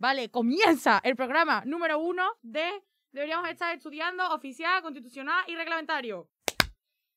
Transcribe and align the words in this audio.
Vale, 0.00 0.30
comienza 0.30 0.98
el 1.04 1.14
programa 1.14 1.62
número 1.66 1.98
uno 1.98 2.24
de 2.40 2.66
Deberíamos 3.12 3.50
estar 3.50 3.74
estudiando 3.76 4.24
oficial, 4.32 4.80
constitucional 4.82 5.44
y 5.46 5.54
reglamentario. 5.56 6.28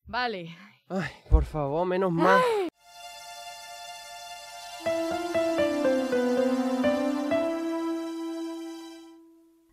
Vale. 0.06 0.54
Ay, 0.90 1.12
por 1.30 1.46
favor, 1.46 1.86
menos 1.88 2.12
mal. 2.12 2.42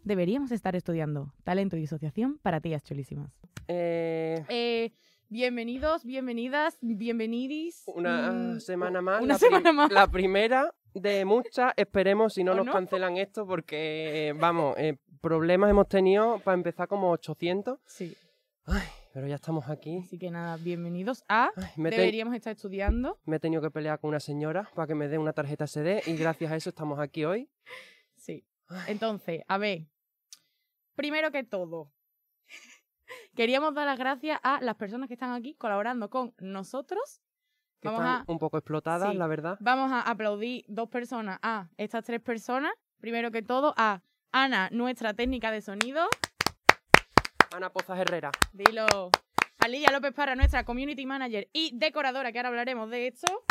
Deberíamos 0.02 0.50
estar 0.50 0.74
estudiando 0.74 1.32
talento 1.45 1.77
y 1.77 1.80
disociación 1.80 2.38
para 2.42 2.61
tías 2.61 2.82
chulísimas. 2.82 3.30
Eh, 3.68 4.45
Eh, 4.48 4.92
bienvenidos, 5.29 6.04
bienvenidas, 6.04 6.79
bienvenidis. 6.80 7.84
una 7.86 8.32
Mm, 8.32 8.61
semana 8.61 9.02
más. 9.02 9.22
Una 9.22 9.38
semana 9.38 9.72
más. 9.72 9.92
La 9.92 10.06
primera 10.11 10.74
de 10.95 11.25
muchas. 11.25 11.72
Esperemos 11.77 12.34
si 12.34 12.45
no 12.45 12.52
¿O 12.52 12.54
nos 12.57 12.66
no? 12.66 12.72
cancelan 12.72 13.16
esto 13.16 13.46
porque, 13.46 14.34
vamos, 14.39 14.77
eh, 14.79 14.96
problemas 15.21 15.71
hemos 15.71 15.89
tenido 15.89 16.39
para 16.40 16.54
empezar 16.54 16.89
como 16.89 17.11
800. 17.11 17.79
Sí. 17.86 18.16
Ay, 18.64 18.86
pero 19.13 19.26
ya 19.26 19.36
estamos 19.36 19.68
aquí. 19.68 19.99
Así 20.04 20.18
que 20.18 20.30
nada, 20.30 20.57
bienvenidos 20.57 21.25
a 21.29 21.50
Ay, 21.57 21.64
me, 21.76 21.89
he 21.89 21.93
te- 21.93 21.99
Deberíamos 21.99 22.35
estar 22.35 22.53
estudiando. 22.54 23.18
me 23.25 23.36
he 23.36 23.40
tenido 23.40 23.63
que 23.63 23.71
pelear 23.71 23.99
con 24.00 24.08
una 24.08 24.21
señora 24.21 24.71
para 24.75 24.86
que 24.86 24.94
me 24.94 25.08
dé 25.08 25.18
una 25.18 25.32
tarjeta 25.32 25.66
SD 25.66 26.03
y 26.07 26.16
gracias 26.16 26.53
a 26.53 26.57
eso 26.57 26.71
estamos 26.71 26.99
aquí 27.00 27.25
hoy. 27.25 27.49
Sí. 28.16 28.44
Ay. 28.68 28.85
Entonces, 28.88 29.43
a 29.49 29.58
ver. 29.58 29.86
Primero 30.94 31.30
que 31.32 31.43
todo, 31.44 31.91
queríamos 33.34 33.75
dar 33.75 33.86
las 33.86 33.98
gracias 33.98 34.38
a 34.42 34.61
las 34.61 34.77
personas 34.77 35.08
que 35.08 35.14
están 35.14 35.33
aquí 35.33 35.55
colaborando 35.55 36.11
con 36.11 36.34
nosotros. 36.38 37.22
Que 37.80 37.89
Vamos 37.89 38.02
están 38.02 38.25
a, 38.28 38.33
un 38.33 38.39
poco 38.39 38.58
explotadas, 38.58 39.11
sí. 39.11 39.16
la 39.16 39.27
verdad. 39.27 39.56
vamos 39.61 39.91
a 39.91 40.02
aplaudir 40.02 40.64
dos 40.69 40.91
personas 40.91 41.38
a 41.42 41.69
estas 41.78 42.05
tres 42.05 42.20
personas. 42.20 42.72
Primero 43.00 43.30
que 43.30 43.41
todo, 43.41 43.72
a 43.78 44.02
Ana, 44.33 44.69
nuestra 44.70 45.14
técnica 45.14 45.50
de 45.50 45.62
sonido. 45.62 46.06
Ana 47.55 47.70
Pozas 47.70 47.98
Herrera. 47.98 48.30
Dilo. 48.52 48.86
A 49.58 49.68
Lidia 49.68 49.90
López 49.90 50.12
Parra, 50.12 50.36
nuestra 50.36 50.64
community 50.64 51.06
manager 51.06 51.48
y 51.55 51.70
decoradora, 51.74 52.32
que 52.32 52.38
ahora 52.38 52.50
hablaremos 52.50 52.90
de 52.90 53.08
esto. 53.08 53.44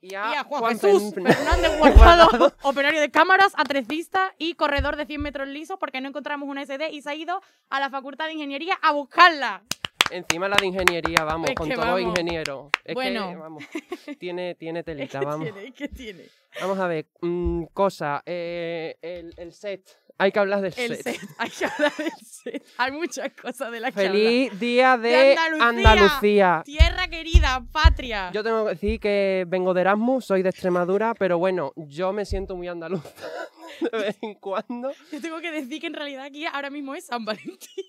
Y 0.00 0.12
Y 0.12 0.14
a 0.14 0.44
Juan 0.44 0.60
Juan 0.60 0.78
Jesús 0.78 1.12
Fernández 1.12 1.76
Guardado, 1.78 2.54
operario 2.62 3.00
de 3.00 3.10
cámaras, 3.10 3.52
atrecista 3.56 4.32
y 4.38 4.54
corredor 4.54 4.96
de 4.96 5.06
100 5.06 5.20
metros 5.20 5.48
lisos 5.48 5.76
porque 5.78 6.00
no 6.00 6.08
encontramos 6.08 6.48
una 6.48 6.64
SD 6.64 6.90
y 6.92 7.02
se 7.02 7.10
ha 7.10 7.14
ido 7.14 7.42
a 7.68 7.80
la 7.80 7.90
Facultad 7.90 8.26
de 8.26 8.34
Ingeniería 8.34 8.78
a 8.80 8.92
buscarla. 8.92 9.62
Encima 10.10 10.48
la 10.48 10.56
de 10.56 10.66
ingeniería, 10.66 11.24
vamos, 11.24 11.48
Es 11.50 11.54
con 11.56 11.68
que 11.68 11.74
todos 11.74 11.86
los 11.88 11.96
vamos. 11.96 12.18
ingenieros. 12.18 12.68
Es 12.84 12.94
Bueno. 12.94 13.28
que, 13.30 13.36
vamos, 13.36 13.64
tiene, 14.18 14.54
tiene 14.56 14.82
telita, 14.82 15.20
¿Qué 15.20 15.24
vamos. 15.24 15.48
tiene? 15.96 16.24
Vamos 16.60 16.78
a 16.78 16.86
ver, 16.88 17.06
mm, 17.20 17.64
cosa, 17.72 18.22
eh, 18.26 18.96
el, 19.02 19.32
el 19.36 19.52
set. 19.52 19.82
Hay 20.18 20.32
que 20.32 20.38
hablar 20.38 20.60
del 20.60 20.74
El 20.76 20.96
set. 20.96 21.02
set. 21.18 21.28
Hay 21.38 21.48
que 21.50 21.64
hablar 21.64 21.96
del 21.96 22.12
set. 22.20 22.62
Hay 22.76 22.92
muchas 22.92 23.32
cosas 23.40 23.72
de 23.72 23.80
las 23.80 23.94
que 23.94 24.00
hablar. 24.00 24.12
Feliz 24.22 24.60
día 24.60 24.98
de, 24.98 25.08
De 25.08 25.32
Andalucía. 25.38 25.68
Andalucía. 25.68 26.62
Tierra 26.66 27.08
querida, 27.08 27.64
patria. 27.72 28.30
Yo 28.32 28.42
tengo 28.44 28.64
que 28.64 28.70
decir 28.70 29.00
que 29.00 29.44
vengo 29.48 29.72
de 29.72 29.80
Erasmus, 29.80 30.26
soy 30.26 30.42
de 30.42 30.50
Extremadura, 30.50 31.14
pero 31.14 31.38
bueno, 31.38 31.72
yo 31.76 32.12
me 32.12 32.26
siento 32.26 32.54
muy 32.54 32.68
andaluz 32.68 33.00
de 33.92 33.98
vez 33.98 34.18
en 34.20 34.34
cuando. 34.34 34.92
Yo 35.10 35.20
tengo 35.22 35.40
que 35.40 35.52
decir 35.52 35.80
que 35.80 35.86
en 35.86 35.94
realidad 35.94 36.24
aquí 36.24 36.44
ahora 36.44 36.68
mismo 36.68 36.94
es 36.94 37.06
San 37.06 37.24
Valentín. 37.24 37.84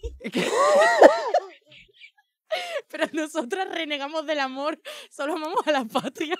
Pero 2.89 3.05
nosotras 3.13 3.67
renegamos 3.73 4.25
del 4.25 4.39
amor, 4.39 4.80
solo 5.09 5.33
amamos 5.33 5.66
a 5.67 5.71
la 5.71 5.85
patria. 5.85 6.35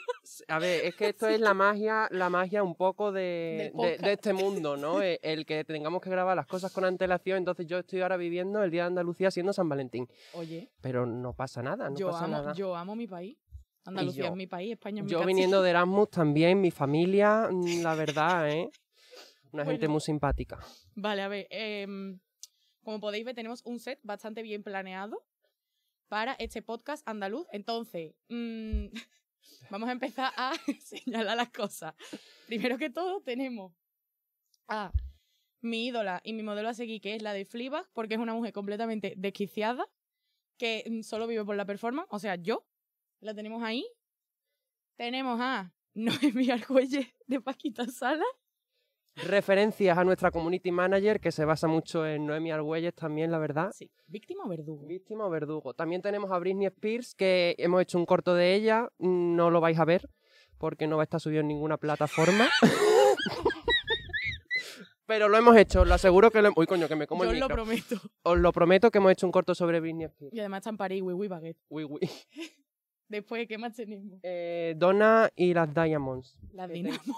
A 0.48 0.60
ver, 0.60 0.86
es 0.86 0.96
que 0.96 1.10
esto 1.10 1.28
es 1.28 1.40
la 1.40 1.54
magia, 1.54 2.08
la 2.12 2.30
magia 2.30 2.64
un 2.64 2.76
poco 2.76 3.12
de, 3.12 3.72
de- 3.74 4.12
este 4.12 4.34
mundo, 4.34 4.78
¿no? 4.78 5.02
Eh, 5.04 5.20
El 5.24 5.46
que 5.46 5.64
tengamos 5.64 6.02
que 6.02 6.10
grabar 6.10 6.36
las 6.36 6.46
cosas 6.48 6.72
con 6.72 6.86
antelación, 6.86 7.38
entonces 7.38 7.66
yo 7.68 7.80
estoy 7.80 8.02
ahora 8.02 8.18
viviendo 8.18 8.62
el 8.64 8.70
Día 8.72 8.84
de 8.84 8.88
Andalucía 8.88 9.32
siendo 9.32 9.54
San 9.54 9.68
Valentín. 9.70 10.08
Oye, 10.36 10.70
Pero 10.82 11.06
no 11.06 11.34
pasa 11.34 11.62
nada, 11.64 11.90
no 11.90 11.96
yo, 11.98 12.08
pasa 12.12 12.26
amo, 12.26 12.34
nada. 12.34 12.54
yo 12.54 12.76
amo 12.76 12.96
mi 12.96 13.08
país. 13.08 13.38
Andalucía 13.86 14.26
yo- 14.26 14.30
es 14.30 14.36
mi 14.36 14.48
país, 14.48 14.74
España 14.74 15.00
es 15.00 15.06
mi 15.06 15.12
Yo 15.12 15.18
cachín. 15.20 15.28
viniendo 15.28 15.62
de 15.64 15.70
Erasmus 15.72 16.10
también, 16.12 16.62
mi 16.62 16.70
familia, 16.72 17.48
mm, 17.52 17.82
la 17.82 17.96
verdad, 17.96 18.50
¿eh? 18.50 18.70
Una 19.52 19.66
gente 19.66 19.88
muy 19.88 20.00
simpática. 20.02 20.60
Vale, 20.96 21.22
a 21.24 21.28
ver. 21.28 21.48
em, 21.50 22.20
como 22.84 23.00
podéis 23.00 23.26
ver, 23.26 23.36
tenemos 23.36 23.62
un 23.66 23.80
set 23.80 24.00
bastante 24.04 24.42
bien 24.44 24.64
planeado 24.64 25.22
para 26.12 26.34
este 26.34 26.62
podcast 26.62 27.08
andaluz. 27.08 27.48
Entonces, 27.54 28.14
mm, 28.28 28.88
vamos 29.72 29.88
a 29.88 29.94
empezar 29.94 30.34
a 30.36 30.52
señalar 30.84 31.38
las 31.38 31.52
cosas. 31.52 31.96
Primero 32.48 32.78
que 32.78 32.90
todo, 32.90 33.22
tenemos 33.22 33.72
a 34.68 34.92
mi 35.62 35.88
ídola 35.88 36.20
y 36.26 36.34
mi 36.34 36.44
modelo 36.44 36.68
a 36.68 36.74
seguir, 36.74 37.00
que 37.00 37.16
es 37.16 37.22
la 37.22 37.32
de 37.32 37.46
Fleabag, 37.46 37.90
porque 37.94 38.16
es 38.16 38.20
una 38.20 38.34
mujer 38.34 38.52
completamente 38.52 39.14
desquiciada, 39.16 39.88
que 40.58 40.84
mm, 40.86 41.04
solo 41.04 41.28
vive 41.28 41.46
por 41.46 41.56
la 41.56 41.66
performance. 41.66 42.10
O 42.12 42.20
sea, 42.20 42.36
yo 42.36 42.68
la 43.22 43.34
tenemos 43.34 43.64
ahí. 43.64 43.88
Tenemos 44.98 45.40
a 45.40 45.74
Noemí 45.94 46.52
Argüelles 46.52 47.08
de 47.28 47.40
Paquita 47.40 47.86
Sala. 47.88 48.26
Referencias 49.16 49.98
a 49.98 50.04
nuestra 50.04 50.32
community 50.32 50.72
manager, 50.72 51.20
que 51.20 51.32
se 51.32 51.44
basa 51.46 51.68
mucho 51.68 52.06
en 52.08 52.26
Noemi 52.26 52.52
Argüelles 52.52 52.94
también, 52.96 53.30
la 53.32 53.40
verdad. 53.40 53.72
Sí, 53.74 53.92
víctima 54.08 54.46
o 54.46 54.48
verdugo. 54.48 54.86
Víctima 54.88 55.26
o 55.26 55.30
verdugo. 55.30 55.74
También 55.74 56.02
tenemos 56.02 56.32
a 56.32 56.40
Britney 56.40 56.68
Spears, 56.68 57.14
que 57.16 57.56
hemos 57.58 57.82
hecho 57.82 57.98
un 57.98 58.06
corto 58.06 58.34
de 58.34 58.56
ella. 58.56 58.90
No 59.00 59.50
lo 59.52 59.60
vais 59.60 59.78
a 59.80 59.86
ver, 59.86 60.10
porque 60.58 60.88
no 60.88 60.96
va 60.98 61.04
a 61.04 61.06
estar 61.06 61.20
subido 61.20 61.42
en 61.42 61.48
ninguna 61.50 61.78
plataforma. 61.78 62.48
Pero 65.06 65.28
lo 65.28 65.38
hemos 65.38 65.58
hecho, 65.58 65.82
os 65.82 65.88
lo 65.88 65.94
aseguro 65.94 66.32
que 66.32 66.42
lo 66.42 66.52
Uy, 66.56 66.66
coño, 66.66 66.88
que 66.88 66.96
me 66.96 67.06
como 67.06 67.26
Yo 67.26 67.32
el 67.32 67.36
os 67.36 67.40
lo 67.42 67.48
micro. 67.50 67.64
prometo. 67.66 67.96
Os 68.24 68.38
lo 68.38 68.52
prometo 68.54 68.92
que 68.92 69.00
hemos 69.00 69.12
hecho 69.12 69.26
un 69.26 69.32
corto 69.34 69.54
sobre 69.54 69.82
Britney 69.82 70.06
Spears. 70.06 70.34
Y 70.34 70.40
además 70.40 70.60
está 70.60 70.70
en 70.70 70.78
París, 70.78 71.02
oui, 71.04 71.14
oui, 71.14 71.28
baguette. 71.28 71.58
Uy, 71.68 71.84
uy. 71.90 72.00
Después, 73.10 73.46
¿qué 73.46 73.58
más 73.58 73.76
tenemos? 73.76 74.20
Eh, 74.24 74.74
Donna 74.78 75.30
y 75.36 75.54
las 75.54 75.74
Diamonds. 75.74 76.38
La 76.54 76.66
que 76.66 76.74
Dinamo. 76.76 77.18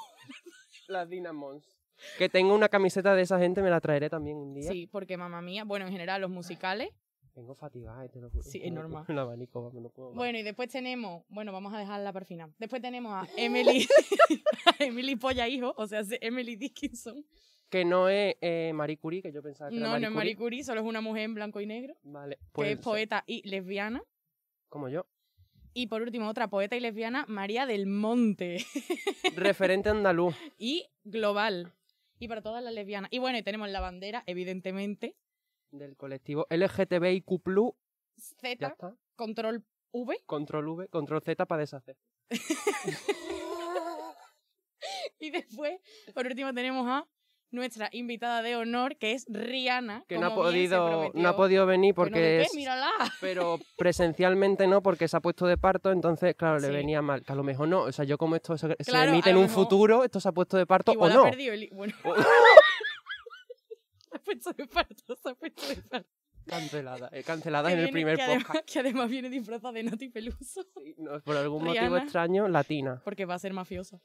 Las 0.87 1.07
Dynamos. 1.07 1.77
Que 2.17 2.29
tengo 2.29 2.53
una 2.53 2.69
camiseta 2.69 3.15
de 3.15 3.21
esa 3.23 3.39
gente, 3.39 3.61
me 3.61 3.69
la 3.69 3.81
traeré 3.81 4.09
también 4.09 4.37
un 4.37 4.53
día. 4.53 4.71
Sí, 4.71 4.87
porque 4.87 5.17
mamá 5.17 5.41
mía, 5.41 5.63
bueno, 5.63 5.85
en 5.85 5.91
general 5.91 6.21
los 6.21 6.29
musicales. 6.29 6.89
Vengo 7.35 7.55
fatigada, 7.55 8.07
te 8.09 8.19
lo 8.19 8.29
juro. 8.29 8.43
Sí, 8.43 8.61
es 8.63 8.71
No, 8.71 8.81
normal. 8.81 9.05
El 9.07 9.19
abanico, 9.19 9.71
no 9.73 9.89
puedo 9.89 10.09
más. 10.09 10.17
Bueno, 10.17 10.37
y 10.37 10.43
después 10.43 10.69
tenemos, 10.69 11.23
bueno, 11.29 11.51
vamos 11.51 11.73
a 11.73 11.79
dejarla 11.79 12.13
para 12.13 12.23
el 12.23 12.27
final. 12.27 12.53
Después 12.59 12.81
tenemos 12.81 13.11
a 13.13 13.27
Emily, 13.37 13.87
a 14.79 14.83
Emily 14.83 15.15
Polla 15.15 15.47
Hijo, 15.47 15.73
o 15.77 15.87
sea, 15.87 16.03
Emily 16.21 16.55
Dickinson. 16.55 17.25
Que 17.69 17.85
no 17.85 18.07
es 18.07 18.35
eh, 18.39 18.71
Marie 18.75 18.97
Curie, 18.97 19.23
que 19.23 19.31
yo 19.31 19.41
pensaba 19.41 19.71
que 19.71 19.77
era 19.77 19.85
No, 19.85 19.91
Marie 19.93 20.01
no 20.03 20.07
es 20.09 20.15
Marie 20.15 20.35
Curie. 20.35 20.63
Solo 20.63 20.81
es 20.81 20.85
una 20.87 21.01
mujer 21.01 21.23
en 21.23 21.33
blanco 21.33 21.59
y 21.59 21.65
negro, 21.65 21.95
Vale, 22.03 22.35
que 22.35 22.45
pues 22.51 22.69
es 22.73 22.77
poeta 22.77 23.23
y 23.25 23.47
lesbiana. 23.49 24.03
como 24.69 24.89
yo. 24.89 25.07
Y 25.73 25.87
por 25.87 26.03
último, 26.03 26.29
otra 26.29 26.49
poeta 26.51 26.75
y 26.75 26.79
lesbiana, 26.81 27.25
María 27.27 27.65
del 27.65 27.87
Monte. 27.87 28.63
Referente 29.35 29.89
andaluz. 29.89 30.35
y 30.59 30.85
global. 31.03 31.73
Y 32.23 32.27
para 32.29 32.41
todas 32.41 32.63
las 32.63 32.73
lesbianas. 32.73 33.11
Y 33.11 33.19
bueno, 33.19 33.37
y 33.37 33.43
tenemos 33.43 33.69
la 33.69 33.81
bandera, 33.81 34.23
evidentemente. 34.27 35.17
del 35.71 35.97
colectivo 35.97 36.47
LGTBIQ+, 36.49 37.27
Z, 38.15 38.77
control 39.17 39.65
V. 39.91 40.23
Control 40.25 40.69
V, 40.69 40.87
control 40.87 41.21
Z 41.21 41.45
para 41.45 41.59
deshacer. 41.59 41.97
Y 45.19 45.31
después, 45.31 45.79
por 46.13 46.25
último, 46.27 46.53
tenemos 46.53 46.85
a 46.87 47.07
nuestra 47.53 47.89
invitada 47.91 48.41
de 48.41 48.55
honor, 48.55 48.97
que 48.97 49.13
es 49.13 49.25
Rihanna. 49.29 50.03
Que 50.07 50.17
no 50.17 50.27
ha 50.27 50.35
podido, 50.35 51.11
no 51.13 51.29
ha 51.29 51.35
podido 51.35 51.65
venir 51.65 51.93
Bueno, 51.93 52.15
¿de 52.15 52.21
porque 52.21 52.41
es, 52.41 52.55
Mírala. 52.55 52.89
pero 53.21 53.59
presencialmente 53.77 54.67
no, 54.67 54.81
porque 54.81 55.07
se 55.07 55.15
ha 55.17 55.21
puesto 55.21 55.45
de 55.47 55.57
parto, 55.57 55.91
entonces, 55.91 56.35
claro, 56.35 56.59
le 56.59 56.67
Sí. 56.67 56.73
venía 56.73 57.01
mal. 57.01 57.23
Que 57.23 57.31
a 57.31 57.35
lo 57.35 57.43
mejor 57.43 57.67
no, 57.67 57.81
o 57.83 57.91
sea, 57.91 58.05
yo 58.05 58.17
como 58.17 58.35
esto 58.35 58.57
se, 58.57 58.75
Claro, 58.77 59.11
emite 59.11 59.29
en 59.29 59.37
un 59.37 59.43
mejor- 59.43 59.55
futuro, 59.63 60.03
esto 60.03 60.19
se 60.19 60.27
ha 60.29 60.31
puesto 60.31 60.57
de 60.57 60.65
parto 60.65 60.91
Igual 60.93 61.11
o 61.11 61.15
no. 61.15 61.21
ha 61.21 61.29
perdido 61.29 61.53
el... 61.53 61.69
Bueno, 61.73 61.93
se 64.09 64.15
ha 64.15 64.19
puesto 64.19 64.53
de 64.53 64.67
parto, 64.67 65.15
se 65.15 65.29
ha 65.29 65.35
puesto 65.35 65.67
de 65.67 65.75
parto. 65.83 66.09
Cancelada, 66.45 67.09
eh, 67.13 67.23
cancelada 67.23 67.69
Que 67.69 67.75
en 67.75 67.79
el 67.79 67.89
primer 67.91 68.17
que 68.17 68.23
además, 68.23 68.47
podcast. 68.47 68.69
que 68.69 68.79
además 68.79 69.09
viene 69.09 69.29
disfrazada 69.29 69.71
de 69.71 69.83
Nati 69.83 70.09
Peluso, 70.09 70.61
Sí, 70.75 70.93
no, 70.97 71.21
por 71.21 71.37
algún 71.37 71.63
motivo 71.63 71.95
extraño, 71.95 72.49
latina. 72.49 73.01
porque 73.05 73.23
va 73.25 73.35
a 73.35 73.39
ser 73.39 73.53
mafiosa. 73.53 74.01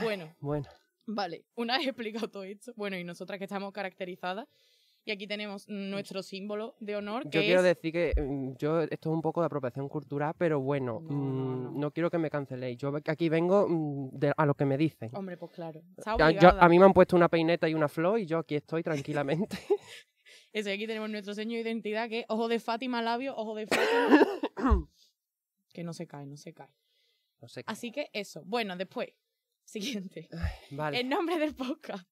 Bueno, 0.00 0.32
Bueno, 0.38 0.68
Vale, 1.06 1.44
una 1.56 1.78
vez 1.78 1.86
explicado 1.88 2.28
todo 2.30 2.44
esto, 2.44 2.72
bueno, 2.76 2.96
y 2.96 3.04
nosotras 3.04 3.38
que 3.38 3.44
estamos 3.44 3.72
caracterizadas, 3.72 4.46
y 5.04 5.10
aquí 5.10 5.26
tenemos 5.26 5.68
nuestro 5.68 6.22
símbolo 6.22 6.76
de 6.78 6.94
honor, 6.94 7.24
que 7.24 7.30
yo 7.30 7.40
quiero 7.40 7.58
es... 7.60 7.64
decir 7.64 7.92
que 7.92 8.14
mm, 8.16 8.52
yo 8.56 8.82
esto 8.82 9.10
es 9.10 9.14
un 9.14 9.20
poco 9.20 9.40
de 9.40 9.46
apropiación 9.46 9.88
cultural, 9.88 10.32
pero 10.38 10.60
bueno, 10.60 11.00
No, 11.02 11.08
no, 11.10 11.16
mm, 11.16 11.64
no. 11.64 11.70
no 11.72 11.90
quiero 11.90 12.08
que 12.08 12.18
me 12.18 12.30
canceléis. 12.30 12.78
Yo 12.78 12.92
aquí 13.06 13.28
vengo 13.28 13.66
mm, 13.68 14.10
de- 14.12 14.32
a 14.36 14.46
lo 14.46 14.54
que 14.54 14.64
me 14.64 14.76
dicen. 14.78 15.10
Hombre, 15.14 15.36
pues 15.36 15.50
claro, 15.50 15.82
yo- 16.40 16.50
a 16.60 16.68
mí 16.68 16.78
me 16.78 16.84
han 16.84 16.92
puesto 16.92 17.16
una 17.16 17.28
peineta 17.28 17.68
y 17.68 17.74
una 17.74 17.88
flor 17.88 18.20
y 18.20 18.26
yo 18.26 18.38
aquí 18.38 18.54
estoy 18.54 18.84
tranquilamente. 18.84 19.56
Eso, 20.52 20.68
y 20.70 20.72
aquí 20.74 20.86
tenemos 20.86 21.10
nuestro 21.10 21.34
seño 21.34 21.56
de 21.56 21.62
identidad, 21.62 22.08
que 22.08 22.20
es 22.20 22.26
ojo 22.28 22.46
de 22.46 22.60
Fátima, 22.60 23.02
labio, 23.02 23.34
ojo 23.36 23.56
de 23.56 23.66
Fátima, 23.66 24.38
que 25.72 25.82
no 25.82 25.92
se 25.94 26.06
cae, 26.06 26.26
no 26.26 26.36
se 26.36 26.52
cae. 26.54 26.68
no. 27.40 27.48
Así 27.66 27.90
que 27.90 28.08
eso, 28.12 28.44
bueno, 28.44 28.76
después, 28.76 29.08
Siguiente. 29.72 30.28
Vale. 30.72 31.00
El 31.00 31.08
nombre 31.08 31.38
del 31.38 31.54
podcast. 31.54 32.06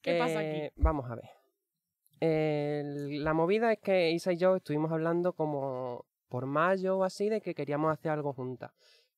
¿Qué 0.00 0.16
pasa 0.16 0.38
aquí? 0.38 0.58
Eh, 0.58 0.72
Vamos 0.76 1.10
a 1.10 1.16
ver. 1.16 2.84
La 3.20 3.34
movida 3.34 3.72
es 3.72 3.80
que 3.80 4.12
Isa 4.12 4.32
y 4.32 4.36
yo 4.36 4.54
estuvimos 4.56 4.92
hablando 4.92 5.32
como 5.32 6.06
por 6.28 6.46
mayo 6.46 6.98
o 6.98 7.04
así 7.04 7.28
de 7.28 7.40
que 7.40 7.54
queríamos 7.54 7.92
hacer 7.92 8.12
algo 8.12 8.32
juntas. 8.32 8.70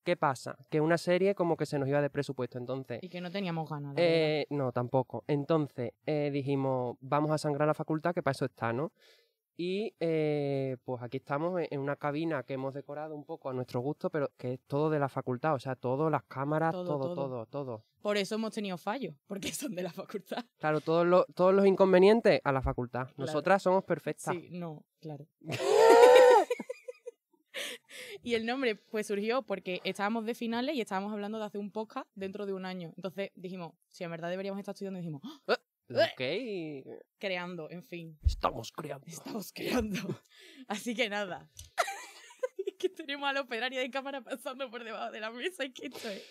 ¿Qué 0.02 0.16
pasa? 0.16 0.56
Que 0.70 0.80
una 0.80 0.96
serie 0.96 1.34
como 1.34 1.58
que 1.58 1.66
se 1.66 1.78
nos 1.78 1.86
iba 1.86 2.00
de 2.00 2.08
presupuesto, 2.08 2.56
entonces... 2.56 3.00
Y 3.02 3.10
que 3.10 3.20
no 3.20 3.30
teníamos 3.30 3.68
ganas. 3.68 3.94
verdad. 3.94 4.10
Eh, 4.10 4.46
no, 4.48 4.72
tampoco. 4.72 5.24
Entonces 5.26 5.92
eh, 6.06 6.30
dijimos, 6.32 6.96
vamos 7.00 7.30
a 7.30 7.36
sangrar 7.36 7.68
la 7.68 7.74
facultad, 7.74 8.14
que 8.14 8.22
para 8.22 8.32
eso 8.32 8.46
está, 8.46 8.72
¿no? 8.72 8.92
Y 9.62 9.94
eh, 10.00 10.78
pues 10.84 11.02
aquí 11.02 11.18
estamos 11.18 11.60
en- 11.70 11.78
una 11.80 11.94
cabina 11.94 12.42
que 12.44 12.54
hemos 12.54 12.72
decorado 12.72 13.14
un 13.14 13.26
poco 13.26 13.50
a 13.50 13.52
nuestro 13.52 13.80
gusto, 13.80 14.08
pero 14.08 14.30
que 14.38 14.54
es 14.54 14.60
todo 14.66 14.88
de 14.88 14.98
la 14.98 15.10
facultad, 15.10 15.52
o 15.52 15.58
sea, 15.58 15.76
todo, 15.76 16.08
las 16.08 16.22
cámaras, 16.22 16.72
Todo, 16.72 16.86
todo, 16.86 17.14
todo. 17.14 17.14
todo, 17.14 17.46
todo. 17.46 17.84
Por 18.00 18.16
eso 18.16 18.36
hemos 18.36 18.54
tenido 18.54 18.78
fallos, 18.78 19.14
porque 19.26 19.52
son 19.52 19.74
de 19.74 19.82
la 19.82 19.92
facultad. 19.92 20.46
Claro, 20.58 20.80
todos 20.80 21.06
los, 21.06 21.26
todos 21.34 21.52
los 21.52 21.66
inconvenientes 21.66 22.40
a 22.42 22.52
la 22.52 22.62
facultad. 22.62 23.08
Nosotras 23.18 23.62
somos 23.62 23.84
perfectas. 23.84 24.34
Sí, 24.34 24.48
no, 24.50 24.82
claro. 24.98 25.26
y 28.22 28.32
el 28.34 28.46
nombre 28.46 28.76
pues 28.76 29.08
surgió 29.08 29.42
porque 29.42 29.82
estábamos 29.84 30.24
de 30.24 30.34
finales 30.34 30.74
y 30.74 30.80
estábamos 30.80 31.12
hablando 31.12 31.38
de 31.38 31.44
hacer 31.44 31.60
un 31.60 31.70
podcast 31.70 32.08
dentro 32.14 32.46
de 32.46 32.54
un 32.54 32.64
año. 32.64 32.94
Entonces 32.96 33.30
dijimos, 33.34 33.74
si 33.88 34.04
en 34.04 34.10
verdad 34.10 34.30
deberíamos 34.30 34.58
estar 34.58 34.72
estudiando, 34.72 34.98
dijimos, 35.00 35.20
¡Ah! 35.46 35.59
Ok. 35.90 36.94
creando, 37.18 37.70
en 37.70 37.82
fin, 37.84 38.18
Estamos 38.24 38.72
creando. 38.72 39.06
estamos 39.06 39.52
creando. 39.52 39.98
Así 40.68 40.94
que 40.94 41.08
nada. 41.08 41.50
Es 42.58 42.74
que 42.78 42.88
tenemos 42.88 43.28
al 43.28 43.36
operario 43.38 43.80
de 43.80 43.90
cámara 43.90 44.20
pasando 44.22 44.70
por 44.70 44.84
debajo 44.84 45.10
de 45.10 45.20
la 45.20 45.30
mesa 45.30 45.64
y 45.64 45.72
que 45.72 45.86
esto 45.86 46.08
es... 46.08 46.22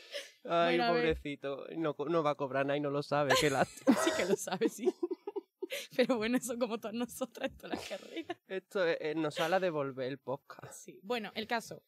Ay, 0.46 0.78
Bueno, 0.78 0.84
a 0.86 0.88
pobrecito. 0.94 1.66
No, 1.78 2.24
va 2.24 2.32
a 2.32 2.36
cobrar 2.36 2.66
nada 2.66 2.78
y 2.78 2.80
no 2.82 2.90
lo 2.90 3.04
sabe. 3.04 3.34
Qué 3.40 3.50
lástima. 3.50 3.96
Sí 4.04 4.12
que 4.16 4.26
lo 4.26 4.36
sabes, 4.36 4.74
sí. 4.74 4.94
Pero 5.96 6.18
bueno, 6.18 6.38
eso 6.38 6.58
como 6.58 6.80
todas 6.80 6.96
nosotras 6.96 7.52
en 7.52 7.58
todas 7.58 7.78
las 7.78 7.88
carreras. 7.88 8.38
Esto 8.48 8.86
es- 8.88 8.98
eh, 9.02 9.14
nos 9.16 9.36
sale 9.36 9.56
a 9.56 9.60
devolver 9.60 10.08
el 10.08 10.18
podcast. 10.18 10.74
Sí. 10.74 11.00
Bueno, 11.04 11.32
el 11.36 11.46
caso. 11.48 11.84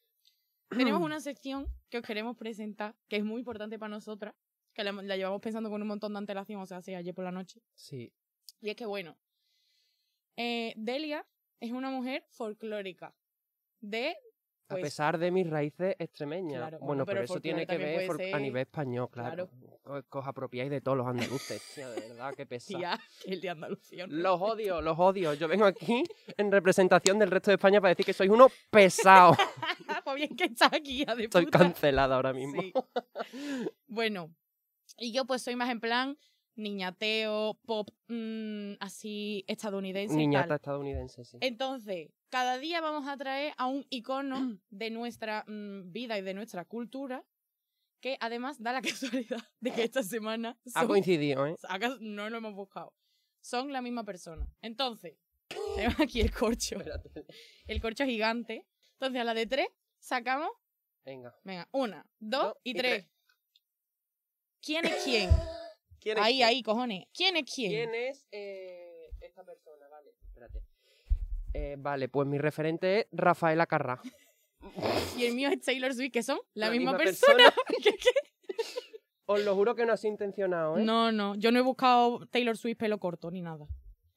Tenemos 0.70 1.02
una 1.02 1.20
sección 1.20 1.68
que 1.90 1.98
os 1.98 2.04
queremos 2.06 2.38
presentar, 2.38 2.96
que 3.10 3.18
es 3.18 3.24
muy 3.26 3.40
importante 3.40 3.78
para 3.80 3.90
nosotras, 3.90 4.36
que 4.74 4.84
la, 4.84 4.92
la 4.92 5.18
llevamos 5.18 5.42
pensando 5.42 5.70
con 5.70 5.82
un 5.82 5.88
montón 5.88 6.14
de 6.14 6.20
antelación, 6.20 6.62
o 6.62 6.66
sea, 6.66 6.78
hace 6.78 6.96
ayer 6.96 7.14
por 7.14 7.26
la 7.26 7.32
noche. 7.32 7.62
Sí. 7.76 8.14
Y 8.62 8.70
es 8.70 8.76
que, 8.76 8.86
bueno, 8.86 9.18
eh, 10.38 10.74
Delia 10.76 11.26
es 11.60 11.72
una 11.72 11.90
mujer 11.90 12.26
folclórica. 12.30 13.14
De, 13.80 14.16
A 14.68 14.76
pues, 14.76 14.84
pesar 14.84 15.18
de 15.18 15.32
mis 15.32 15.50
raíces 15.50 15.96
extremeñas. 16.00 16.60
Claro, 16.60 16.78
bueno, 16.80 16.88
bueno, 16.88 17.06
pero 17.06 17.24
eso 17.24 17.42
tiene 17.42 17.66
que 17.66 17.78
ver 17.78 18.10
a 18.34 18.40
nivel 18.40 18.62
español, 18.62 19.10
claro. 19.12 19.50
Que 19.84 20.18
os 20.18 20.28
apropiáis 20.28 20.70
de 20.70 20.80
todos 20.82 20.98
los 20.98 21.08
andaluces. 21.08 21.62
Tía, 21.76 21.90
de 21.90 22.02
verdad, 22.02 22.34
qué 22.36 22.46
pesado. 22.46 22.80
tía, 22.80 23.00
el 23.26 23.42
de 23.42 23.50
Andalucía. 23.50 24.08
¿no? 24.08 24.16
Los 24.16 24.42
odio, 24.42 24.82
los 24.82 24.98
odio. 24.98 25.34
Yo 25.34 25.48
vengo 25.48 25.66
aquí 25.66 26.04
en 26.38 26.52
representación 26.52 27.18
del 27.20 27.32
resto 27.32 27.52
de 27.52 27.56
España 27.56 27.82
para 27.82 27.90
decir 27.90 28.06
que 28.06 28.14
sois 28.14 28.30
unos 28.30 28.52
pesados. 28.70 29.38
pues 30.04 30.16
bien 30.16 30.36
que 30.36 30.46
está 30.46 30.68
aquí, 30.68 31.04
de 31.04 31.24
Estoy 31.24 31.48
cancelada 31.48 32.16
ahora 32.16 32.34
mismo. 32.34 32.62
Sí. 32.62 32.74
Bueno, 33.88 34.34
y 34.98 35.12
yo 35.14 35.26
pues 35.26 35.42
soy 35.42 35.56
más 35.56 35.70
en 35.70 35.80
plan 35.80 36.18
niñateo, 36.56 37.58
pop, 37.66 37.90
mm, 38.08 38.74
así 38.80 39.44
estadounidense. 39.48 40.14
y 40.14 40.18
Niñata 40.18 40.48
tal. 40.50 40.56
estadounidense, 40.58 41.24
sí. 41.26 41.38
Entonces, 41.42 42.10
cada 42.30 42.58
día 42.58 42.82
vamos 42.82 43.08
a 43.08 43.18
traer 43.18 43.54
a 43.58 43.68
un 43.68 43.86
icono 43.90 44.36
de 44.70 44.90
nuestra 44.90 45.44
mm, 45.48 45.92
vida 45.92 46.18
y 46.18 46.22
de 46.22 46.34
nuestra 46.34 46.66
cultura, 46.66 47.26
que 48.02 48.18
además 48.20 48.62
da 48.62 48.74
la 48.74 48.82
casualidad 49.28 49.42
de 49.60 49.72
que 49.72 49.84
esta 49.84 50.04
semana 50.04 50.58
Ha 50.76 50.88
coincidido, 50.88 51.46
¿eh? 51.48 51.56
No 52.00 52.30
lo 52.30 52.38
hemos 52.38 52.54
buscado. 52.54 52.94
Son 53.42 53.72
la 53.72 53.82
misma 53.82 54.04
persona. 54.04 54.48
Entonces, 54.62 55.18
tenemos 55.76 56.00
aquí 56.00 56.22
el 56.22 56.32
corcho. 56.32 56.78
Espérate. 56.78 57.26
El 57.66 57.82
corcho 57.82 58.06
gigante. 58.06 58.68
Entonces, 58.94 59.22
a 59.22 59.24
la 59.24 59.34
de 59.34 59.48
tres, 59.48 59.68
sacamos 60.00 60.50
Venga. 61.04 61.36
Venga, 61.44 61.68
una, 61.72 62.06
dos, 62.20 62.44
Dos 62.44 62.54
y, 62.64 62.72
y 62.72 62.74
tres. 62.76 63.02
tres. 63.04 63.12
¿Quién 64.62 64.86
es 64.86 65.04
quién? 65.04 65.30
¿Quién 66.00 66.18
es 66.18 66.24
ahí, 66.24 66.36
quién? 66.38 66.48
ahí, 66.48 66.64
cojones. 66.64 67.06
¿Quién 67.14 67.36
es 67.38 67.52
quién? 67.54 67.72
¿Quién 67.72 67.96
es 67.96 68.28
eh, 68.32 69.10
esta 69.22 69.44
persona? 69.44 69.88
Vale, 69.90 70.12
espérate. 70.28 70.62
Eh, 71.54 71.76
vale, 71.78 72.10
pues 72.10 72.28
mi 72.28 72.38
referente 72.38 73.02
es 73.02 73.08
Rafaela 73.12 73.66
Carrá. 73.66 74.02
Y 75.18 75.26
el 75.26 75.34
mío 75.34 75.50
es 75.50 75.60
Taylor 75.62 75.92
Swift, 75.92 76.12
que 76.12 76.22
son 76.22 76.40
la, 76.54 76.68
La 76.68 76.72
misma, 76.72 76.92
misma 76.92 77.04
persona. 77.04 77.52
Os 79.26 79.44
lo 79.44 79.56
juro 79.56 79.76
que 79.76 79.86
no 79.86 79.94
ha 79.94 79.98
sido 79.98 80.12
intencionado, 80.12 80.78
¿eh? 80.78 80.84
No, 80.84 81.12
no, 81.12 81.36
yo 81.36 81.52
no 81.52 81.60
he 81.60 81.62
buscado 81.64 82.28
Taylor 82.28 82.56
Swift 82.58 82.78
pelo 82.78 83.00
corto 83.00 83.32
ni 83.32 83.42
nada. 83.42 83.66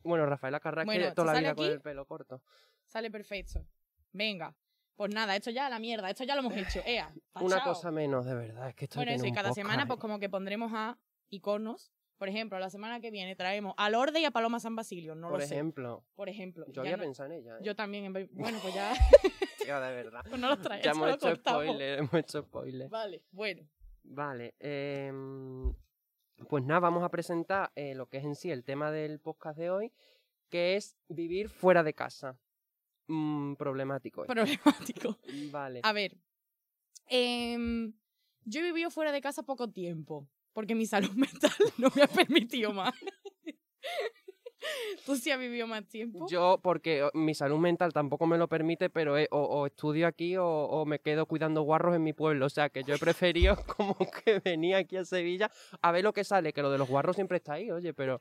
Bueno, 0.03 0.27
Rafaela 0.27 0.61
Carrá 0.61 0.83
es 0.83 0.89
que 0.89 1.13
toda 1.13 1.33
¿te 1.33 1.41
la 1.41 1.53
vida 1.53 1.55
con 1.55 1.67
el 1.67 1.81
pelo 1.81 2.05
corto. 2.05 2.43
Sale 2.85 3.11
perfecto. 3.11 3.65
Venga. 4.13 4.55
Pues 4.97 5.13
nada, 5.13 5.35
esto 5.35 5.51
ya 5.51 5.67
a 5.67 5.71
la 5.71 5.79
mierda, 5.79 6.09
esto 6.11 6.25
ya 6.25 6.35
lo 6.37 6.41
hemos 6.41 6.57
hecho. 6.57 6.81
Ea, 6.87 7.13
Una 7.41 7.63
cosa 7.65 7.91
menos, 7.91 8.25
de 8.27 8.35
verdad. 8.35 8.69
Es 8.69 8.75
que 8.77 8.85
esto 8.85 8.97
Bueno, 9.01 9.09
tiene 9.11 9.17
eso, 9.17 9.27
y 9.27 9.29
un 9.31 9.35
cada 9.35 9.49
podcast, 9.49 9.67
semana, 9.69 9.87
pues 9.87 9.99
como 10.01 10.19
que 10.21 10.29
pondremos 10.29 10.73
a 10.75 10.97
iconos. 11.31 11.91
Por 12.17 12.29
ejemplo, 12.29 12.59
la 12.61 12.71
semana 12.71 13.01
que 13.01 13.11
viene 13.11 13.35
traemos 13.35 13.75
a 13.77 13.91
Lorde 13.91 14.21
y 14.21 14.25
a 14.25 14.31
Paloma 14.31 14.61
San 14.61 14.77
Basilio. 14.77 15.17
No 15.17 15.31
Por 15.31 15.41
lo 15.41 15.47
sé. 15.47 15.53
ejemplo, 15.55 16.05
Por 16.15 16.29
ejemplo. 16.29 16.65
yo 16.69 16.83
había 16.83 16.97
no- 16.97 17.03
pensado 17.03 17.31
en 17.33 17.41
ella, 17.41 17.57
¿eh? 17.57 17.61
Yo 17.63 17.75
también. 17.75 18.05
en 18.05 18.13
Bueno, 18.33 18.59
pues 18.63 18.73
ya. 18.73 18.95
Tío, 19.65 19.81
de 19.81 19.95
verdad. 19.95 20.21
pues 20.29 20.41
no 20.41 20.49
los 20.49 20.61
traes. 20.61 20.85
ya 20.85 20.93
hemos 20.93 21.09
lo 21.09 21.15
hecho 21.15 21.27
cortamos. 21.27 21.65
spoiler, 21.65 21.99
hemos 21.99 22.15
hecho 22.15 22.43
spoiler. 22.43 22.89
Vale, 22.89 23.23
bueno. 23.33 23.63
Vale, 24.05 24.55
em, 24.61 25.75
pues 26.49 26.63
nada, 26.65 26.81
vamos 26.81 27.03
a 27.03 27.09
presentar 27.09 27.73
eh, 27.75 27.95
lo 27.95 28.07
que 28.09 28.19
es 28.19 28.25
en 28.25 28.35
sí 28.37 28.51
el 28.51 28.63
tema 28.63 28.91
del 28.93 29.19
podcast 29.19 29.59
de 29.59 29.71
hoy, 29.71 29.93
que 30.51 30.77
es 30.77 30.97
vivir 31.09 31.49
fuera 31.49 31.83
de 31.83 31.95
casa. 31.95 32.39
Mm, 33.09 33.55
problemático. 33.55 34.25
Problemático. 34.27 35.19
Vale. 35.53 35.81
A 35.83 35.93
ver. 35.93 36.17
em, 37.07 37.93
yo 38.45 38.61
he 38.61 38.65
vivido 38.65 38.91
fuera 38.91 39.13
de 39.13 39.21
casa 39.21 39.43
poco 39.43 39.71
tiempo. 39.71 40.29
Porque 40.53 40.75
mi 40.75 40.87
salud 40.87 41.11
mental 41.15 41.53
no 41.79 41.89
me 41.95 42.03
ha 42.03 42.07
permitido 42.07 42.73
más. 42.73 42.95
¿Tú 45.07 45.17
sí 45.17 45.31
has 45.31 45.39
vivido 45.39 45.67
más 45.67 45.87
tiempo? 45.89 46.27
Yo, 46.29 46.59
porque 46.63 47.09
mi 47.15 47.35
salud 47.35 47.59
mental 47.59 47.93
tampoco 47.93 48.27
me 48.27 48.39
lo 48.39 48.49
permite, 48.49 48.91
pero 48.91 49.15
o, 49.31 49.39
o 49.39 49.67
estudio 49.67 50.07
aquí 50.07 50.37
o, 50.37 50.47
o 50.47 50.87
me 50.87 50.99
quedo 51.01 51.27
cuidando 51.27 51.63
guarros 51.63 51.95
en 51.97 52.03
mi 52.03 52.13
pueblo. 52.13 52.47
O 52.47 52.51
sea, 52.51 52.69
que 52.71 52.83
yo 52.85 52.95
he 52.95 52.99
preferido 52.99 53.57
como 53.77 53.97
que 54.25 54.41
venir 54.41 54.77
aquí 54.77 54.97
a 54.97 55.05
Sevilla 55.05 55.51
a 55.83 55.93
ver 55.93 56.05
lo 56.05 56.13
que 56.13 56.25
sale, 56.25 56.53
que 56.53 56.63
lo 56.63 56.71
de 56.71 56.79
los 56.79 56.89
guarros 56.89 57.17
siempre 57.17 57.37
está 57.39 57.55
ahí, 57.55 57.71
oye, 57.71 57.93
pero 57.93 58.19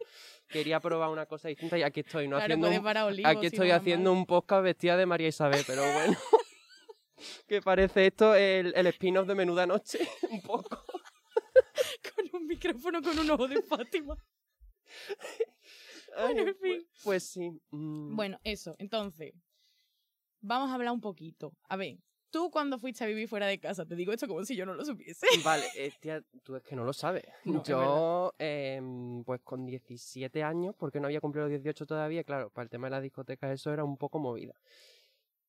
quería 0.47 0.79
probar 0.79 1.09
una 1.09 1.25
cosa 1.25 1.47
distinta 1.47 1.77
y 1.77 1.83
aquí 1.83 2.01
estoy, 2.01 2.27
¿no? 2.27 2.37
claro, 2.37 2.53
haciendo 2.55 2.67
un- 2.69 2.97
olivos, 2.97 3.31
aquí 3.31 3.45
estoy 3.47 3.71
haciendo 3.71 4.11
un 4.11 4.25
podcast 4.25 4.63
vestida 4.63 4.97
de 4.97 5.05
María 5.05 5.27
Isabel, 5.29 5.63
pero 5.65 5.81
bueno. 5.93 6.17
que 7.47 7.61
parece 7.61 8.07
esto 8.07 8.35
el, 8.35 8.73
el 8.75 8.87
spin-off 8.87 9.27
de 9.27 9.35
Menuda 9.35 9.65
Noche, 9.65 9.99
un 10.29 10.41
poco. 10.41 10.83
Con 12.15 12.41
un 12.41 12.47
micrófono 12.47 13.01
con 13.01 13.17
un 13.17 13.29
ojo 13.31 13.47
de 13.47 13.61
Fátima. 13.61 14.15
Bueno, 16.21 16.41
en 16.41 16.55
fin. 16.55 16.55
Pues, 16.59 17.03
pues 17.03 17.23
sí. 17.23 17.51
mm, 17.71 18.15
Bueno, 18.15 18.39
eso. 18.43 18.75
Entonces, 18.79 19.33
vamos 20.41 20.69
a 20.69 20.75
hablar 20.75 20.93
un 20.93 21.01
poquito. 21.01 21.53
A 21.69 21.75
ver, 21.75 21.97
tú 22.29 22.49
cuando 22.49 22.79
fuiste 22.79 23.03
a 23.03 23.07
vivir 23.07 23.27
fuera 23.27 23.47
de 23.47 23.59
casa, 23.59 23.85
te 23.85 23.95
digo 23.95 24.11
esto 24.11 24.27
como 24.27 24.43
si 24.43 24.55
yo 24.55 24.65
no 24.65 24.73
lo 24.73 24.83
supiese. 24.83 25.25
Vale, 25.45 25.65
eh, 25.75 25.91
tía, 25.99 26.21
tú 26.43 26.55
es 26.55 26.63
que 26.63 26.75
no 26.75 26.83
lo 26.83 26.93
sabes. 26.93 27.23
No, 27.45 27.63
Yo, 27.63 28.33
em, 28.39 29.23
pues 29.23 29.41
con 29.41 29.65
17 29.65 30.43
años, 30.43 30.75
porque 30.77 30.99
no 30.99 31.07
había 31.07 31.21
cumplido 31.21 31.47
los 31.47 31.51
18 31.61 31.85
todavía, 31.85 32.23
claro, 32.23 32.49
para 32.49 32.63
el 32.63 32.69
tema 32.69 32.87
de 32.87 32.91
las 32.91 33.03
discotecas 33.03 33.51
eso 33.51 33.71
era 33.71 33.83
un 33.83 33.97
poco 33.97 34.19
movida. 34.19 34.55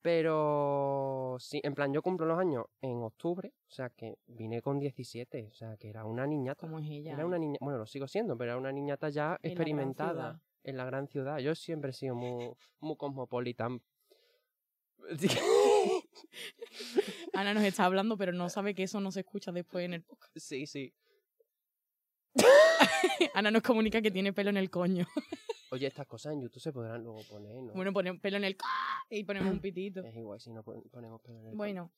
Pero 0.03 1.39
sí, 1.41 1.63
en 1.65 1.75
plan, 1.75 1.91
yo 1.91 2.03
cumplo 2.03 2.27
los 2.27 2.39
años 2.39 2.67
en 2.83 3.03
octubre, 3.03 3.55
o 3.67 3.71
sea 3.73 3.89
que 3.89 4.19
vine 4.27 4.61
con 4.61 4.79
17, 4.79 5.49
o 5.51 5.55
sea 5.55 5.79
que 5.79 5.89
era 5.89 6.05
una 6.05 6.27
niñata. 6.27 6.61
¿Cómo 6.61 6.79
es 6.79 6.91
ella? 6.91 7.15
Era 7.15 7.25
una 7.25 7.39
niña, 7.39 7.57
bueno, 7.63 7.79
lo 7.79 7.87
sigo 7.87 8.07
siendo, 8.07 8.37
pero 8.37 8.51
era 8.51 8.59
una 8.59 8.71
niñata 8.71 9.09
ya 9.09 9.39
experimentada. 9.43 10.43
En 10.65 10.77
la 10.77 10.85
gran 10.85 11.07
ciudad. 11.09 11.39
Yo 11.39 11.55
siempre 11.55 11.91
he 11.91 11.95
sido 11.95 12.15
muy, 12.15 12.53
muy 12.81 12.97
cosmopolitan. 12.97 13.81
Ana 17.35 17.55
nos 17.55 17.65
está 17.65 17.85
hablando, 17.85 18.17
pero 18.17 18.33
no 18.33 18.49
sabe 18.49 18.75
que 18.75 18.85
eso 18.85 19.01
no 19.01 19.11
se 19.13 19.21
escucha 19.21 19.53
después 19.53 19.85
en 19.85 19.95
el 19.95 20.03
podcast. 20.03 20.37
sí, 20.37 20.67
sí. 20.67 20.95
Ana 23.35 23.51
nos 23.51 23.63
comunica 23.63 24.03
que 24.03 24.11
tiene 24.11 24.33
pelo 24.33 24.51
en 24.51 24.57
el 24.57 24.71
coño. 24.71 25.07
Oye, 25.71 25.87
estas 25.87 26.07
cosas 26.07 26.33
en 26.33 26.41
YouTube 26.43 26.61
se 26.63 26.73
podrán 26.73 27.03
luego 27.03 27.21
poner, 27.29 27.63
¿no? 27.63 27.73
Bueno, 27.75 27.93
ponemos 27.93 28.21
pelo 28.21 28.37
en 28.39 28.45
el 28.45 28.57
co- 28.57 28.67
y 29.11 29.25
ponemos 29.25 29.53
un 29.53 29.61
pitito. 29.61 30.05
Es 30.05 30.17
igual 30.17 30.41
si 30.41 30.51
no 30.53 30.63
pon- 30.63 30.83
ponemos 30.91 31.21
pelo 31.21 31.41
en 31.41 31.47
el 31.49 31.55
Bueno, 31.55 31.93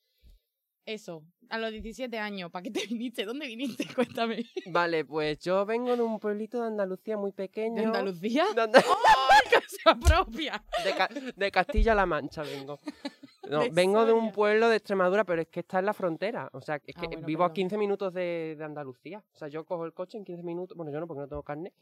eso. 0.86 1.22
A 1.48 1.58
los 1.58 1.70
17 1.70 2.18
años, 2.18 2.50
¿para 2.50 2.62
qué 2.64 2.70
te 2.70 2.86
viniste? 2.86 3.24
¿Dónde 3.24 3.46
viniste? 3.46 3.86
Cuéntame. 3.94 4.44
Vale, 4.66 5.04
pues 5.04 5.38
yo 5.40 5.64
vengo 5.66 5.96
de 5.96 6.02
un 6.02 6.18
pueblito 6.18 6.60
de 6.60 6.66
Andalucía 6.68 7.16
muy 7.16 7.32
pequeño. 7.32 7.76
¿De 7.80 7.86
Andalucía? 7.86 8.46
De, 8.54 8.62
¡Ay, 8.74 9.50
casa 9.50 9.94
propia! 9.98 10.64
de 10.84 10.94
Ca- 10.94 11.10
de 11.36 11.50
Castilla-La 11.50 12.06
Mancha 12.06 12.42
vengo. 12.42 12.78
No, 13.48 13.60
de 13.60 13.70
vengo 13.70 14.04
de 14.04 14.12
un 14.12 14.32
pueblo 14.32 14.68
de 14.68 14.74
Extremadura, 14.76 15.22
pero 15.22 15.42
es 15.42 15.46
que 15.48 15.60
está 15.60 15.78
en 15.78 15.86
la 15.86 15.94
frontera. 15.94 16.50
O 16.52 16.60
sea, 16.60 16.80
es 16.84 16.96
Ah, 16.96 17.00
que 17.02 17.06
bueno, 17.06 17.26
vivo 17.26 17.44
a 17.44 17.46
perdón. 17.48 17.54
15 17.54 17.78
minutos 17.78 18.12
de, 18.12 18.56
de 18.58 18.64
Andalucía. 18.64 19.22
O 19.32 19.36
sea, 19.38 19.46
yo 19.46 19.64
cojo 19.64 19.84
el 19.84 19.92
coche 19.92 20.18
en 20.18 20.24
15 20.24 20.42
minutos. 20.42 20.76
Bueno, 20.76 20.90
yo 20.90 20.98
no, 20.98 21.06
porque 21.06 21.20
no 21.20 21.28
tengo 21.28 21.44
carne. 21.44 21.72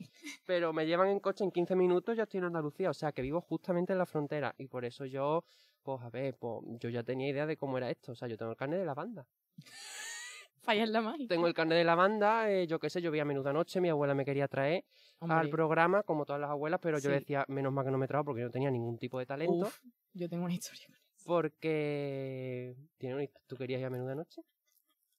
Pero 0.45 0.75
me 0.75 0.85
llevan 0.87 1.09
en 1.09 1.21
coche 1.21 1.43
en 1.43 1.51
15 1.51 1.75
minutos, 1.75 2.19
ya 2.19 2.25
estoy 2.25 2.39
en 2.39 2.45
Andalucía. 2.45 2.91
O 2.91 2.95
sea, 2.95 3.13
que 3.13 3.23
vivo 3.23 3.41
justamente 3.41 3.95
en 3.95 3.99
la 3.99 4.05
frontera. 4.05 4.55
Y 4.59 4.67
por 4.67 4.85
eso 4.85 5.07
yo, 5.07 5.43
pues 5.85 6.03
a 6.03 6.11
ver, 6.11 6.37
pues 6.37 6.61
yo 6.81 6.89
ya 6.89 7.05
tenía 7.05 7.29
idea 7.29 7.47
de 7.47 7.57
cómo 7.57 7.79
era 7.79 7.89
esto. 7.91 8.13
O 8.13 8.15
sea, 8.17 8.27
yo 8.27 8.37
tengo 8.37 8.51
el 8.51 8.57
carne 8.57 8.77
de 8.79 8.85
la 8.85 8.95
banda. 8.95 9.25
Fallas 10.63 10.89
la 10.89 11.03
mágica. 11.03 11.29
Tengo 11.35 11.47
el 11.47 11.53
carne 11.55 11.75
de 11.75 11.85
la 11.85 11.95
banda, 11.95 12.51
eh, 12.51 12.67
yo 12.67 12.79
qué 12.81 12.89
sé, 12.89 13.03
yo 13.03 13.11
vi 13.11 13.21
a 13.21 13.25
menuda 13.27 13.53
noche, 13.53 13.83
mi 13.83 13.91
abuela 13.91 14.15
me 14.15 14.25
quería 14.25 14.49
traer 14.49 14.85
al 15.21 15.51
programa, 15.51 16.03
como 16.03 16.25
todas 16.25 16.41
las 16.41 16.49
abuelas, 16.51 16.81
pero 16.83 16.99
yo 16.99 17.11
le 17.11 17.17
decía, 17.21 17.45
menos 17.49 17.71
mal 17.73 17.85
que 17.85 17.91
no 17.91 17.99
me 17.99 18.07
trajo 18.09 18.25
porque 18.25 18.41
yo 18.41 18.47
no 18.47 18.51
tenía 18.53 18.71
ningún 18.71 18.99
tipo 18.99 19.19
de 19.19 19.27
talento. 19.27 19.67
uf, 19.67 19.81
yo 20.15 20.27
tengo 20.29 20.45
una 20.45 20.55
historia. 20.55 20.87
con 20.87 20.97
eso. 20.97 21.23
Porque. 21.27 22.75
¿Tiene 22.97 23.15
una- 23.17 23.27
¿Tú 23.47 23.57
querías 23.57 23.81
ir 23.81 23.87
a 23.87 23.91
menuda 23.91 24.15
noche? 24.15 24.43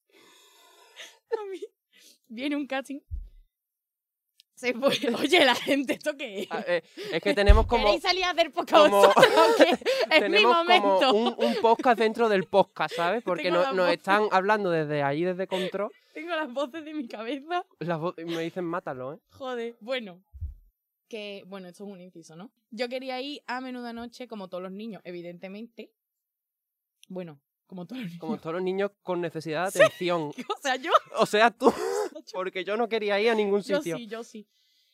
A 1.40 1.46
mí 1.52 1.62
viene 2.28 2.56
un 2.56 2.66
casting. 2.66 3.00
Se 4.56 4.74
fue. 4.74 4.88
Oye, 5.22 5.46
la 5.46 5.54
gente, 5.56 5.94
¿esto 5.94 6.16
qué 6.18 6.42
es? 6.42 6.48
Ah, 6.50 6.64
eh, 6.68 6.82
es 7.12 7.22
que 7.22 7.34
tenemos 7.34 7.66
como. 7.68 7.84
¿Queréis 7.86 8.02
salir 8.04 8.24
a 8.24 8.30
hacer 8.32 8.52
podcast 8.52 8.84
como-? 8.86 9.14
Es 10.12 10.30
mi 10.30 10.46
momento. 10.46 11.00
como 11.12 11.30
un, 11.38 11.46
un 11.46 11.56
podcast 11.62 12.00
dentro 12.00 12.30
del 12.30 12.46
podcast, 12.46 12.96
¿sabes? 12.96 13.22
Porque 13.24 13.52
no- 13.52 13.74
nos 13.74 13.90
están 13.92 14.24
hablando 14.32 14.70
desde 14.70 15.04
ahí, 15.04 15.24
desde 15.24 15.46
Control. 15.48 15.92
Tengo 16.14 16.30
las 16.36 16.52
voces 16.54 16.86
de 16.86 16.94
mi 16.94 17.08
cabeza. 17.08 17.66
Las 17.80 18.00
vo- 18.00 18.16
me 18.26 18.42
dicen, 18.42 18.64
mátalo, 18.64 19.14
¿eh? 19.16 19.20
Joder. 19.32 19.76
Bueno. 19.82 20.24
Que, 21.10 21.44
bueno, 21.46 21.68
esto 21.68 21.84
es 21.84 21.90
un 21.92 22.02
inciso, 22.02 22.36
¿no? 22.36 22.52
Yo 22.72 22.90
quería 22.90 23.22
ir 23.22 23.42
a 23.46 23.62
menuda 23.62 23.94
noche, 23.94 24.28
como 24.28 24.48
todos 24.48 24.64
los 24.64 24.72
niños, 24.72 25.02
evidentemente. 25.06 25.92
Bueno, 27.10 27.40
como 27.68 27.86
todos 27.86 28.00
los 28.02 28.08
niños. 28.08 28.20
Como 28.22 28.38
todos 28.40 28.54
los 28.56 28.64
niños 28.64 28.92
con 29.04 29.22
necesidad 29.22 29.72
de 29.72 29.84
atención. 29.84 30.32
O 30.32 30.58
sea, 30.62 30.76
yo. 30.78 30.92
O 31.18 31.26
sea, 31.28 31.52
tú. 31.52 31.72
Porque 32.34 32.64
yo 32.64 32.78
no 32.78 32.88
quería 32.90 33.20
ir 33.22 33.30
a 33.30 33.36
ningún 33.36 33.62
Yo 33.62 33.78
sitio. 33.78 33.98
sí, 33.98 34.08
yo 34.08 34.24
sí. 34.24 34.48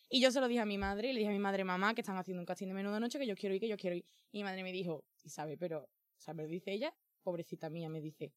Y 0.10 0.22
yo 0.22 0.30
se 0.32 0.42
lo 0.42 0.48
dije 0.48 0.60
a 0.60 0.66
mi 0.66 0.78
madre, 0.78 1.10
y 1.10 1.13
le 1.13 1.20
dije 1.20 1.30
a 1.30 1.34
mi 1.34 1.40
madre, 1.40 1.63
mamá, 1.63 1.94
que 1.94 2.01
están 2.01 2.18
haciendo 2.18 2.42
un 2.42 2.46
casting 2.46 2.68
de 2.68 2.74
menuda 2.74 3.00
noche, 3.00 3.18
que 3.18 3.25
yo 3.25 3.36
quiero 3.36 3.56
ir, 3.56 3.62
que 3.62 3.68
yo 3.70 3.78
quiero 3.78 3.96
ir. 3.96 4.06
Y 4.32 4.40
mi 4.40 4.44
madre 4.44 4.63
me 4.63 4.72
dijo, 4.72 5.06
Isabel, 5.24 5.58
pero, 5.58 5.90
¿sabes? 6.18 6.50
Dice 6.50 6.74
ella, 6.74 6.94
pobrecita 7.24 7.70
mía, 7.70 7.88
me 7.90 8.01
dice, 8.01 8.34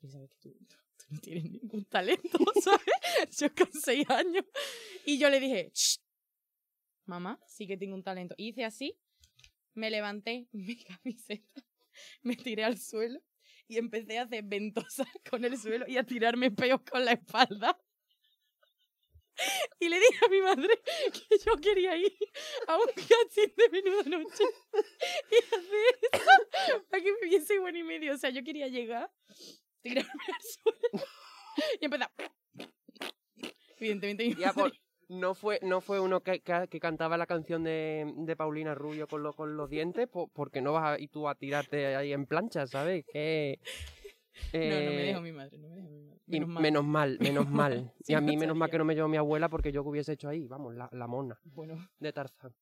Isabel, 0.00 0.28
que 0.30 0.36
tú, 0.38 0.56
tú 0.96 1.04
no 1.10 1.20
tienes 1.20 1.50
ningún 1.50 1.84
talento, 1.84 2.38
¿sabes? 2.62 3.38
Yo 3.38 3.54
con 3.54 3.70
seis 3.72 4.08
años. 4.08 4.44
Y 5.04 5.18
yo 5.18 5.28
le 5.28 5.38
dije, 5.40 5.70
"Shh, 5.74 5.98
mamá, 7.04 7.38
sí 7.46 7.66
que 7.66 7.76
tengo 7.76 7.94
un 7.94 8.02
talento. 8.02 8.34
Y 8.38 8.48
hice 8.48 8.64
así, 8.64 8.96
me 9.74 9.90
levanté 9.90 10.48
mi 10.52 10.76
camiseta, 10.76 11.62
me 12.22 12.36
tiré 12.36 12.64
al 12.64 12.78
suelo 12.78 13.20
y 13.66 13.76
empecé 13.76 14.18
a 14.18 14.22
hacer 14.22 14.44
ventosas 14.44 15.08
con 15.28 15.44
el 15.44 15.58
suelo 15.58 15.86
y 15.86 15.98
a 15.98 16.04
tirarme 16.04 16.50
peos 16.50 16.80
con 16.90 17.04
la 17.04 17.12
espalda. 17.12 17.78
Y 19.80 19.88
le 19.88 19.98
dije 20.00 20.24
a 20.24 20.28
mi 20.28 20.40
madre 20.40 20.68
que 21.28 21.38
yo 21.38 21.56
quería 21.56 21.96
ir 21.96 22.12
a 22.66 22.76
un 22.76 22.86
casting 22.86 23.54
de 23.56 23.68
menuda 23.70 24.02
noche 24.04 24.44
y 25.30 25.36
hacer 25.36 25.98
eso 26.12 26.82
para 26.90 27.02
que 27.02 27.12
me 27.12 27.28
viese 27.28 27.58
bueno 27.60 27.78
y 27.78 27.82
medio. 27.84 28.14
O 28.14 28.18
sea, 28.18 28.30
yo 28.30 28.42
quería 28.42 28.68
llegar, 28.68 29.10
tirarme 29.82 30.10
al 30.26 30.42
suelo 30.42 31.06
y 31.80 31.84
empezar. 31.84 32.10
Evidentemente, 33.78 34.24
mi 34.24 34.34
Ya, 34.34 34.48
madre- 34.52 34.70
por- 34.70 34.72
no 35.10 35.34
fue, 35.34 35.58
no 35.62 35.80
fue 35.80 36.00
uno 36.00 36.20
que, 36.22 36.40
que- 36.40 36.66
que 36.68 36.80
cantaba 36.80 37.16
la 37.16 37.26
canción 37.26 37.64
de, 37.64 38.12
de 38.14 38.36
Paulina 38.36 38.74
Rubio 38.74 39.06
con, 39.06 39.22
lo- 39.22 39.32
con 39.32 39.56
los 39.56 39.70
dientes, 39.70 40.06
po- 40.08 40.28
porque 40.34 40.60
no 40.60 40.72
vas 40.72 40.84
a 40.84 41.00
ir 41.00 41.08
tú 41.10 41.28
a 41.28 41.34
tirarte 41.34 41.96
ahí 41.96 42.12
en 42.12 42.26
plancha, 42.26 42.66
¿sabes? 42.66 43.04
Que, 43.10 43.58
No, 44.52 44.60
no 44.60 44.66
me 44.92 45.02
eh, 45.02 45.06
dejó 45.06 45.20
mi 45.20 45.32
madre, 45.32 45.58
no 45.58 45.68
me 45.68 45.76
dejó 45.76 45.88
mi 45.88 46.00
madre. 46.00 46.20
y 46.26 46.30
Menos 46.32 46.48
mal. 46.48 46.62
menos 46.62 46.84
mal, 46.84 47.18
menos 47.20 47.50
mal. 47.50 47.92
Sí, 48.00 48.12
y 48.12 48.14
a 48.14 48.20
no 48.20 48.26
mí 48.26 48.36
menos 48.36 48.56
mal 48.56 48.70
que 48.70 48.78
no 48.78 48.84
me 48.84 48.94
llevó 48.94 49.08
mi 49.08 49.16
abuela 49.16 49.48
porque 49.48 49.72
yo 49.72 49.82
que 49.82 49.88
hubiese 49.90 50.12
hecho 50.12 50.28
ahí, 50.28 50.46
vamos, 50.46 50.74
la, 50.74 50.88
la 50.92 51.06
mona 51.06 51.38
Bueno, 51.44 51.88
de 51.98 52.12
Tarzán. 52.12 52.54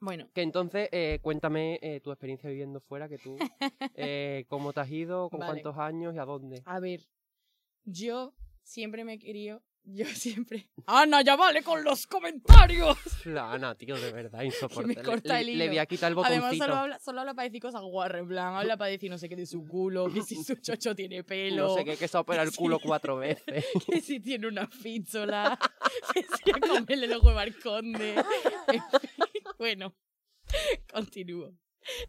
bueno, 0.00 0.28
Que 0.32 0.42
entonces, 0.42 0.88
eh, 0.92 1.18
cuéntame 1.22 1.78
eh, 1.82 2.00
tu 2.00 2.10
experiencia 2.12 2.48
viviendo 2.50 2.80
fuera, 2.80 3.08
que 3.08 3.18
tú, 3.18 3.36
eh, 3.94 4.44
cómo 4.48 4.72
te 4.72 4.80
has 4.80 4.90
ido, 4.90 5.28
con 5.30 5.40
Vale. 5.40 5.52
cuántos 5.62 5.78
años 5.78 6.14
y 6.14 6.18
a 6.18 6.24
dónde. 6.24 6.62
a 6.64 6.78
ver, 6.80 7.00
yo 7.84 8.34
siempre 8.62 9.04
me 9.04 9.14
he 9.14 9.18
querido, 9.18 9.62
yo 9.90 10.04
siempre... 10.06 10.68
¡Ana, 10.86 11.22
ya 11.22 11.34
vale 11.36 11.62
con 11.62 11.82
los 11.82 12.06
comentarios! 12.06 12.96
La 13.24 13.52
Ana, 13.52 13.74
tío, 13.74 13.96
de 13.96 14.12
verdad, 14.12 14.42
insoportable. 14.44 15.02
corta 15.02 15.34
le, 15.34 15.40
el 15.40 15.46
le 15.58 15.64
hilo. 15.64 15.72
voy 15.72 15.78
a 15.78 15.86
quitar 15.86 16.08
el 16.10 16.14
botoncito. 16.14 16.44
Además, 16.46 16.58
solo 16.66 16.76
habla, 16.78 16.98
solo 16.98 17.20
habla 17.20 17.34
para 17.34 17.44
decir 17.48 17.62
cosas 17.62 17.82
guarras, 17.82 18.20
en 18.22 18.28
plan, 18.28 18.54
habla 18.54 18.76
para 18.76 18.90
decir 18.90 19.10
no 19.10 19.18
sé 19.18 19.28
qué 19.28 19.36
de 19.36 19.46
su 19.46 19.66
culo, 19.66 20.12
que 20.12 20.22
si 20.22 20.42
su 20.42 20.54
chocho 20.60 20.94
tiene 20.94 21.24
pelo, 21.24 21.68
No 21.68 21.74
sé 21.74 21.84
qué, 21.84 21.96
que 21.96 22.06
se 22.08 22.16
ha 22.16 22.20
operado 22.20 22.48
el 22.48 22.54
culo 22.54 22.78
cuatro 22.80 23.16
veces. 23.16 23.64
que 23.86 24.00
si 24.00 24.20
tiene 24.20 24.46
una 24.46 24.66
fízola, 24.68 25.58
que 26.12 26.22
si 26.22 26.50
a 26.50 26.60
comerle 26.60 27.06
los 27.06 27.22
huevos 27.22 27.40
al 27.42 27.58
conde. 27.58 28.14
En 28.14 28.24
fin, 28.70 28.82
bueno, 29.58 29.94
continúo. 30.92 31.54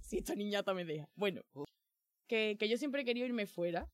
Si 0.02 0.18
esta 0.18 0.36
niñata 0.36 0.74
me 0.74 0.84
deja. 0.84 1.08
Bueno, 1.16 1.42
que, 2.28 2.58
que 2.60 2.68
yo 2.68 2.78
siempre 2.78 3.02
he 3.02 3.06
querido 3.06 3.26
irme 3.26 3.46
fuera. 3.46 3.88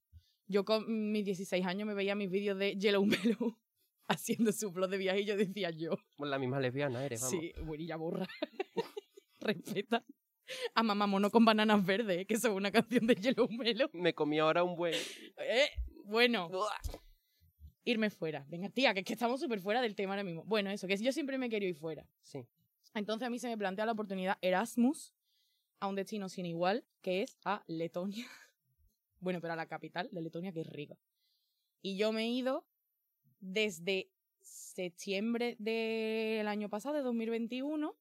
Yo 0.47 0.63
con 0.63 1.11
mis 1.11 1.25
16 1.25 1.65
años 1.65 1.87
me 1.87 1.93
veía 1.95 2.13
mis 2.15 2.29
vídeos 2.29 2.57
de 2.59 2.75
Yellow 2.75 3.03
Mellow 3.05 3.57
haciendo 4.07 4.51
su 4.51 4.71
blog 4.71 4.89
de 4.89 4.97
viaje 4.97 5.21
y 5.21 5.25
yo 5.25 5.35
decía 5.37 5.69
yo, 5.71 5.91
Pues 6.15 6.29
la 6.29 6.39
misma 6.39 6.59
lesbiana 6.59 7.03
eres, 7.05 7.21
vamos. 7.21 7.39
sí, 7.39 7.53
buenilla 7.63 7.95
borra. 7.95 8.27
Respeta. 9.39 10.05
A 10.75 10.83
mamá 10.83 11.07
mono 11.07 11.31
con 11.31 11.43
bananas 11.43 11.83
verdes, 11.85 12.27
que 12.27 12.35
eso 12.35 12.49
es 12.49 12.53
una 12.53 12.71
canción 12.71 13.07
de 13.07 13.15
Yellow 13.15 13.47
Mellow. 13.49 13.89
Me 13.93 14.13
comí 14.13 14.37
ahora 14.39 14.63
un 14.63 14.75
buen... 14.75 14.93
Eh, 15.37 15.69
bueno, 16.03 16.49
irme 17.83 18.09
fuera. 18.11 18.45
Venga, 18.47 18.69
tía, 18.69 18.93
que 18.93 18.99
es 18.99 19.05
que 19.05 19.13
estamos 19.13 19.39
súper 19.39 19.59
fuera 19.59 19.81
del 19.81 19.95
tema 19.95 20.13
ahora 20.13 20.23
mismo. 20.23 20.43
Bueno, 20.45 20.69
eso, 20.69 20.87
que 20.87 20.97
yo 20.97 21.11
siempre 21.11 21.37
me 21.37 21.49
quería 21.49 21.69
ir 21.69 21.75
fuera. 21.75 22.07
Sí. 22.21 22.45
Entonces 22.93 23.25
a 23.25 23.29
mí 23.29 23.39
se 23.39 23.47
me 23.47 23.57
plantea 23.57 23.85
la 23.85 23.93
oportunidad 23.93 24.37
Erasmus 24.41 25.13
a 25.79 25.87
un 25.87 25.95
destino 25.95 26.29
sin 26.29 26.45
igual, 26.45 26.85
que 27.01 27.23
es 27.23 27.37
a 27.45 27.63
Letonia. 27.67 28.25
Bueno, 29.21 29.41
pero 29.41 29.53
a 29.53 29.55
la 29.55 29.65
capital 29.65 30.07
de 30.11 30.21
Letonia, 30.21 30.51
que 30.51 30.61
es 30.61 30.67
Riga. 30.67 30.99
Y 31.81 31.97
yo 31.97 32.11
me 32.11 32.23
he 32.25 32.27
ido 32.27 32.67
desde 33.45 34.09
septiembre 34.41 35.55
del 35.59 36.47
año 36.47 36.69
pasado, 36.69 36.95
de 36.95 37.01
2021, 37.01 37.95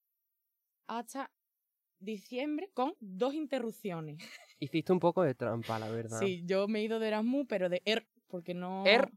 hasta 0.86 1.30
diciembre, 1.98 2.70
con 2.74 2.94
dos 3.00 3.34
interrupciones. 3.34 4.18
Hiciste 4.58 4.92
un 4.92 5.00
poco 5.00 5.22
de 5.22 5.34
trampa, 5.34 5.78
la 5.78 5.90
verdad. 5.90 6.18
Sí, 6.18 6.42
yo 6.44 6.68
me 6.68 6.80
he 6.80 6.84
ido 6.84 6.98
de 6.98 7.08
Erasmus, 7.08 7.46
pero 7.48 7.68
de 7.68 7.82
ER, 7.84 8.06
porque 8.26 8.54
no... 8.54 8.84
Er. 8.86 9.10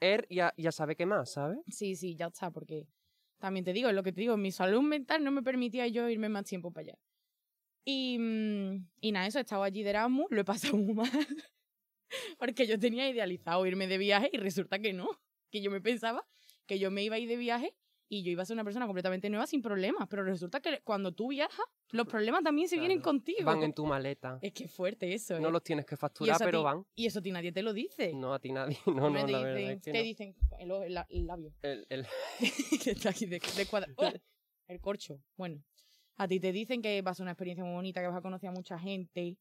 Er 0.00 0.26
ya, 0.28 0.52
ya 0.58 0.70
sabe 0.70 0.96
qué 0.96 1.06
más, 1.06 1.32
¿sabes? 1.32 1.58
Sí, 1.68 1.96
sí, 1.96 2.14
ya 2.14 2.26
está, 2.26 2.50
porque 2.50 2.86
también 3.38 3.64
te 3.64 3.72
digo, 3.72 3.88
es 3.88 3.94
lo 3.94 4.02
que 4.02 4.12
te 4.12 4.20
digo, 4.20 4.36
mi 4.36 4.52
salud 4.52 4.82
mental 4.82 5.24
no 5.24 5.30
me 5.30 5.42
permitía 5.42 5.86
yo 5.86 6.08
irme 6.08 6.28
más 6.28 6.44
tiempo 6.44 6.70
para 6.70 6.88
allá. 6.88 6.98
Y, 7.84 8.18
mm, 8.18 8.88
y 9.00 9.12
nada, 9.12 9.26
eso, 9.26 9.38
he 9.38 9.42
estado 9.42 9.62
allí 9.62 9.82
de 9.82 9.90
Erasmus, 9.90 10.26
lo 10.30 10.40
he 10.40 10.44
pasado 10.44 10.76
muy 10.76 10.94
mal, 10.94 11.10
porque 12.38 12.66
yo 12.66 12.78
tenía 12.78 13.08
idealizado 13.08 13.64
irme 13.66 13.86
de 13.86 13.98
viaje 13.98 14.30
y 14.32 14.36
resulta 14.36 14.78
que 14.78 14.92
no, 14.92 15.08
que 15.58 15.62
yo 15.62 15.70
me 15.70 15.80
pensaba 15.80 16.26
que 16.66 16.78
yo 16.78 16.90
me 16.90 17.02
iba 17.02 17.16
a 17.16 17.18
ir 17.18 17.28
de 17.28 17.36
viaje 17.36 17.74
y 18.08 18.22
yo 18.22 18.30
iba 18.30 18.42
a 18.42 18.46
ser 18.46 18.54
una 18.54 18.62
persona 18.64 18.86
completamente 18.86 19.28
nueva 19.30 19.46
sin 19.48 19.62
problemas, 19.62 20.06
pero 20.08 20.22
resulta 20.22 20.60
que 20.60 20.80
cuando 20.84 21.12
tú 21.12 21.28
viajas, 21.28 21.64
los 21.90 22.06
problemas 22.06 22.42
también 22.44 22.68
se 22.68 22.78
vienen 22.78 23.00
contigo. 23.00 23.44
Van 23.44 23.62
en 23.64 23.72
tu 23.72 23.84
maleta. 23.84 24.38
Es 24.42 24.52
que 24.52 24.64
es 24.64 24.70
fuerte 24.72 25.12
eso, 25.12 25.40
No 25.40 25.48
¿eh? 25.48 25.52
los 25.52 25.62
tienes 25.64 25.86
que 25.86 25.96
facturar, 25.96 26.36
pero 26.38 26.60
ti- 26.60 26.64
van. 26.64 26.86
Y 26.94 27.06
eso 27.06 27.18
a 27.18 27.22
ti 27.22 27.32
nadie 27.32 27.50
te 27.52 27.62
lo 27.62 27.72
dice. 27.72 28.12
No, 28.14 28.32
a 28.34 28.38
ti 28.38 28.52
nadie. 28.52 28.76
No, 28.86 29.06
Hombre, 29.06 29.22
no, 29.22 29.26
te 29.26 29.32
la 29.32 29.38
dicen, 29.38 29.54
verdad 29.54 29.72
es 29.72 29.82
que 29.82 29.92
te 29.92 29.98
no. 29.98 30.04
dicen 30.04 30.36
el, 30.60 30.70
el 30.70 31.04
el 31.08 31.26
labio. 31.26 31.52
El- 31.62 31.86
el- 31.88 32.06
que 32.82 32.90
está 32.92 33.10
aquí 33.10 33.26
de, 33.26 33.40
de 33.56 33.66
cuadra- 33.66 33.92
¡Oh! 33.96 34.12
El 34.68 34.80
corcho. 34.80 35.20
Bueno, 35.36 35.62
a 36.16 36.28
ti 36.28 36.38
te 36.40 36.52
dicen 36.52 36.82
que 36.82 37.02
va 37.02 37.10
a 37.12 37.22
una 37.22 37.32
experiencia 37.32 37.64
muy 37.64 37.74
bonita, 37.74 38.00
que 38.00 38.06
vas 38.08 38.16
a 38.16 38.22
conocer 38.22 38.48
a 38.48 38.52
mucha 38.52 38.78
gente, 38.78 39.36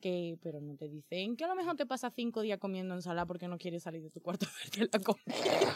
que 0.00 0.38
pero 0.42 0.60
no 0.60 0.76
te 0.76 0.88
dicen 0.88 1.36
que 1.36 1.44
a 1.44 1.48
lo 1.48 1.54
mejor 1.54 1.76
te 1.76 1.86
pasas 1.86 2.12
cinco 2.14 2.40
días 2.42 2.58
comiendo 2.58 2.94
ensalada 2.94 3.26
porque 3.26 3.48
no 3.48 3.58
quieres 3.58 3.82
salir 3.82 4.02
de 4.02 4.10
tu 4.10 4.20
cuarto 4.20 4.46
a 4.46 4.50
verte 4.58 4.88
la 4.92 5.02
comida. 5.04 5.74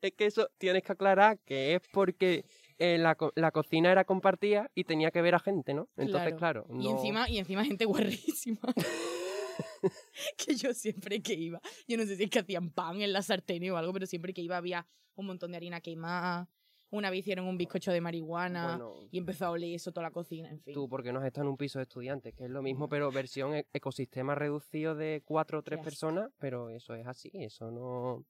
Es 0.00 0.12
que 0.12 0.24
eso 0.26 0.48
tienes 0.56 0.82
que 0.82 0.92
aclarar 0.92 1.38
que 1.40 1.74
es 1.74 1.82
porque 1.92 2.46
eh, 2.78 2.96
la, 2.96 3.16
co- 3.16 3.32
la 3.36 3.50
cocina 3.50 3.92
era 3.92 4.04
compartida 4.04 4.70
y 4.74 4.84
tenía 4.84 5.10
que 5.10 5.20
ver 5.20 5.34
a 5.34 5.38
gente, 5.38 5.74
¿no? 5.74 5.88
Entonces, 5.96 6.34
claro. 6.36 6.64
Y 6.70 6.84
no- 6.84 6.90
encima, 6.92 7.28
y 7.28 7.38
encima 7.38 7.64
gente 7.64 7.84
guarrísima. 7.84 8.60
que 10.38 10.54
yo 10.56 10.72
siempre 10.72 11.20
que 11.22 11.34
iba, 11.34 11.60
yo 11.86 11.96
no 11.98 12.04
sé 12.06 12.16
si 12.16 12.24
es 12.24 12.30
que 12.30 12.38
hacían 12.38 12.70
pan 12.70 13.02
en 13.02 13.12
la 13.12 13.20
sartén 13.22 13.68
o 13.70 13.76
algo, 13.76 13.92
pero 13.92 14.06
siempre 14.06 14.32
que 14.32 14.40
iba 14.40 14.56
había 14.56 14.86
un 15.16 15.26
montón 15.26 15.50
de 15.50 15.58
harina 15.58 15.80
quemada. 15.82 16.48
Una 16.94 17.10
vez 17.10 17.20
hicieron 17.20 17.48
un 17.48 17.58
bizcocho 17.58 17.90
de 17.90 18.00
marihuana 18.00 18.76
Bueno, 18.76 19.08
y 19.10 19.18
empezó 19.18 19.46
a 19.46 19.50
oler 19.50 19.74
eso 19.74 19.90
toda 19.90 20.04
la 20.04 20.12
cocina, 20.12 20.48
en 20.48 20.60
fin. 20.60 20.74
tú, 20.74 20.88
porque 20.88 21.12
no 21.12 21.18
has 21.18 21.26
estado 21.26 21.46
en 21.46 21.50
un 21.50 21.56
piso 21.56 21.80
de 21.80 21.82
estudiantes, 21.82 22.32
que 22.34 22.44
es 22.44 22.50
lo 22.50 22.62
mismo, 22.62 22.88
pero 22.88 23.10
versión 23.10 23.52
e- 23.52 23.66
ecosistema 23.72 24.36
reducido 24.36 24.94
de 24.94 25.20
cuatro 25.24 25.58
o 25.58 25.62
tres 25.62 25.80
personas, 25.80 26.30
pero 26.38 26.70
eso 26.70 26.94
es 26.94 27.04
así, 27.08 27.32
eso 27.34 27.72
no... 27.72 28.24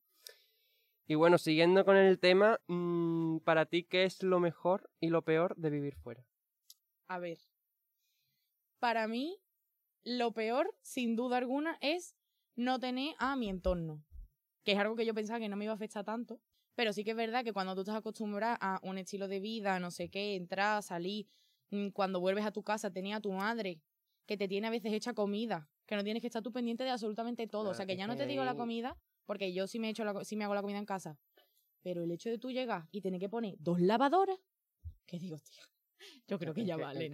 Y 1.06 1.14
bueno, 1.14 1.36
siguiendo 1.36 1.84
con 1.84 1.98
el 1.98 2.18
tema, 2.18 2.58
mm, 2.66 3.40
para 3.40 3.66
ti, 3.66 3.84
¿qué 3.84 4.04
es 4.04 4.22
lo 4.22 4.40
mejor 4.40 4.90
y 4.98 5.10
lo 5.10 5.20
peor 5.20 5.54
de 5.56 5.68
vivir 5.68 5.94
fuera? 5.96 6.24
A 7.06 7.18
ver. 7.18 7.36
para 8.78 9.06
mí, 9.08 9.38
lo 10.04 10.32
peor, 10.32 10.74
sin 10.80 11.16
duda 11.16 11.36
alguna, 11.36 11.76
es 11.82 12.16
no 12.56 12.80
tener 12.80 13.14
a 13.18 13.36
mi 13.36 13.50
entorno. 13.50 14.02
Que 14.62 14.72
es 14.72 14.78
algo 14.78 14.96
que 14.96 15.04
yo 15.04 15.12
pensaba 15.12 15.38
que 15.38 15.50
no 15.50 15.56
me 15.56 15.64
iba 15.64 15.72
a 15.72 15.76
afectar 15.76 16.02
tanto. 16.04 16.40
Pero 16.74 16.92
sí 16.92 17.04
que 17.04 17.12
es 17.12 17.16
verdad 17.16 17.44
que 17.44 17.52
cuando 17.52 17.74
tú 17.74 17.82
estás 17.82 17.96
acostumbrada 17.96 18.58
a 18.60 18.80
un 18.82 18.98
estilo 18.98 19.28
de 19.28 19.40
vida, 19.40 19.78
no 19.78 19.90
sé 19.90 20.08
qué, 20.08 20.34
entrar, 20.34 20.82
salir, 20.82 21.26
mm, 21.70 21.88
cuando 21.88 22.20
vuelves 22.20 22.44
a 22.44 22.50
tu 22.50 22.62
casa, 22.62 22.90
tenía 22.90 23.16
a 23.16 23.20
tu 23.20 23.32
madre, 23.32 23.80
que 24.26 24.36
te 24.36 24.48
tiene 24.48 24.66
a 24.66 24.70
veces 24.70 24.92
hecha 24.92 25.14
comida, 25.14 25.68
que 25.86 25.96
no 25.96 26.02
tienes 26.02 26.20
que 26.20 26.26
estar 26.26 26.42
tú 26.42 26.52
pendiente 26.52 26.84
de 26.84 26.90
absolutamente 26.90 27.46
todo. 27.46 27.70
o 27.70 27.74
sea, 27.74 27.86
que 27.86 27.96
ya 27.96 28.06
no 28.06 28.16
te 28.16 28.26
digo 28.26 28.44
la 28.44 28.56
comida, 28.56 28.96
porque 29.26 29.52
yo 29.52 29.66
sí 29.66 29.78
me, 29.78 29.88
he 29.88 29.90
hecho 29.90 30.04
la, 30.04 30.24
sí 30.24 30.36
me 30.36 30.44
hago 30.44 30.54
la 30.54 30.62
comida 30.62 30.78
en 30.78 30.86
casa. 30.86 31.18
Pero 31.82 32.02
el 32.02 32.10
hecho 32.10 32.30
de 32.30 32.38
tú 32.38 32.50
llegar 32.50 32.88
y 32.90 33.02
tener 33.02 33.20
que 33.20 33.28
poner 33.28 33.56
dos 33.58 33.80
lavadoras, 33.80 34.38
que 35.06 35.18
digo, 35.18 35.38
tía, 35.38 35.62
yo 36.26 36.38
creo 36.38 36.54
que 36.54 36.64
ya 36.64 36.76
vale. 36.76 37.06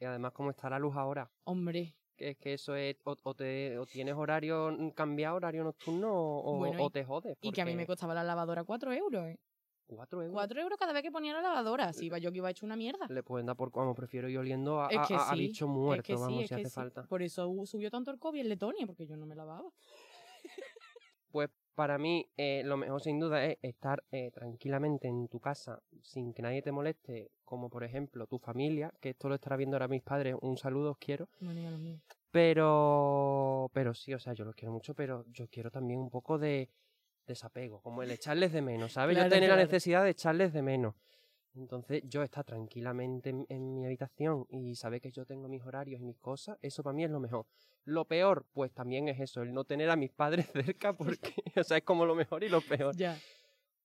y 0.00 0.04
además, 0.04 0.32
cómo 0.32 0.50
está 0.50 0.70
la 0.70 0.78
luz 0.78 0.96
ahora. 0.96 1.30
Hombre, 1.44 1.94
Que 2.16 2.30
es 2.30 2.36
que 2.38 2.54
eso 2.54 2.76
es, 2.76 2.96
o, 3.04 3.16
o 3.22 3.34
te, 3.34 3.76
o 3.78 3.86
tienes 3.86 4.14
horario 4.14 4.70
cambiado, 4.94 5.36
horario 5.36 5.64
nocturno, 5.64 6.12
o, 6.14 6.56
Bueno, 6.58 6.88
te 6.90 7.04
jodes. 7.04 7.36
y 7.40 7.50
que 7.50 7.60
a 7.62 7.64
mí 7.64 7.74
me 7.74 7.86
costaba 7.86 8.14
la 8.14 8.22
lavadora 8.22 8.62
cuatro 8.64 8.92
euros, 8.92 9.24
¿eh? 9.26 9.38
Cuatro 9.86 10.22
euros. 10.22 10.32
Cuatro 10.32 10.60
euros 10.62 10.78
cada 10.78 10.92
vez 10.92 11.02
que 11.02 11.10
ponía 11.10 11.34
la 11.34 11.42
lavadora. 11.42 11.92
Si 11.92 12.06
iba 12.06 12.16
yo 12.18 12.30
que 12.32 12.38
iba 12.38 12.50
hecho 12.50 12.64
una 12.64 12.76
mierda. 12.76 13.06
Le 13.08 13.22
pueden 13.22 13.46
dar 13.46 13.56
por, 13.56 13.70
vamos, 13.70 13.94
prefiero 13.96 14.28
ir 14.28 14.38
oliendo 14.38 14.80
a, 14.80 14.88
Es 14.88 14.98
a- 14.98 15.06
que 15.06 15.14
a- 15.14 15.28
a 15.30 15.34
sí, 15.34 15.40
bicho 15.40 15.64
es 15.66 15.70
muerto, 15.70 16.02
que 16.04 16.14
vamos, 16.14 16.46
si 16.46 16.54
hace 16.54 16.70
falta. 16.70 17.02
Por 17.06 17.22
eso 17.22 17.52
subió 17.66 17.90
tanto 17.90 18.10
el 18.10 18.18
COVID 18.18 18.40
en 18.40 18.48
Letonia, 18.48 18.86
porque 18.86 19.06
yo 19.06 19.16
no 19.16 19.26
me 19.26 19.34
lavaba. 19.34 19.70
Pues 21.30 21.50
para 21.74 21.98
mí 21.98 22.28
eh, 22.36 22.62
lo 22.64 22.76
mejor 22.76 23.02
sin 23.02 23.18
duda 23.18 23.44
es 23.44 23.58
estar 23.62 24.02
eh, 24.12 24.30
tranquilamente 24.32 25.08
en 25.08 25.28
tu 25.28 25.40
casa 25.40 25.80
sin 26.02 26.32
que 26.32 26.42
nadie 26.42 26.62
te 26.62 26.72
moleste, 26.72 27.30
como 27.44 27.68
por 27.68 27.84
ejemplo 27.84 28.26
tu 28.26 28.38
familia, 28.38 28.92
que 29.00 29.10
esto 29.10 29.28
lo 29.28 29.34
estará 29.34 29.56
viendo 29.56 29.76
ahora 29.76 29.88
mis 29.88 30.02
padres, 30.02 30.36
un 30.40 30.56
saludo, 30.56 30.92
os 30.92 30.98
quiero. 30.98 31.28
Pero, 32.30 33.70
pero 33.72 33.94
sí, 33.94 34.12
o 34.12 34.18
sea, 34.18 34.32
yo 34.32 34.44
los 34.44 34.54
quiero 34.54 34.72
mucho, 34.72 34.94
pero 34.94 35.24
yo 35.30 35.46
quiero 35.48 35.70
también 35.70 36.00
un 36.00 36.10
poco 36.10 36.38
de 36.38 36.68
desapego, 37.26 37.80
como 37.80 38.02
el 38.02 38.10
echarles 38.10 38.52
de 38.52 38.60
menos, 38.60 38.92
¿sabes? 38.92 39.14
Claro, 39.14 39.28
yo 39.28 39.34
tener 39.34 39.50
la 39.50 39.56
necesidad 39.56 40.04
de 40.04 40.10
echarles 40.10 40.52
de 40.52 40.62
menos. 40.62 40.94
Entonces, 41.56 42.02
yo 42.08 42.22
estar 42.22 42.44
tranquilamente 42.44 43.30
en, 43.30 43.46
en 43.48 43.74
mi 43.74 43.84
habitación 43.86 44.46
y 44.50 44.74
saber 44.76 45.00
que 45.00 45.10
yo 45.12 45.24
tengo 45.24 45.48
mis 45.48 45.62
horarios 45.62 46.00
y 46.00 46.04
mis 46.04 46.18
cosas, 46.18 46.58
eso 46.62 46.82
para 46.82 46.94
mí 46.94 47.04
es 47.04 47.10
lo 47.10 47.20
mejor. 47.20 47.46
Lo 47.84 48.04
peor, 48.06 48.44
pues 48.52 48.72
también 48.72 49.08
es 49.08 49.20
eso, 49.20 49.42
el 49.42 49.52
no 49.52 49.64
tener 49.64 49.90
a 49.90 49.96
mis 49.96 50.10
padres 50.10 50.46
cerca, 50.52 50.92
porque, 50.96 51.32
o 51.58 51.62
sea, 51.64 51.76
es 51.78 51.84
como 51.84 52.04
lo 52.06 52.14
mejor 52.14 52.42
y 52.44 52.48
lo 52.48 52.60
peor. 52.60 52.96
Ya. 52.96 53.16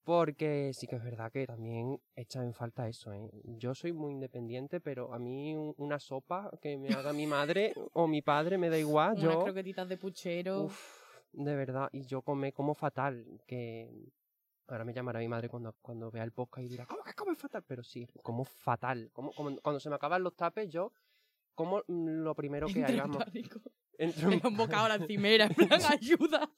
Porque 0.03 0.71
sí 0.73 0.87
que 0.87 0.95
es 0.95 1.03
verdad 1.03 1.31
que 1.31 1.45
también 1.45 1.99
echa 2.15 2.41
en 2.43 2.53
falta 2.53 2.87
eso, 2.87 3.13
¿eh? 3.13 3.29
Yo 3.59 3.75
soy 3.75 3.93
muy 3.93 4.13
independiente, 4.13 4.79
pero 4.79 5.13
a 5.13 5.19
mí 5.19 5.55
un- 5.55 5.75
una 5.77 5.99
sopa 5.99 6.49
que 6.61 6.77
me 6.77 6.89
haga 6.93 7.13
mi 7.13 7.27
madre 7.27 7.73
o 7.93 8.07
mi 8.07 8.21
padre 8.23 8.57
me 8.57 8.69
da 8.69 8.77
igual. 8.79 9.11
Unas 9.17 9.23
yo, 9.23 9.43
croquetitas 9.43 9.87
de 9.87 9.97
puchero. 9.97 10.63
Uf, 10.63 10.99
de 11.33 11.55
verdad, 11.55 11.89
y 11.91 12.05
yo 12.07 12.23
come 12.23 12.53
como 12.53 12.73
fatal, 12.73 13.23
que 13.45 13.87
ahora 14.69 14.85
me 14.85 14.93
llamará 14.93 15.19
mi 15.19 15.27
madre 15.27 15.49
cuando, 15.49 15.75
cuando 15.81 16.11
vea 16.11 16.23
el 16.23 16.31
podcast 16.31 16.65
y 16.65 16.69
dirá, 16.69 16.85
¿cómo 16.85 17.03
que 17.03 17.13
comes 17.13 17.37
fatal? 17.37 17.63
Pero 17.67 17.83
sí, 17.83 18.07
como 18.23 18.45
fatal, 18.45 19.09
como, 19.13 19.31
como 19.33 19.55
cuando 19.57 19.79
se 19.79 19.89
me 19.89 19.95
acaban 19.95 20.23
los 20.23 20.35
tapes, 20.35 20.69
yo 20.69 20.91
como 21.55 21.83
mm, 21.87 22.23
lo 22.23 22.35
primero 22.35 22.67
que 22.67 22.79
Entra 22.79 23.07
pánico. 23.07 23.59
Entro 23.97 24.29
Me 24.29 24.35
en 24.35 24.41
da 24.41 24.47
un 24.47 24.55
bocado 24.55 24.85
a 24.85 24.89
la 24.89 24.95
encimera, 24.95 25.45
en 25.45 25.53
plan, 25.53 25.81
ayuda. 25.91 26.49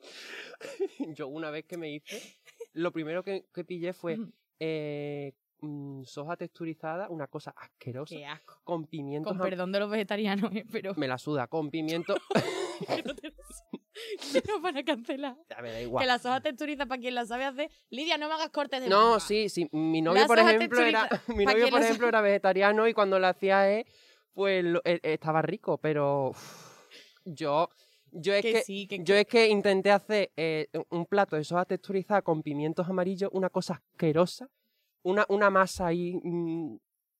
yo 1.14 1.28
una 1.28 1.50
vez 1.50 1.66
que 1.66 1.76
me 1.76 1.90
hice, 1.90 2.38
lo 2.72 2.92
primero 2.92 3.22
que, 3.22 3.46
que 3.52 3.64
pillé 3.64 3.92
fue 3.92 4.16
eh, 4.58 5.34
mm, 5.60 6.04
soja 6.04 6.36
texturizada, 6.36 7.10
una 7.10 7.26
cosa 7.26 7.50
asquerosa, 7.56 8.14
Qué 8.14 8.24
asco. 8.24 8.58
con 8.64 8.86
pimientos. 8.86 9.30
Con 9.30 9.40
perdón 9.42 9.70
de 9.72 9.80
los 9.80 9.90
vegetarianos, 9.90 10.50
eh, 10.54 10.64
pero 10.72 10.94
Me 10.94 11.06
la 11.06 11.18
suda, 11.18 11.46
con 11.46 11.70
pimiento. 11.70 12.14
no, 14.26 14.32
te- 14.32 14.42
que 14.42 14.52
nos 14.52 14.62
van 14.62 14.76
a 14.76 14.84
cancelar. 14.84 15.36
ya 15.48 15.62
me 15.62 15.70
da 15.72 15.80
igual. 15.80 16.02
Que 16.02 16.06
la 16.06 16.18
soja 16.18 16.40
texturiza, 16.40 16.86
para 16.86 17.00
quien 17.00 17.14
la 17.14 17.26
sabe 17.26 17.44
hacer. 17.44 17.70
Lidia, 17.90 18.18
no 18.18 18.28
me 18.28 18.34
hagas 18.34 18.50
cortes 18.50 18.80
de 18.80 18.88
No, 18.88 19.18
sí, 19.20 19.48
sí. 19.48 19.68
Mi 19.72 20.02
novio, 20.02 20.26
por 20.26 20.38
ejemplo, 20.38 20.82
era, 20.82 21.08
mi 21.28 21.44
novio, 21.44 21.68
por 21.70 21.82
ejemplo, 21.82 22.08
era 22.08 22.20
vegetariano 22.20 22.86
y 22.88 22.94
cuando 22.94 23.18
lo 23.18 23.26
hacía 23.26 23.70
él, 23.70 23.86
pues 24.34 24.64
lo- 24.64 24.82
eh, 24.84 25.00
estaba 25.02 25.42
rico, 25.42 25.78
pero 25.78 26.32
yo, 27.24 27.68
yo 28.12 28.34
es 28.34 28.42
Que 28.42 28.52
que, 28.52 28.60
sí, 28.62 28.86
que, 28.86 29.02
yo 29.02 29.14
es 29.14 29.26
que 29.26 29.48
intenté 29.48 29.90
hacer 29.90 30.30
eh, 30.36 30.68
un 30.90 31.06
plato 31.06 31.36
de 31.36 31.44
soja 31.44 31.64
texturizada 31.64 32.22
con 32.22 32.42
pimientos 32.42 32.88
amarillos, 32.88 33.30
una 33.32 33.50
cosa 33.50 33.74
asquerosa, 33.74 34.48
una, 35.02 35.24
una 35.28 35.50
masa 35.50 35.86
ahí 35.88 36.14
mm, 36.22 36.76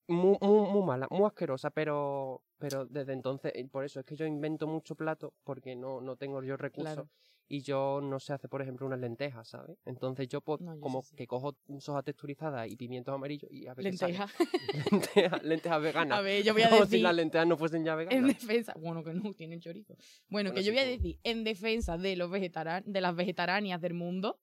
muy, 0.08 0.36
muy, 0.40 0.68
muy 0.70 0.82
mala, 0.82 1.06
muy 1.10 1.26
asquerosa, 1.26 1.70
pero, 1.70 2.42
pero 2.58 2.86
desde 2.86 3.12
entonces, 3.12 3.52
y 3.54 3.64
por 3.64 3.84
eso 3.84 4.00
es 4.00 4.06
que 4.06 4.16
yo 4.16 4.26
invento 4.26 4.66
mucho 4.66 4.94
plato 4.94 5.34
porque 5.44 5.76
no, 5.76 6.00
no 6.00 6.16
tengo 6.16 6.42
yo 6.42 6.56
recursos. 6.56 6.94
Claro. 6.94 7.08
Y 7.50 7.62
yo 7.62 8.00
no 8.02 8.20
sé 8.20 8.34
hacer, 8.34 8.50
por 8.50 8.60
ejemplo, 8.60 8.84
unas 8.86 9.00
lentejas, 9.00 9.48
¿sabes? 9.48 9.78
Entonces 9.86 10.28
yo, 10.28 10.42
pues, 10.42 10.60
No, 10.60 10.74
yo 10.74 10.80
como 10.82 11.00
sí 11.02 11.16
que 11.16 11.26
cojo 11.26 11.56
soja 11.78 12.02
texturizada 12.02 12.66
y 12.66 12.76
pimientos 12.76 13.14
amarillos 13.14 13.50
y 13.50 13.66
a 13.66 13.72
ver 13.72 13.84
lenteja. 13.84 14.26
lentejas, 14.92 15.42
lentejas 15.42 15.82
veganas. 15.82 16.18
A 16.18 16.20
ver, 16.20 16.42
yo 16.44 16.52
voy 16.52 16.62
a 16.62 16.68
Como 16.68 16.80
si 16.84 16.90
decir 16.90 17.02
las 17.02 17.14
lentejas 17.14 17.46
no 17.46 17.56
fuesen 17.56 17.84
ya 17.84 17.92
en 17.92 17.98
veganas. 17.98 18.26
defensa, 18.26 18.74
bueno, 18.78 19.02
que 19.02 19.14
no 19.14 19.32
tienen 19.32 19.60
chorizo. 19.60 19.94
Bueno, 20.28 20.50
Bueno, 20.50 20.54
que 20.54 20.62
yo 20.62 20.72
voy 20.72 20.80
a 20.80 20.84
decir 20.84 21.18
en 21.24 21.42
defensa 21.42 21.96
de 21.96 22.16
los 22.16 22.30
vegetarianos, 22.30 22.92
de 22.92 23.00
las 23.00 23.16
vegetarianas 23.16 23.80
del 23.80 23.94
mundo, 23.94 24.38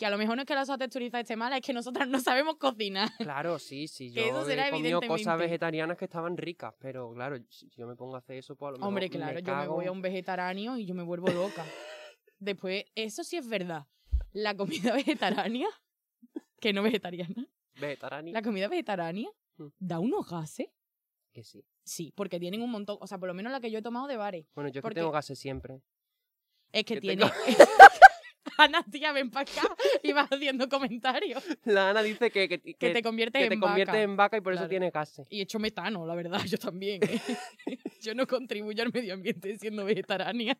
que 0.00 0.06
a 0.06 0.10
lo 0.10 0.16
mejor 0.16 0.34
no 0.34 0.40
es 0.42 0.46
que 0.48 0.54
la 0.54 0.64
soja 0.64 0.78
texturizada 0.78 1.20
esté 1.20 1.36
mala, 1.36 1.58
es 1.58 1.62
que 1.66 1.74
nosotras 1.74 2.08
no 2.08 2.18
sabemos 2.20 2.56
cocinar. 2.56 3.10
Claro, 3.18 3.58
sí, 3.58 3.86
sí. 3.86 4.10
Yo 4.10 4.22
eso 4.22 4.46
será 4.46 4.68
he 4.68 4.70
comido 4.70 4.98
cosas 5.02 5.38
vegetarianas 5.38 5.98
que 5.98 6.06
estaban 6.06 6.38
ricas, 6.38 6.72
pero 6.78 7.12
claro, 7.12 7.36
si 7.50 7.68
yo 7.76 7.86
me 7.86 7.94
pongo 7.96 8.14
a 8.14 8.20
hacer 8.20 8.38
eso, 8.38 8.56
pues 8.56 8.68
a 8.68 8.72
lo 8.72 8.78
mejor 8.78 8.88
Hombre, 8.88 9.10
claro, 9.10 9.38
yo 9.40 9.54
me 9.56 9.66
voy 9.66 9.84
a 9.84 9.92
un 9.92 10.00
vegetariano 10.00 10.78
y 10.78 10.86
yo 10.86 10.94
me 10.94 11.02
vuelvo 11.02 11.28
loca. 11.28 11.66
Después, 12.38 12.86
eso 12.94 13.22
sí 13.24 13.36
es 13.36 13.46
verdad. 13.46 13.84
La 14.32 14.56
comida 14.56 14.94
vegetariana, 14.94 15.66
que 16.60 16.72
no 16.72 16.82
vegetariana, 16.82 17.46
vegetariano. 17.78 18.32
la 18.32 18.40
comida 18.42 18.68
vegetariana 18.68 19.28
Mm. 19.58 19.66
da 19.78 19.98
unos 19.98 20.26
gases. 20.30 20.68
Que 21.34 21.44
sí. 21.44 21.62
Sí, 21.84 22.10
porque 22.16 22.40
tienen 22.40 22.62
un 22.62 22.70
montón, 22.70 22.96
o 23.02 23.06
sea, 23.06 23.18
por 23.18 23.26
lo 23.28 23.34
menos 23.34 23.52
la 23.52 23.60
que 23.60 23.70
yo 23.70 23.80
he 23.80 23.82
tomado 23.82 24.06
de 24.06 24.16
bares. 24.16 24.46
Bueno, 24.54 24.70
yo 24.70 24.80
es 24.80 24.84
que 24.88 24.94
tengo 24.94 25.10
gases 25.10 25.38
siempre. 25.38 25.82
Es 26.72 26.84
que 26.86 26.98
tiene. 27.02 27.26
tengo- 27.26 27.34
Ana, 28.64 28.84
tía, 28.90 29.12
ven 29.12 29.30
para 29.30 29.50
acá 29.50 29.76
y 30.02 30.12
vas 30.12 30.28
haciendo 30.30 30.68
comentarios. 30.68 31.42
La 31.64 31.90
Ana 31.90 32.02
dice 32.02 32.30
que, 32.30 32.48
que, 32.48 32.60
Que, 32.60 32.74
que- 32.74 32.90
te 32.90 33.02
conviertes 33.02 33.40
que 33.40 33.52
en 33.54 33.60
te 33.60 33.66
vaca. 33.66 34.00
en 34.02 34.16
vaca 34.16 34.36
y 34.36 34.40
por 34.40 34.52
eso 34.52 34.60
Claro. 34.60 34.70
tiene 34.70 34.90
gases. 34.90 35.26
Y 35.30 35.40
he 35.40 35.42
hecho 35.42 35.58
metano, 35.58 36.06
la 36.06 36.14
verdad, 36.14 36.40
yo 36.46 36.58
también. 36.58 37.00
¿eh? 37.04 37.20
yo 38.00 38.14
no 38.14 38.26
contribuyo 38.26 38.82
al 38.82 38.92
medio 38.92 39.14
ambiente 39.14 39.56
siendo 39.58 39.84
vegetariana. 39.84 40.58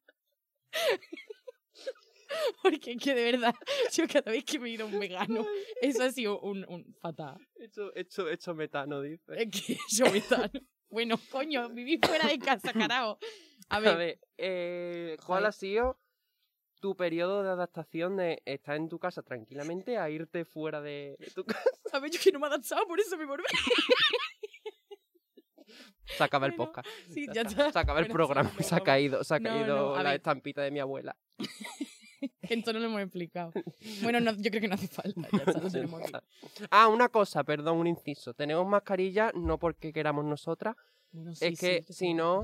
Porque 2.62 2.96
que 2.96 3.14
de 3.14 3.24
verdad, 3.32 3.54
yo 3.92 4.04
cada 4.06 4.30
vez 4.30 4.44
que 4.44 4.58
me 4.60 4.68
he 4.68 4.72
ido 4.72 4.84
a 4.84 4.88
un 4.88 4.98
vegano, 5.00 5.44
eso 5.82 6.04
ha 6.04 6.12
sido 6.12 6.38
un, 6.40 6.64
un 6.68 6.94
fatal. 7.00 7.36
Hecho, 7.56 7.90
hecho, 7.96 8.28
hecho 8.30 8.54
metano, 8.54 9.00
dice. 9.00 9.24
Es 9.36 9.48
que 9.50 9.76
yo 9.90 10.10
metano. 10.12 10.48
Bueno, 10.88 11.18
coño, 11.30 11.68
viví 11.70 11.98
fuera 11.98 12.28
de 12.28 12.38
casa, 12.38 12.72
carajo. 12.72 13.18
A 13.68 13.76
A 13.76 13.80
ver, 13.80 13.96
ver, 13.96 14.20
eh, 14.38 15.16
¿cuál 15.26 15.40
Joder. 15.40 15.46
ha 15.48 15.52
sido 15.52 15.98
tu 16.81 16.97
periodo 16.97 17.43
de 17.43 17.51
adaptación 17.51 18.16
de 18.16 18.43
estar 18.45 18.77
en 18.77 18.88
tu 18.88 18.99
casa 18.99 19.23
tranquilamente 19.23 19.99
a 19.99 20.09
irte 20.11 20.45
fuera 20.45 20.81
de, 20.81 21.16
tu 21.35 21.45
casa? 21.45 21.62
ver, 22.01 22.11
yo 22.11 22.19
que 22.23 22.33
no 22.33 22.38
me 22.40 22.47
he 22.47 22.49
adaptado, 22.49 22.87
por 22.87 22.99
eso 22.99 23.16
me 23.16 23.27
volví. 23.27 23.45
Se 26.07 26.25
acaba 26.25 26.47
el 26.47 26.55
podcast. 26.55 26.88
Sí, 27.12 27.27
Ya 27.33 27.43
está. 27.43 27.71
Se 27.73 27.79
acaba 27.79 28.01
el 28.01 28.09
programa 28.09 28.51
sí, 28.51 28.57
y 28.61 28.62
se 28.64 28.75
ha 28.75 28.81
caído, 28.81 29.23
se 29.23 29.35
ha 29.35 29.38
No, 29.38 29.49
caído 29.51 29.77
no, 29.77 29.97
la 29.97 30.11
ver. 30.11 30.16
estampita 30.16 30.62
de 30.62 30.71
mi 30.71 30.81
abuela. 30.81 31.16
Esto 32.43 32.73
no 32.73 32.81
lo 32.81 32.87
hemos 32.87 33.01
explicado. 33.01 33.53
Bueno, 34.03 34.21
no, 34.21 34.33
yo 34.33 34.51
creo 34.51 34.61
que 34.61 34.69
no 34.69 34.75
hace 34.75 34.88
falta. 34.88 35.29
Ya 35.33 35.38
está, 35.38 35.61
lo 35.61 35.71
tenemos 35.71 36.03
aquí. 36.03 36.12
Ah, 36.71 36.88
una 36.88 37.09
cosa, 37.09 37.45
perdón, 37.45 37.79
un 37.79 37.87
inciso. 37.87 38.35
Tenemos 38.35 38.66
mascarillas 38.66 39.33
no 39.35 39.59
porque 39.59 39.93
queramos 39.93 40.25
nosotras, 40.25 40.77
Bueno, 41.12 41.31
Es 41.31 41.38
sí, 41.38 41.55
que 41.57 41.83
sí, 41.87 41.93
si 41.93 42.14
no. 42.14 42.43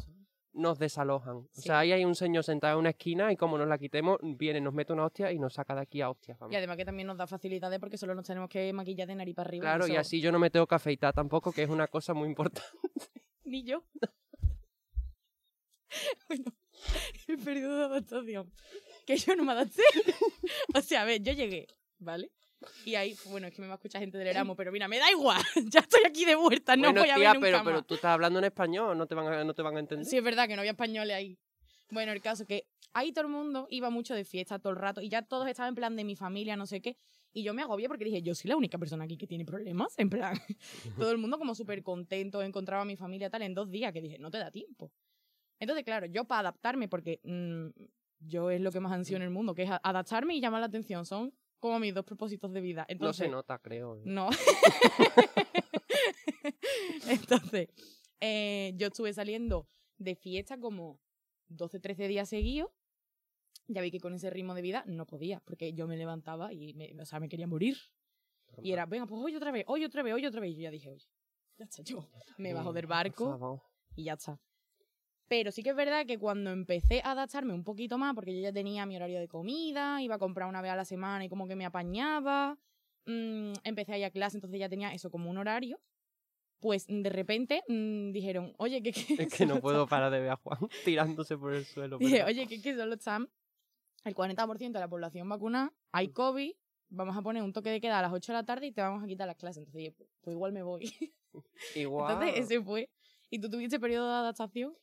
Nos 0.57 0.79
desalojan. 0.79 1.37
O 1.37 1.49
sea, 1.53 1.81
ahí 1.81 1.93
hay 1.93 2.05
un 2.05 2.15
señor 2.15 2.45
sentado 2.45 2.75
en 2.75 2.81
una 2.81 2.91
esquina 2.91 3.31
y 3.31 3.37
como 3.37 3.59
nos 3.59 3.69
la 3.69 3.79
quitemos, 3.79 4.19
viene, 4.23 4.61
nos 4.61 4.75
mete 4.75 4.93
una 4.93 5.05
hostia 5.05 5.31
y 5.31 5.39
nos 5.39 5.55
saca 5.55 5.75
de 5.75 5.83
aquí 5.83 6.01
a 6.01 6.11
hostias. 6.11 6.39
vamos. 6.39 6.53
Y 6.53 6.57
además 6.57 6.77
que 6.77 6.85
también 6.85 7.07
nos 7.07 7.17
da 7.17 7.27
facilidades 7.27 7.79
porque 7.79 7.99
solo 7.99 8.15
nos 8.15 8.27
tenemos 8.27 8.49
que 8.49 8.73
maquillar 8.73 9.07
de 9.07 9.15
nariz 9.15 9.35
para 9.35 9.49
arriba. 9.49 9.63
Claro, 9.63 9.87
y 9.87 9.97
así 9.97 10.21
yo 10.21 10.33
no 10.33 10.39
me 10.39 10.51
tengo 10.51 10.67
que 10.67 10.75
afeitar 10.75 11.15
tampoco, 11.15 11.53
que 11.53 11.63
es 11.63 11.71
una 11.71 11.89
cosa 11.89 12.15
muy 12.15 12.29
importante. 12.29 12.63
Ni 13.45 13.63
yo. 13.63 13.85
bueno, 16.29 16.53
el 17.29 17.39
periodo 17.39 17.79
de 17.79 17.85
adaptación. 17.85 18.53
Que 19.07 19.17
yo 19.17 19.37
no 19.37 19.45
me 19.45 19.53
adapté. 19.53 19.83
o 20.75 20.81
sea, 20.81 21.03
a 21.03 21.05
ver, 21.05 21.23
yo 21.23 21.33
llegué, 21.33 21.67
¿vale? 21.99 22.33
Y 22.85 22.95
ahí, 22.95 23.17
bueno, 23.27 23.47
es 23.47 23.55
que 23.55 23.61
me 23.61 23.69
va 23.69 23.75
a 23.75 23.77
escuchar 23.77 24.01
gente 24.01 24.19
del 24.19 24.29
Erasmo, 24.29 24.57
pero 24.57 24.73
mira, 24.73 24.89
me 24.89 24.99
da 24.99 25.11
igual. 25.11 25.43
ya 25.73 25.81
estoy 25.81 26.03
aquí 26.07 26.25
de 26.25 26.35
vuelta, 26.35 26.77
no 26.77 26.85
bueno, 26.85 27.01
voy 27.03 27.11
a 27.11 27.15
tía, 27.17 27.33
ver 27.33 27.35
nunca 27.35 27.47
pero, 27.47 27.57
más. 27.59 27.67
pero 27.67 27.83
tú 27.83 27.95
estás 27.95 28.13
hablando 28.13 28.39
en 28.39 28.47
español, 28.47 28.97
no 28.97 29.07
te 29.07 29.15
van 29.15 29.27
a, 29.33 29.45
no 29.45 29.55
te 29.55 29.63
van 29.63 29.77
a 29.77 29.81
entender. 29.81 30.07
Sí, 30.07 30.17
es 30.17 30.25
verdad 30.25 30.49
que 30.49 30.57
no 30.57 30.61
había 30.61 30.73
españoles 30.73 31.15
ahí. 31.15 31.39
Bueno, 31.91 32.13
el 32.13 32.21
caso 32.21 32.47
que 32.47 32.67
ahí 32.95 33.13
todo 33.13 33.27
el 33.27 33.31
mundo 33.31 33.67
iba 33.71 33.91
mucho 33.91 34.15
de 34.15 34.25
fiesta 34.25 34.59
todo 34.59 34.73
el 34.73 34.79
rato 34.79 35.01
y 35.01 35.09
ya 35.09 35.23
todos 35.23 35.47
estaban 35.49 35.71
en 35.71 35.75
plan 35.75 35.97
de 35.97 36.05
mi 36.05 36.17
familia, 36.17 36.57
no 36.57 36.67
sé 36.67 36.81
qué. 36.81 36.97
Y 37.33 37.43
yo 37.43 37.53
me 37.53 37.63
agobié 37.63 37.87
porque 37.89 38.05
dije, 38.05 38.23
yo 38.23 38.35
soy 38.35 38.49
la 38.49 38.57
única 38.57 38.79
persona 38.79 39.05
aquí 39.05 39.19
que 39.19 39.27
tiene 39.27 39.45
problemas. 39.45 39.95
En 39.99 40.09
plan, 40.09 40.35
todo 40.99 41.11
el 41.11 41.19
mundo 41.19 41.39
como 41.39 41.55
súper 41.55 41.83
contento, 41.83 42.43
encontraba 42.43 42.83
a 42.83 42.87
mi 42.87 42.97
familia 42.97 43.29
tal 43.29 43.43
en 43.43 43.55
dos 43.55 43.71
días, 43.71 43.93
que 43.93 44.01
dije, 44.01 44.19
no 44.19 44.31
te 44.31 44.39
da 44.39 44.51
tiempo. 44.51 44.91
Entonces, 45.61 45.85
claro, 45.85 46.07
yo 46.07 46.25
para 46.25 46.41
adaptarme, 46.41 46.89
porque 46.89 47.21
mm, 47.23 47.67
yo 48.21 48.51
es 48.51 48.61
lo 48.61 48.73
que 48.73 48.81
más 48.81 48.93
ansío 48.93 49.17
en 49.17 49.23
el 49.23 49.31
mundo, 49.31 49.55
que 49.55 49.65
es 49.65 49.71
adaptarme 49.83 50.35
y 50.35 50.41
llamar 50.41 50.61
la 50.61 50.67
atención. 50.67 51.05
Son 51.05 51.33
como 51.59 51.79
mis 51.79 51.95
dos 51.95 52.05
propósitos 52.05 52.53
de 52.53 52.61
vida. 52.61 52.83
No 52.83 52.93
Entonces, 52.93 53.27
se 53.27 53.31
nota, 53.31 53.59
creo. 53.59 54.01
no. 54.05 54.29
Entonces, 57.09 57.69
eh, 58.21 58.73
yo 58.77 58.89
estuve 58.89 59.13
saliendo 59.13 59.69
de 59.99 60.15
fiesta 60.15 60.59
como 60.59 61.01
12, 61.49 61.81
13 61.81 62.09
días 62.09 62.29
seguidos. 62.29 62.71
Ya 63.69 63.81
vi 63.81 63.91
que 63.91 64.01
con 64.01 64.15
ese 64.15 64.31
ritmo 64.31 64.55
de 64.55 64.63
vida 64.63 64.85
no 64.87 65.07
podía, 65.07 65.41
porque 65.41 65.73
yo 65.73 65.89
me 65.89 65.97
levantaba 65.97 66.53
y 66.53 66.75
me, 66.75 66.95
o 67.01 67.05
sea, 67.05 67.19
me 67.19 67.29
quería 67.29 67.47
morir. 67.47 67.77
Y 68.63 68.73
era, 68.73 68.87
venga, 68.87 69.07
pues 69.07 69.21
hoy 69.23 69.35
otra 69.35 69.51
vez, 69.51 69.65
hoy 69.67 69.85
otra 69.85 70.03
vez, 70.03 70.15
hoy 70.15 70.25
otra 70.25 70.41
vez. 70.41 70.53
Y 70.53 70.57
yo 70.57 70.63
ya 70.63 70.71
dije, 70.71 70.91
oye, 70.91 71.05
ya 71.59 71.65
está, 71.65 71.83
yo 71.83 72.09
me 72.39 72.55
bajo 72.55 72.73
del 72.73 72.87
barco 72.87 73.61
y 73.97 74.05
ya 74.05 74.13
está. 74.13 74.41
Pero 75.29 75.51
sí 75.51 75.63
que 75.63 75.71
es 75.71 75.77
verdad 75.77 76.07
que 76.07 76.19
cuando 76.19 76.51
empecé 76.51 77.01
a 77.05 77.13
adaptarme 77.13 77.53
un 77.53 77.65
poquito 77.65 77.99
más, 77.99 78.15
porque 78.15 78.35
yo 78.35 78.41
ya 78.43 78.53
tenía 78.53 78.87
mi 78.87 78.97
horario 78.97 79.19
de 79.19 79.27
comida, 79.29 80.01
iba 80.01 80.15
a 80.15 80.19
comprar 80.19 80.49
una 80.49 80.63
vez 80.63 80.71
a 80.71 80.77
la 80.77 80.85
semana 80.85 81.25
y 81.25 81.29
como 81.29 81.49
que 81.49 81.57
me 81.57 81.65
apañaba, 81.67 82.59
mm, 83.07 83.53
empecé 83.65 83.95
a 83.95 83.99
ir 83.99 84.05
a 84.05 84.11
clase, 84.11 84.37
entonces 84.37 84.61
ya 84.61 84.69
tenía 84.69 84.93
eso 84.93 85.11
como 85.11 85.29
un 85.29 85.39
horario, 85.39 85.81
pues 86.61 86.87
de 86.89 87.11
repente 87.11 87.63
mm, 87.69 88.13
dijeron, 88.13 88.55
oye, 88.59 88.83
que, 88.83 88.91
Es 89.29 89.35
que 89.35 89.47
no 89.47 89.61
puedo 89.61 89.83
está- 89.85 89.91
parar 89.97 90.13
de 90.13 90.21
ver 90.21 90.31
a 90.31 90.37
Juan 90.37 90.61
tirándose 90.85 91.37
por 91.37 91.55
el 91.55 91.65
suelo. 91.65 91.99
Dije, 91.99 92.23
oye, 92.23 92.47
que, 92.47 92.63
que 92.63 92.77
solo 92.77 92.95
están 92.95 93.29
el 94.05 94.15
40% 94.15 94.73
de 94.73 94.81
la 94.81 94.89
población 94.89 95.29
vacunada, 95.29 95.73
hay 95.91 96.09
COVID, 96.09 96.53
vamos 96.91 97.17
a 97.17 97.23
poner 97.23 97.43
un 97.43 97.53
toque 97.53 97.71
de 97.71 97.81
queda 97.81 97.99
a 97.99 98.03
las 98.03 98.13
8 98.13 98.31
de 98.31 98.39
la 98.39 98.45
tarde 98.45 98.67
y 98.69 98.73
te 98.73 98.81
vamos 98.81 99.03
a 99.03 99.07
quitar 99.09 99.27
las 99.27 99.37
clases. 99.37 99.65
Entonces 99.67 99.93
pues, 99.97 100.09
pues 100.21 100.35
igual 100.35 100.53
me 100.53 100.63
voy. 100.63 100.85
Igual. 101.75 102.13
Entonces 102.13 102.45
ese 102.45 102.63
fue. 102.63 102.89
¿Y 103.29 103.41
tú 103.41 103.51
tuviste 103.51 103.81
periodo 103.81 104.09
de 104.09 104.15
adaptación? 104.15 104.75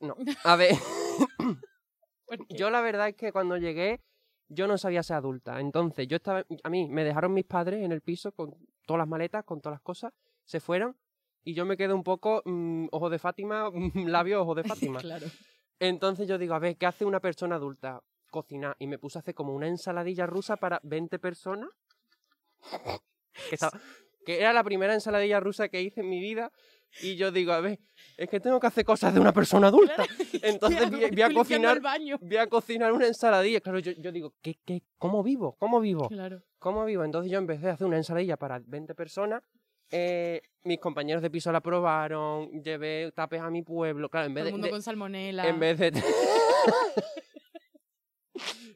No. 0.00 0.14
A 0.44 0.56
ver, 0.56 0.74
yo 2.50 2.70
la 2.70 2.80
verdad 2.80 3.08
es 3.08 3.16
que 3.16 3.32
cuando 3.32 3.56
llegué, 3.56 4.00
yo 4.48 4.66
no 4.66 4.78
sabía 4.78 5.02
ser 5.02 5.16
adulta. 5.16 5.60
Entonces, 5.60 6.06
yo 6.08 6.16
estaba. 6.16 6.44
A 6.62 6.70
mí 6.70 6.88
me 6.88 7.04
dejaron 7.04 7.32
mis 7.34 7.44
padres 7.44 7.84
en 7.84 7.92
el 7.92 8.00
piso 8.00 8.32
con 8.32 8.54
todas 8.86 8.98
las 8.98 9.08
maletas, 9.08 9.44
con 9.44 9.60
todas 9.60 9.74
las 9.76 9.82
cosas, 9.82 10.12
se 10.44 10.60
fueron. 10.60 10.96
Y 11.44 11.54
yo 11.54 11.64
me 11.64 11.76
quedé 11.76 11.94
un 11.94 12.02
poco 12.04 12.42
mm, 12.44 12.88
ojo 12.92 13.10
de 13.10 13.18
Fátima, 13.18 13.70
labio 13.94 14.42
ojo 14.42 14.54
de 14.54 14.64
Fátima. 14.64 14.98
claro. 15.00 15.26
Entonces 15.80 16.26
yo 16.26 16.38
digo, 16.38 16.54
a 16.54 16.58
ver, 16.58 16.76
¿qué 16.76 16.86
hace 16.86 17.04
una 17.04 17.20
persona 17.20 17.54
adulta? 17.56 18.02
Cocinar. 18.30 18.74
Y 18.80 18.86
me 18.88 18.98
puse 18.98 19.18
a 19.18 19.20
hacer 19.20 19.34
como 19.34 19.54
una 19.54 19.68
ensaladilla 19.68 20.26
rusa 20.26 20.56
para 20.56 20.80
20 20.82 21.18
personas. 21.20 21.70
Que, 23.48 23.54
estaba- 23.54 23.78
que 24.26 24.40
era 24.40 24.52
la 24.52 24.64
primera 24.64 24.92
ensaladilla 24.92 25.38
rusa 25.40 25.68
que 25.68 25.80
hice 25.80 26.00
en 26.00 26.08
mi 26.10 26.20
vida. 26.20 26.50
Y 27.02 27.16
yo 27.16 27.30
digo, 27.30 27.52
a 27.52 27.60
ver, 27.60 27.78
es 28.16 28.28
que 28.28 28.40
tengo 28.40 28.58
que 28.58 28.66
hacer 28.66 28.84
cosas 28.84 29.14
de 29.14 29.20
una 29.20 29.32
persona 29.32 29.68
adulta. 29.68 30.04
Entonces 30.42 30.90
voy, 30.90 31.10
voy 31.10 31.22
a 31.22 31.32
cocinar 31.32 31.80
voy 32.20 32.36
a 32.36 32.46
cocinar 32.46 32.92
una 32.92 33.06
ensaladilla. 33.06 33.60
Claro, 33.60 33.78
yo, 33.78 33.92
yo 33.92 34.10
digo, 34.12 34.34
¿qué, 34.42 34.58
qué, 34.64 34.82
¿cómo 34.98 35.22
vivo? 35.22 35.56
¿Cómo 35.58 35.80
vivo? 35.80 36.08
Claro. 36.08 36.42
¿Cómo 36.58 36.84
vivo? 36.84 37.04
Entonces 37.04 37.30
yo 37.30 37.38
empecé 37.38 37.68
a 37.68 37.72
hacer 37.74 37.86
una 37.86 37.96
ensaladilla 37.98 38.36
para 38.36 38.58
20 38.64 38.94
personas. 38.94 39.42
eh, 39.90 40.40
mis 40.64 40.80
compañeros 40.80 41.22
de 41.22 41.30
piso 41.30 41.50
la 41.52 41.60
probaron, 41.62 42.50
llevé 42.62 43.10
tapes 43.14 43.40
a 43.40 43.48
mi 43.48 43.62
pueblo. 43.62 44.08
Claro, 44.10 44.26
en 44.26 44.34
vez 44.34 44.42
Todo 44.42 44.46
de- 44.46 44.52
mundo 44.52 44.66
de, 44.66 44.70
con 44.72 44.82
salmonela. 44.82 45.46
en 45.48 45.58
vez 45.60 45.78
de. 45.78 45.92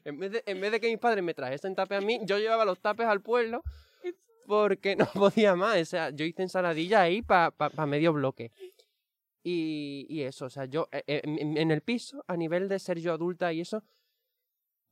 en, 0.05 0.19
vez 0.19 0.31
de 0.31 0.43
en 0.45 0.59
vez 0.61 0.71
de 0.71 0.79
que 0.79 0.87
mis 0.87 0.97
padres 0.97 1.23
me 1.23 1.33
trajesen 1.33 1.75
tapes 1.75 1.97
a 1.97 2.01
mí, 2.01 2.19
yo 2.23 2.37
llevaba 2.39 2.65
los 2.65 2.79
tapes 2.79 3.05
al 3.05 3.21
pueblo 3.21 3.63
porque 4.45 4.95
no 4.95 5.05
podía 5.13 5.55
más. 5.55 5.81
O 5.81 5.85
sea, 5.85 6.09
yo 6.11 6.25
hice 6.25 6.43
ensaladilla 6.43 7.01
ahí 7.01 7.21
para 7.21 7.51
medio 7.85 8.13
bloque. 8.13 8.51
Y, 9.45 10.05
y 10.09 10.21
eso, 10.21 10.45
o 10.45 10.49
sea, 10.49 10.65
yo 10.65 10.87
eh, 10.91 11.03
eh, 11.05 11.21
en, 11.23 11.57
en 11.57 11.71
el 11.71 11.81
piso, 11.81 12.23
a 12.27 12.37
nivel 12.37 12.69
de 12.69 12.79
ser 12.79 12.99
yo 12.99 13.11
adulta 13.13 13.51
y 13.51 13.59
eso, 13.59 13.83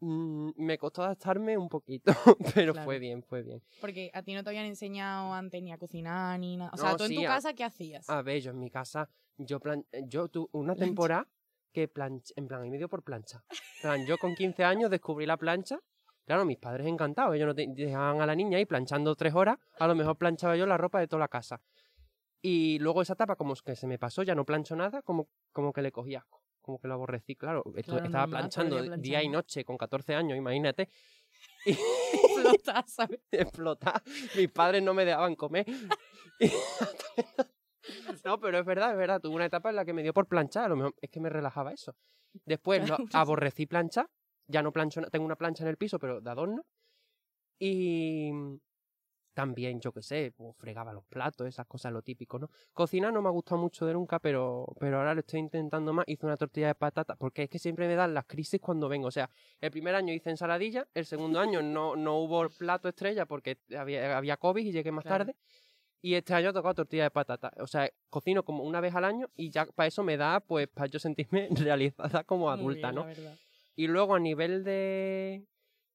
mm, 0.02 0.50
me 0.58 0.78
costó 0.78 1.04
adaptarme 1.04 1.58
un 1.58 1.70
poquito, 1.70 2.12
pero 2.56 2.74
Claro. 2.74 2.86
fue 2.86 3.00
bien, 3.00 3.24
fue 3.24 3.44
bien. 3.44 3.62
Porque 3.80 4.12
a 4.14 4.22
ti 4.24 4.34
no 4.34 4.44
te 4.44 4.50
habían 4.50 4.66
enseñado 4.66 5.34
antes 5.34 5.62
ni 5.64 5.72
a 5.72 5.78
cocinar 5.78 6.38
ni 6.40 6.58
nada. 6.58 6.72
O 6.74 6.78
sea, 6.78 6.92
No, 6.92 6.98
tú 6.98 7.04
en 7.06 7.10
sí, 7.10 7.16
tu 7.16 7.22
a- 7.22 7.28
casa, 7.28 7.54
¿qué 7.54 7.64
hacías? 7.64 8.10
A 8.10 8.22
ver, 8.22 8.42
yo 8.42 8.52
en 8.52 8.60
mi 8.60 8.70
casa, 8.70 9.10
yo 9.38 9.60
plan 9.60 9.86
yo 10.08 10.28
tuve 10.28 10.50
una 10.52 10.76
Plancha. 10.76 10.86
temporada 10.90 11.28
que 11.72 11.88
plancha, 11.88 12.34
en 12.36 12.48
plan, 12.48 12.66
y 12.66 12.70
medio 12.70 12.90
por 12.90 13.04
plancha. 13.04 13.44
En 13.50 13.82
plan, 13.82 14.06
yo 14.06 14.18
con 14.18 14.36
15 14.36 14.66
años 14.66 14.90
descubrí 14.92 15.26
la 15.26 15.38
plancha. 15.38 15.80
Claro, 16.26 16.46
mis 16.46 16.58
padres 16.58 16.88
encantados, 16.88 17.36
ellos 17.36 17.48
no 17.48 17.56
te- 17.56 17.68
dejaban 17.68 18.22
a 18.22 18.26
la 18.26 18.36
niña 18.36 18.58
ahí 18.58 18.66
planchando 18.66 19.16
tres 19.16 19.34
horas, 19.34 19.58
a 19.80 19.88
lo 19.88 19.96
mejor 19.96 20.18
planchaba 20.18 20.56
yo 20.56 20.66
la 20.66 20.78
ropa 20.78 21.00
de 21.00 21.08
toda 21.08 21.20
la 21.22 21.28
casa. 21.28 21.62
Y 22.42 22.80
luego 22.80 23.02
esa 23.02 23.14
etapa 23.14 23.36
como 23.36 23.54
que 23.56 23.76
se 23.76 23.88
me 23.88 24.00
pasó, 24.00 24.24
ya 24.24 24.34
no 24.36 24.46
plancho 24.46 24.76
nada, 24.76 25.02
como, 25.02 25.28
como 25.52 25.74
que 25.74 25.82
le 25.82 25.92
cogí 25.92 26.16
asco, 26.16 26.42
como 26.62 26.80
que 26.80 26.88
lo 26.88 26.94
aborrecí, 26.96 27.36
claro, 27.36 27.64
estaba 28.06 28.26
planchando 28.28 28.76
día 28.82 28.96
día 29.02 29.24
y 29.24 29.30
noche 29.30 29.64
con 29.66 29.78
14 29.78 30.16
años, 30.16 30.38
imagínate, 30.38 30.90
Flotas, 32.42 32.92
¿sabes? 32.94 33.20
explotar. 33.32 34.02
Mis 34.36 34.52
padres 34.52 34.82
no 34.84 34.94
me 34.94 35.06
dejaban 35.06 35.36
comer. 35.36 35.66
Y- 36.40 36.50
no, 38.26 38.40
pero 38.40 38.60
es 38.60 38.66
verdad, 38.66 38.92
es 38.92 38.98
verdad. 38.98 39.20
Tuve 39.22 39.36
una 39.36 39.46
etapa 39.46 39.70
en 39.70 39.76
la 39.76 39.86
que 39.86 39.94
me 39.94 40.04
dio 40.04 40.14
por 40.14 40.28
planchar. 40.28 40.66
A 40.66 40.70
lo 40.70 40.76
mejor 40.76 40.96
es 41.02 41.10
que 41.10 41.20
me 41.20 41.30
relajaba 41.30 41.72
eso. 41.72 41.96
Después 42.46 42.88
lo 42.90 42.98
aborrecí 43.14 43.66
planchar. 43.66 44.08
Ya 44.52 44.62
no 44.62 44.72
plancho, 44.72 45.02
tengo 45.10 45.26
una 45.26 45.36
plancha 45.36 45.64
en 45.64 45.70
el 45.70 45.78
piso, 45.78 45.98
pero 46.00 46.22
de 46.22 46.30
adorno. 46.30 46.64
Y 47.60 48.32
también, 49.34 49.80
yo 49.80 49.94
qué 49.94 50.02
sé, 50.02 50.34
pues, 50.36 50.56
fregaba 50.58 50.92
los 50.94 51.06
platos, 51.06 51.48
esas 51.48 51.66
cosas, 51.66 51.94
lo 51.94 52.02
típico, 52.02 52.38
¿no? 52.38 52.50
Cocinar 52.74 53.14
no 53.14 53.22
me 53.22 53.30
ha 53.30 53.32
gustado 53.32 53.62
mucho 53.62 53.86
de 53.86 53.94
nunca, 53.94 54.20
pero, 54.20 54.66
pero 54.80 54.98
ahora 54.98 55.14
lo 55.14 55.22
estoy 55.22 55.40
intentando 55.40 55.94
más. 55.94 56.06
Hice 56.08 56.26
una 56.26 56.38
tortilla 56.38 56.68
de 56.68 56.76
patata, 56.76 57.16
porque 57.16 57.44
es 57.44 57.50
que 57.50 57.60
siempre 57.60 57.88
me 57.88 57.96
dan 57.96 58.14
las 58.14 58.26
crisis 58.26 58.60
cuando 58.60 58.90
vengo. 58.90 59.08
O 59.08 59.12
sea, 59.12 59.30
el 59.62 59.72
primer 59.72 59.96
año 59.96 60.14
hice 60.14 60.32
ensaladilla, 60.32 60.88
el 60.94 61.06
segundo 61.06 61.40
año 61.40 61.62
no, 61.64 61.96
no 61.96 62.18
hubo 62.18 62.50
plato 62.50 62.90
estrella 62.90 63.26
porque 63.26 63.60
había, 63.78 64.18
había 64.18 64.38
COVID 64.38 64.66
y 64.66 64.72
llegué 64.72 64.92
más 64.92 65.06
Claro. 65.06 65.26
tarde. 65.26 65.38
Y 66.04 66.16
este 66.16 66.34
año 66.34 66.50
he 66.50 66.54
tocado 66.54 66.74
tortilla 66.74 67.04
de 67.04 67.12
patata. 67.12 67.54
O 67.60 67.68
sea, 67.68 67.88
cocino 68.10 68.44
como 68.44 68.64
una 68.64 68.82
vez 68.82 68.96
al 68.96 69.06
año 69.06 69.30
y 69.36 69.52
ya 69.52 69.66
para 69.68 69.88
eso 69.88 70.04
me 70.04 70.18
da, 70.18 70.40
pues, 70.40 70.68
para 70.68 70.88
yo 70.88 70.98
sentirme 71.00 71.48
realizada 71.70 72.24
como 72.24 72.50
adulta, 72.50 72.92
bien, 72.92 72.96
¿no? 72.96 73.06
la. 73.06 73.38
Y 73.76 73.88
luego 73.88 74.16
a 74.16 74.20
nivel 74.20 74.64
de, 74.64 75.46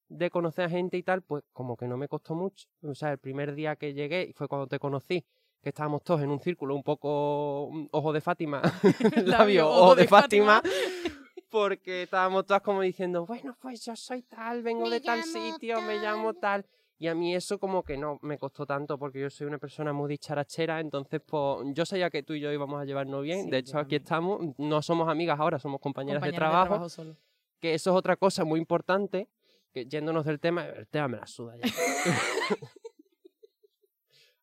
de 0.09 0.31
conocer 0.31 0.67
a 0.67 0.69
gente 0.69 0.97
y 0.97 1.03
tal, 1.03 1.23
pues 1.23 1.45
como 1.53 1.77
que 1.77 1.87
no 1.87 1.97
me 1.97 2.09
costó 2.09 2.35
mucho. 2.35 2.69
O 2.83 2.95
sea, 2.95 3.13
el 3.13 3.19
primer 3.19 3.55
día 3.55 3.77
que 3.77 3.95
llegué 3.95 4.33
fue 4.35 4.49
cuando 4.49 4.67
te 4.67 4.79
conocí, 4.79 5.25
que 5.63 5.71
estábamos 5.71 6.03
todos 6.05 6.23
en 6.23 6.31
un 6.31 6.41
círculo 6.41 6.75
un 6.75 6.83
poco 6.83 7.71
mm, 7.73 7.87
ojo 7.91 8.13
de 8.13 8.21
Fátima, 8.21 8.63
labio, 9.25 9.69
ojo 9.69 9.95
de 9.95 10.07
Fátima, 10.07 10.63
porque 11.51 12.05
estábamos 12.05 12.47
todas 12.47 12.63
como 12.63 12.83
diciendo, 12.83 13.27
bueno, 13.27 13.57
pues 13.61 13.85
yo 13.85 13.97
soy 13.97 14.23
tal, 14.23 14.63
vengo 14.63 14.85
Me 14.85 14.91
de 14.91 15.01
tal 15.01 15.23
sitio, 15.23 15.81
me 15.83 15.99
llamo 15.99 16.35
tal. 16.35 16.65
Y 16.99 17.09
a 17.09 17.15
mí 17.15 17.35
eso 17.35 17.59
como 17.59 17.83
que 17.83 17.99
no 17.99 18.19
me 18.23 18.39
costó 18.39 18.65
tanto 18.65 18.97
porque 18.99 19.21
yo 19.21 19.29
soy 19.29 19.47
una 19.47 19.59
persona 19.59 19.93
muy 19.93 20.09
dicharachera, 20.09 20.81
entonces 20.81 21.21
pues 21.27 21.67
yo 21.75 21.85
sabía 21.85 22.09
que 22.09 22.23
tú 22.23 22.33
y 22.33 22.41
yo 22.41 22.51
íbamos 22.51 22.81
a 22.81 22.87
llevarnos 22.87 23.23
bien. 23.23 23.45
Sí, 23.45 23.51
de 23.51 23.59
hecho, 23.59 23.79
aquí 23.79 23.97
estamos, 23.97 24.41
no 24.57 24.81
somos 24.81 25.07
amigas 25.09 25.39
ahora, 25.39 25.59
somos 25.59 25.79
compañeras, 25.81 26.21
Compañeras 26.21 26.41
de 26.41 26.67
trabajo 26.67 26.89
solo. 26.89 27.17
Que 27.61 27.75
eso 27.75 27.91
es 27.91 27.97
otra 27.97 28.17
cosa 28.17 28.45
muy 28.45 28.59
importante, 28.61 29.29
que 29.73 29.87
yéndonos 29.87 30.25
del 30.25 30.41
tema, 30.41 30.65
el 30.67 30.87
tema 30.89 31.09
me 31.09 31.17
la 31.19 31.27
suda 31.27 31.57
ya. 31.57 31.63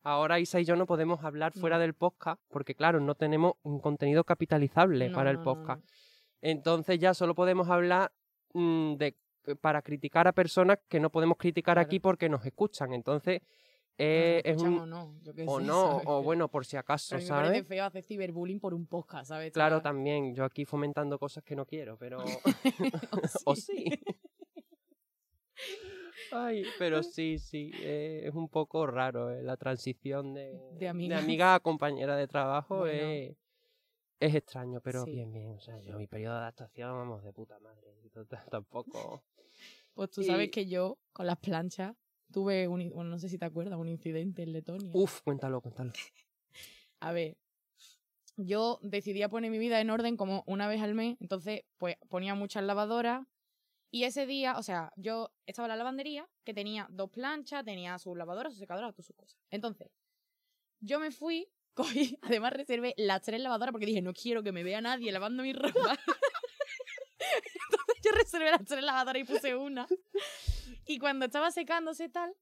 Ahora 0.06 0.39
Isa 0.39 0.60
y 0.60 0.65
yo 0.65 0.76
no 0.76 0.86
podemos 0.86 1.23
hablar 1.23 1.54
fuera 1.54 1.80
del 1.80 1.93
podcast 1.93 2.41
porque, 2.49 2.76
claro, 2.76 2.99
no 2.99 3.15
tenemos 3.15 3.54
un 3.63 3.80
contenido 3.80 4.26
capitalizable 4.26 5.08
No, 5.10 5.15
para 5.15 5.32
el 5.32 5.38
no, 5.38 5.43
podcast. 5.43 5.82
no. 5.82 5.89
Entonces 6.41 6.99
ya 6.99 7.13
solo 7.13 7.36
podemos 7.36 7.69
hablar 7.69 8.12
mm, 8.54 8.95
de 8.95 9.15
para 9.62 9.82
criticar 9.82 10.28
a 10.28 10.32
personas 10.34 10.80
que 10.89 10.99
no 10.99 11.10
podemos 11.10 11.38
criticar 11.38 11.76
Claro. 11.76 11.86
aquí 11.86 11.99
porque 11.99 12.28
nos 12.30 12.45
escuchan. 12.45 12.93
Entonces 12.93 13.41
Eh, 13.97 14.41
es 14.43 14.51
escuchan 14.56 14.73
un... 14.73 14.79
o 14.79 14.86
no, 14.88 15.15
yo 15.21 15.32
O 15.45 15.60
sé, 15.60 15.65
no, 15.67 15.82
¿sabes? 15.91 15.95
o 15.97 15.99
Pero- 16.10 16.23
bueno, 16.23 16.47
por 16.49 16.65
si 16.65 16.77
acaso, 16.77 17.08
pero 17.12 17.21
me 17.21 17.27
¿sabes? 17.27 17.47
parece 17.49 17.63
feo 17.67 17.86
hacer 17.86 18.03
ciberbullying 18.03 18.60
por 18.60 18.73
un 18.73 18.88
podcast, 18.88 19.27
¿sabes? 19.29 19.53
Claro, 19.53 19.82
también. 19.82 20.34
Yo 20.34 20.43
aquí 20.45 20.65
fomentando 20.65 21.19
cosas 21.19 21.43
que 21.43 21.56
no 21.56 21.65
quiero, 21.65 21.97
pero... 21.97 22.17
O 23.45 23.56
sí. 23.56 23.86
Ay, 26.32 26.63
pero 26.79 27.03
sí, 27.03 27.38
sí, 27.38 27.71
eh, 27.75 28.21
es 28.25 28.34
un 28.34 28.49
poco 28.49 28.88
raro 28.88 29.29
eh, 29.29 29.43
la 29.43 29.56
transición 29.58 30.34
de, 30.34 30.60
De 30.79 30.88
amigas. 30.88 31.23
amiga 31.23 31.53
a 31.56 31.60
compañera 31.60 32.15
de 32.15 32.27
trabajo. 32.27 32.79
Bueno. 32.79 33.36
es 34.19 34.36
extraño, 34.36 34.82
pero 34.82 35.03
Sí. 35.06 35.12
bien, 35.12 35.32
bien. 35.32 35.51
O 35.51 35.60
sea, 35.60 35.79
yo 35.82 35.97
mi 35.97 36.08
periodo 36.08 36.34
de 36.36 36.39
adaptación, 36.41 36.91
vamos, 36.91 37.23
de 37.23 37.34
puta 37.34 37.60
madre. 37.60 37.93
Tampoco. 38.51 39.23
Pues 39.93 40.10
tú 40.10 40.23
sabes 40.23 40.47
Y- 40.47 40.51
que 40.51 40.65
yo, 40.65 40.97
con 41.12 41.27
las 41.27 41.38
planchas, 41.38 41.95
tuve 42.34 42.67
un, 42.67 42.89
bueno, 42.91 43.12
no 43.12 43.19
sé 43.19 43.30
si 43.30 43.38
te 43.38 43.46
acuerdas, 43.46 43.80
un 43.80 43.88
incidente 43.88 44.43
en 44.43 44.52
Letonia. 44.54 44.91
Uf, 44.93 45.22
cuéntalo, 45.22 45.62
cuéntalo. 45.62 45.93
A 47.00 47.12
ver, 47.13 47.38
yo 48.38 48.80
decidí 48.82 49.26
poner 49.28 49.52
mi 49.52 49.58
vida 49.60 49.80
en 49.82 49.89
orden 49.89 50.17
como 50.17 50.43
una 50.48 50.67
vez 50.67 50.82
al 50.82 50.96
mes, 50.96 51.17
entonces 51.19 51.63
pues 51.78 51.98
ponía 52.10 52.36
muchas 52.36 52.63
lavadoras 52.63 53.26
Y 53.91 54.06
ese 54.06 54.26
día, 54.28 54.58
o 54.58 54.63
sea, 54.63 54.91
yo 54.98 55.32
estaba 55.48 55.67
en 55.67 55.72
la 55.72 55.78
lavandería, 55.78 56.30
que 56.46 56.54
tenía 56.54 56.88
dos 56.91 57.12
planchas, 57.12 57.65
tenía 57.65 58.00
su 58.00 58.15
lavadora, 58.15 58.52
su 58.52 58.58
secadora, 58.58 58.91
todas 58.93 59.08
sus 59.08 59.15
cosas. 59.17 59.39
Entonces, 59.52 59.89
yo 60.82 61.00
me 61.00 61.12
fui, 61.12 61.50
cogí, 61.76 62.17
además 62.22 62.54
reservé 62.54 62.93
las 62.98 63.22
tres 63.24 63.41
lavadoras 63.41 63.72
porque 63.74 63.86
dije, 63.88 64.02
no 64.02 64.13
quiero 64.13 64.43
que 64.43 64.52
me 64.52 64.63
vea 64.63 64.82
nadie 64.82 65.12
lavando 65.12 65.43
mi 65.43 65.54
ropa. 65.54 65.98
Yo 68.33 68.39
reservé 68.39 68.51
las 68.51 68.65
tres 68.65 68.83
lavadoras 68.83 69.21
y 69.21 69.25
puse 69.25 69.55
una. 69.55 69.88
Y 70.86 70.99
cuando 70.99 71.25
estaba 71.25 71.51
secándose 71.51 72.09
tal, 72.09 72.33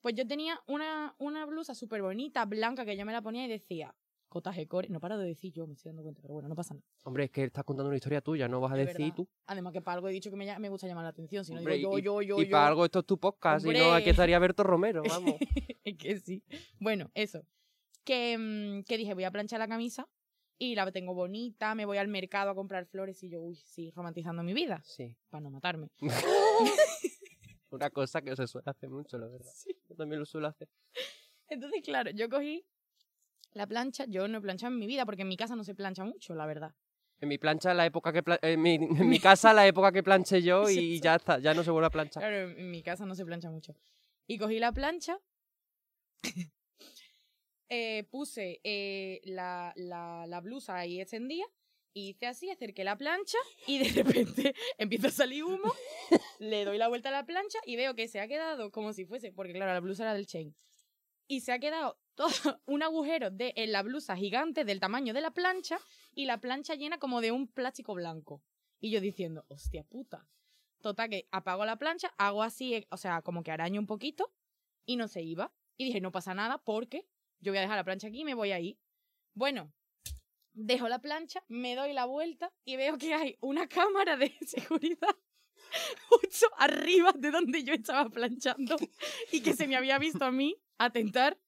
pues 0.00 0.14
yo 0.14 0.26
tenía 0.26 0.60
una, 0.66 1.14
una 1.18 1.44
blusa 1.46 1.74
súper 1.74 2.02
bonita, 2.02 2.44
blanca, 2.44 2.84
que 2.84 2.96
yo 2.96 3.04
me 3.04 3.12
la 3.12 3.22
ponía 3.22 3.44
y 3.44 3.48
decía, 3.48 3.94
Cotaje 4.28 4.66
Core. 4.68 4.88
No 4.90 5.00
paro 5.00 5.16
de 5.18 5.26
decir 5.26 5.52
yo, 5.52 5.66
me 5.66 5.72
estoy 5.74 5.88
dando 5.90 6.02
cuenta, 6.02 6.20
pero 6.20 6.34
bueno, 6.34 6.48
no 6.48 6.54
pasa 6.54 6.74
nada. 6.74 6.86
Hombre, 7.04 7.24
es 7.24 7.30
que 7.30 7.44
estás 7.44 7.64
contando 7.64 7.88
una 7.88 7.96
historia 7.96 8.20
tuya, 8.20 8.46
no 8.46 8.60
vas 8.60 8.72
a 8.72 8.76
De 8.76 8.84
decir 8.84 9.00
verdad. 9.00 9.16
tú. 9.16 9.28
Además 9.46 9.72
que 9.72 9.80
para 9.80 9.94
algo 9.96 10.08
he 10.08 10.12
dicho 10.12 10.30
que 10.30 10.36
me, 10.36 10.58
me 10.58 10.68
gusta 10.68 10.86
llamar 10.86 11.04
la 11.04 11.10
atención, 11.10 11.44
si 11.44 11.52
no 11.52 11.58
Hombre, 11.60 11.76
digo 11.76 11.98
yo, 11.98 12.20
yo, 12.20 12.36
yo, 12.36 12.42
y 12.42 12.46
yo. 12.46 12.50
para 12.52 12.68
algo 12.68 12.84
esto 12.84 13.00
es 13.00 13.06
tu 13.06 13.18
podcast, 13.18 13.64
si 13.66 13.72
no, 13.72 13.92
aquí 13.94 14.10
estaría 14.10 14.38
Berto 14.38 14.62
Romero, 14.62 15.02
vamos. 15.08 15.34
es 15.84 15.96
que 15.96 16.20
sí. 16.20 16.42
Bueno, 16.78 17.10
eso. 17.14 17.44
Que, 18.04 18.36
mm, 18.38 18.84
que 18.84 18.96
dije, 18.98 19.14
voy 19.14 19.24
a 19.24 19.30
planchar 19.30 19.58
la 19.58 19.68
camisa 19.68 20.06
y 20.58 20.74
la 20.74 20.90
tengo 20.90 21.14
bonita, 21.14 21.74
me 21.74 21.84
voy 21.86 21.98
al 21.98 22.08
mercado 22.08 22.50
a 22.50 22.54
comprar 22.54 22.86
flores 22.86 23.22
y 23.22 23.28
yo, 23.28 23.40
uy, 23.42 23.56
sí, 23.56 23.90
romantizando 23.94 24.42
mi 24.42 24.52
vida, 24.52 24.80
Sí. 24.84 25.16
para 25.30 25.40
no 25.42 25.50
matarme. 25.50 25.90
Una 27.70 27.90
cosa 27.90 28.22
que 28.22 28.34
se 28.34 28.46
suele 28.46 28.70
hacer 28.70 28.88
mucho, 28.90 29.18
la 29.18 29.26
verdad. 29.28 29.52
Yo 29.88 29.94
también 29.94 30.18
lo 30.20 30.26
suelo 30.26 30.48
hacer. 30.48 30.68
Entonces, 31.48 31.80
claro, 31.84 32.10
yo 32.10 32.28
cogí 32.28 32.64
la 33.52 33.66
plancha, 33.66 34.04
yo 34.06 34.26
no 34.28 34.38
he 34.38 34.40
planchado 34.40 34.72
en 34.72 34.78
mi 34.78 34.86
vida 34.86 35.04
porque 35.04 35.22
en 35.22 35.28
mi 35.28 35.36
casa 35.36 35.54
no 35.54 35.64
se 35.64 35.74
plancha 35.74 36.04
mucho, 36.04 36.34
la 36.34 36.46
verdad. 36.46 36.74
En 37.20 37.28
mi 37.28 37.36
plancha, 37.38 37.74
la 37.74 37.84
época 37.86 38.12
que 38.12 38.22
pla- 38.22 38.38
en, 38.42 38.60
mi, 38.62 38.74
en 39.04 39.08
mi 39.08 39.18
casa, 39.18 39.52
la 39.52 39.66
época 39.66 39.92
que 39.92 40.02
planché 40.02 40.40
yo 40.42 40.66
Sí, 40.66 40.78
y 40.78 40.96
sí. 40.96 41.00
ya 41.02 41.16
está, 41.16 41.38
ya 41.38 41.52
no 41.54 41.62
se 41.62 41.70
vuelve 41.70 41.86
a 41.86 41.90
planchar. 41.90 42.22
Claro, 42.22 42.50
en 42.50 42.70
mi 42.70 42.82
casa 42.82 43.04
no 43.06 43.14
se 43.14 43.24
plancha 43.24 43.50
mucho. 43.50 43.74
Y 44.26 44.38
cogí 44.38 44.58
la 44.58 44.72
plancha, 44.72 45.18
eh, 47.68 48.04
puse 48.10 48.60
eh, 48.64 49.20
la, 49.24 49.72
la, 49.76 50.40
blusa 50.40 50.76
ahí 50.76 51.00
extendida, 51.00 51.44
y 51.92 52.10
hice 52.10 52.26
así, 52.26 52.50
acerqué 52.50 52.84
la 52.84 52.96
plancha 52.96 53.38
y 53.66 53.78
de 53.78 53.88
repente 54.02 54.54
empieza 54.78 55.08
a 55.08 55.10
salir 55.10 55.44
humo, 55.44 55.72
le 56.38 56.64
doy 56.64 56.78
la 56.78 56.88
vuelta 56.88 57.08
a 57.08 57.12
la 57.12 57.26
plancha 57.26 57.58
y 57.66 57.76
veo 57.76 57.94
que 57.94 58.08
se 58.08 58.20
ha 58.20 58.28
quedado 58.28 58.70
como 58.70 58.92
si 58.92 59.04
fuese, 59.04 59.32
porque 59.32 59.52
claro, 59.52 59.72
la 59.72 59.80
blusa 59.80 60.04
era 60.04 60.14
del 60.14 60.26
chain, 60.26 60.54
y 61.28 61.40
se 61.40 61.52
ha 61.52 61.58
quedado 61.58 61.98
todo 62.14 62.28
un 62.66 62.82
agujero 62.82 63.30
de, 63.30 63.52
en 63.56 63.70
la 63.70 63.82
blusa 63.82 64.16
gigante 64.16 64.64
del 64.64 64.80
tamaño 64.80 65.14
de 65.14 65.20
la 65.20 65.30
plancha 65.30 65.78
y 66.14 66.24
la 66.24 66.40
plancha 66.40 66.74
llena 66.74 66.98
como 66.98 67.20
de 67.20 67.30
un 67.30 67.46
plástico 67.46 67.94
blanco. 67.94 68.42
Y 68.80 68.90
yo 68.90 69.00
diciendo, 69.00 69.44
hostia 69.48 69.84
puta. 69.84 70.28
Total, 70.80 71.10
que 71.10 71.28
apago 71.30 71.64
la 71.64 71.76
plancha, 71.76 72.14
hago 72.16 72.42
así, 72.42 72.74
eh, 72.74 72.86
o 72.90 72.96
sea, 72.96 73.22
como 73.22 73.42
que 73.42 73.50
araño 73.50 73.80
un 73.80 73.86
poquito 73.86 74.32
y 74.84 74.96
no 74.96 75.08
se 75.08 75.22
iba. 75.22 75.52
Y 75.76 75.86
dije, 75.86 76.00
no 76.00 76.10
pasa 76.12 76.34
nada 76.34 76.58
porque 76.58 77.06
yo 77.40 77.52
voy 77.52 77.58
a 77.58 77.62
dejar 77.62 77.76
la 77.76 77.84
plancha 77.84 78.08
aquí 78.08 78.20
y 78.20 78.24
me 78.24 78.34
voy 78.34 78.52
ahí. 78.52 78.78
Bueno, 79.34 79.72
dejo 80.52 80.88
la 80.88 81.00
plancha, 81.00 81.42
me 81.48 81.74
doy 81.74 81.92
la 81.92 82.04
vuelta 82.04 82.52
y 82.64 82.76
veo 82.76 82.98
que 82.98 83.14
hay 83.14 83.36
una 83.40 83.68
cámara 83.68 84.16
de 84.16 84.32
seguridad 84.46 85.16
justo 86.08 86.46
arriba 86.56 87.12
de 87.16 87.30
donde 87.30 87.62
yo 87.62 87.74
estaba 87.74 88.08
planchando 88.08 88.76
y 89.32 89.40
que 89.42 89.54
se 89.54 89.66
me 89.66 89.76
había 89.76 89.98
visto 89.98 90.24
a 90.24 90.32
mí 90.32 90.56
atentar 90.78 91.38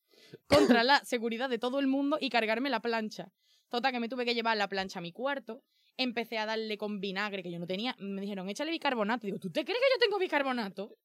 contra 0.46 0.84
la 0.84 1.04
seguridad 1.04 1.48
de 1.48 1.58
todo 1.58 1.78
el 1.80 1.86
mundo 1.86 2.18
y 2.20 2.30
cargarme 2.30 2.70
la 2.70 2.80
plancha. 2.80 3.32
Total, 3.68 3.92
que 3.92 4.00
me 4.00 4.08
tuve 4.08 4.24
que 4.24 4.34
llevar 4.34 4.56
la 4.56 4.68
plancha 4.68 4.98
a 4.98 5.02
mi 5.02 5.12
cuarto. 5.12 5.62
Empecé 5.96 6.38
a 6.38 6.46
darle 6.46 6.76
con 6.78 7.00
vinagre 7.00 7.42
que 7.42 7.50
yo 7.50 7.58
no 7.58 7.66
tenía. 7.66 7.94
Me 7.98 8.20
dijeron, 8.20 8.48
échale 8.48 8.70
bicarbonato. 8.70 9.26
Digo, 9.26 9.38
¿tú 9.38 9.50
te 9.50 9.64
crees 9.64 9.78
que 9.78 9.94
yo 9.94 9.98
tengo 10.00 10.18
bicarbonato? 10.18 10.96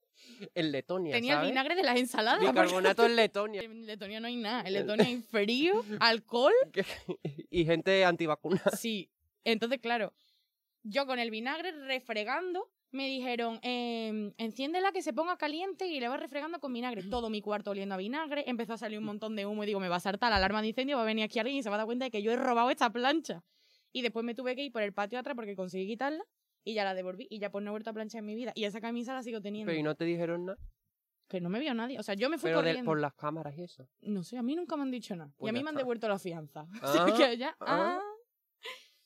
En 0.53 0.71
Letonia, 0.71 1.15
Tenía 1.15 1.41
el 1.41 1.47
vinagre 1.47 1.75
de 1.75 1.83
las 1.83 1.97
ensaladas. 1.97 2.41
Bicarbonato 2.41 3.05
en 3.05 3.15
Letonia. 3.15 3.61
En 3.65 3.85
Letonia 3.85 4.19
no 4.19 4.27
hay 4.27 4.35
nada. 4.35 4.63
En 4.65 4.73
Letonia 4.73 5.05
hay 5.05 5.21
frío, 5.31 5.83
alcohol. 5.99 6.53
y 7.49 7.65
gente 7.65 8.03
antivacuna. 8.05 8.61
Sí. 8.77 9.09
Entonces, 9.43 9.79
claro, 9.79 10.13
yo 10.83 11.05
con 11.05 11.19
el 11.19 11.31
vinagre 11.31 11.71
refregando, 11.71 12.69
me 12.91 13.07
dijeron, 13.07 13.59
eh, 13.61 14.33
enciéndela 14.37 14.91
que 14.91 15.01
se 15.01 15.13
ponga 15.13 15.37
caliente 15.37 15.87
y 15.87 15.99
le 15.99 16.07
va 16.07 16.17
refregando 16.17 16.59
con 16.59 16.73
vinagre. 16.73 17.03
Todo 17.09 17.29
mi 17.29 17.41
cuarto 17.41 17.71
oliendo 17.71 17.95
a 17.95 17.97
vinagre. 17.97 18.43
Empezó 18.47 18.73
a 18.73 18.77
salir 18.77 18.99
un 18.99 19.05
montón 19.05 19.35
de 19.35 19.45
humo 19.45 19.63
y 19.63 19.67
digo, 19.67 19.79
me 19.79 19.89
va 19.89 19.97
a 19.97 20.01
saltar 20.01 20.31
la 20.31 20.37
alarma 20.37 20.61
de 20.61 20.69
incendio, 20.69 20.97
va 20.97 21.03
a 21.03 21.05
venir 21.05 21.23
aquí 21.23 21.39
alguien 21.39 21.57
y 21.57 21.63
se 21.63 21.69
va 21.69 21.75
a 21.75 21.79
dar 21.79 21.85
cuenta 21.85 22.05
de 22.05 22.11
que 22.11 22.21
yo 22.21 22.31
he 22.31 22.35
robado 22.35 22.69
esta 22.69 22.91
plancha. 22.91 23.43
Y 23.91 24.01
después 24.01 24.25
me 24.25 24.35
tuve 24.35 24.55
que 24.55 24.63
ir 24.63 24.71
por 24.71 24.81
el 24.81 24.93
patio 24.93 25.17
atrás 25.17 25.35
porque 25.35 25.55
conseguí 25.55 25.87
quitarla 25.87 26.25
y 26.65 26.73
ya 26.73 26.83
la 26.83 26.93
devolví 26.93 27.27
y 27.29 27.39
ya 27.39 27.49
pues 27.49 27.63
no 27.63 27.69
he 27.69 27.71
vuelto 27.71 27.91
a 27.91 27.93
planchar 27.93 28.19
en 28.19 28.25
mi 28.25 28.35
vida. 28.35 28.51
Y 28.55 28.65
esa 28.65 28.81
camisa 28.81 29.13
la 29.13 29.23
sigo 29.23 29.39
teniendo. 29.41 29.69
Pero 29.69 29.79
y 29.79 29.83
no 29.83 29.95
te 29.95 30.03
dijeron 30.03 30.45
nada. 30.47 30.57
Que 31.29 31.39
no 31.41 31.49
me 31.49 31.59
vio 31.59 31.73
nadie. 31.73 31.97
O 31.97 32.03
sea, 32.03 32.13
yo 32.15 32.29
me 32.29 32.37
fui 32.37 32.49
Pero 32.49 32.61
de- 32.61 32.69
corriendo. 32.69 32.89
por 32.91 32.99
las 32.99 33.13
cámaras 33.13 33.57
y 33.57 33.63
eso. 33.63 33.87
No 34.01 34.21
sé, 34.23 34.37
a 34.37 34.43
mí 34.43 34.55
nunca 34.55 34.75
me 34.75 34.83
han 34.83 34.91
dicho 34.91 35.15
nada. 35.15 35.31
y 35.35 35.39
Pues 35.39 35.49
a 35.49 35.53
mí 35.53 35.63
me 35.63 35.69
han 35.69 35.75
devuelto 35.75 36.07
la 36.09 36.19
fianza. 36.19 36.67
Ah, 36.83 37.05
Así 37.07 37.13
que 37.13 37.37
ya, 37.37 37.55
ah. 37.61 37.99
ah. 37.99 38.01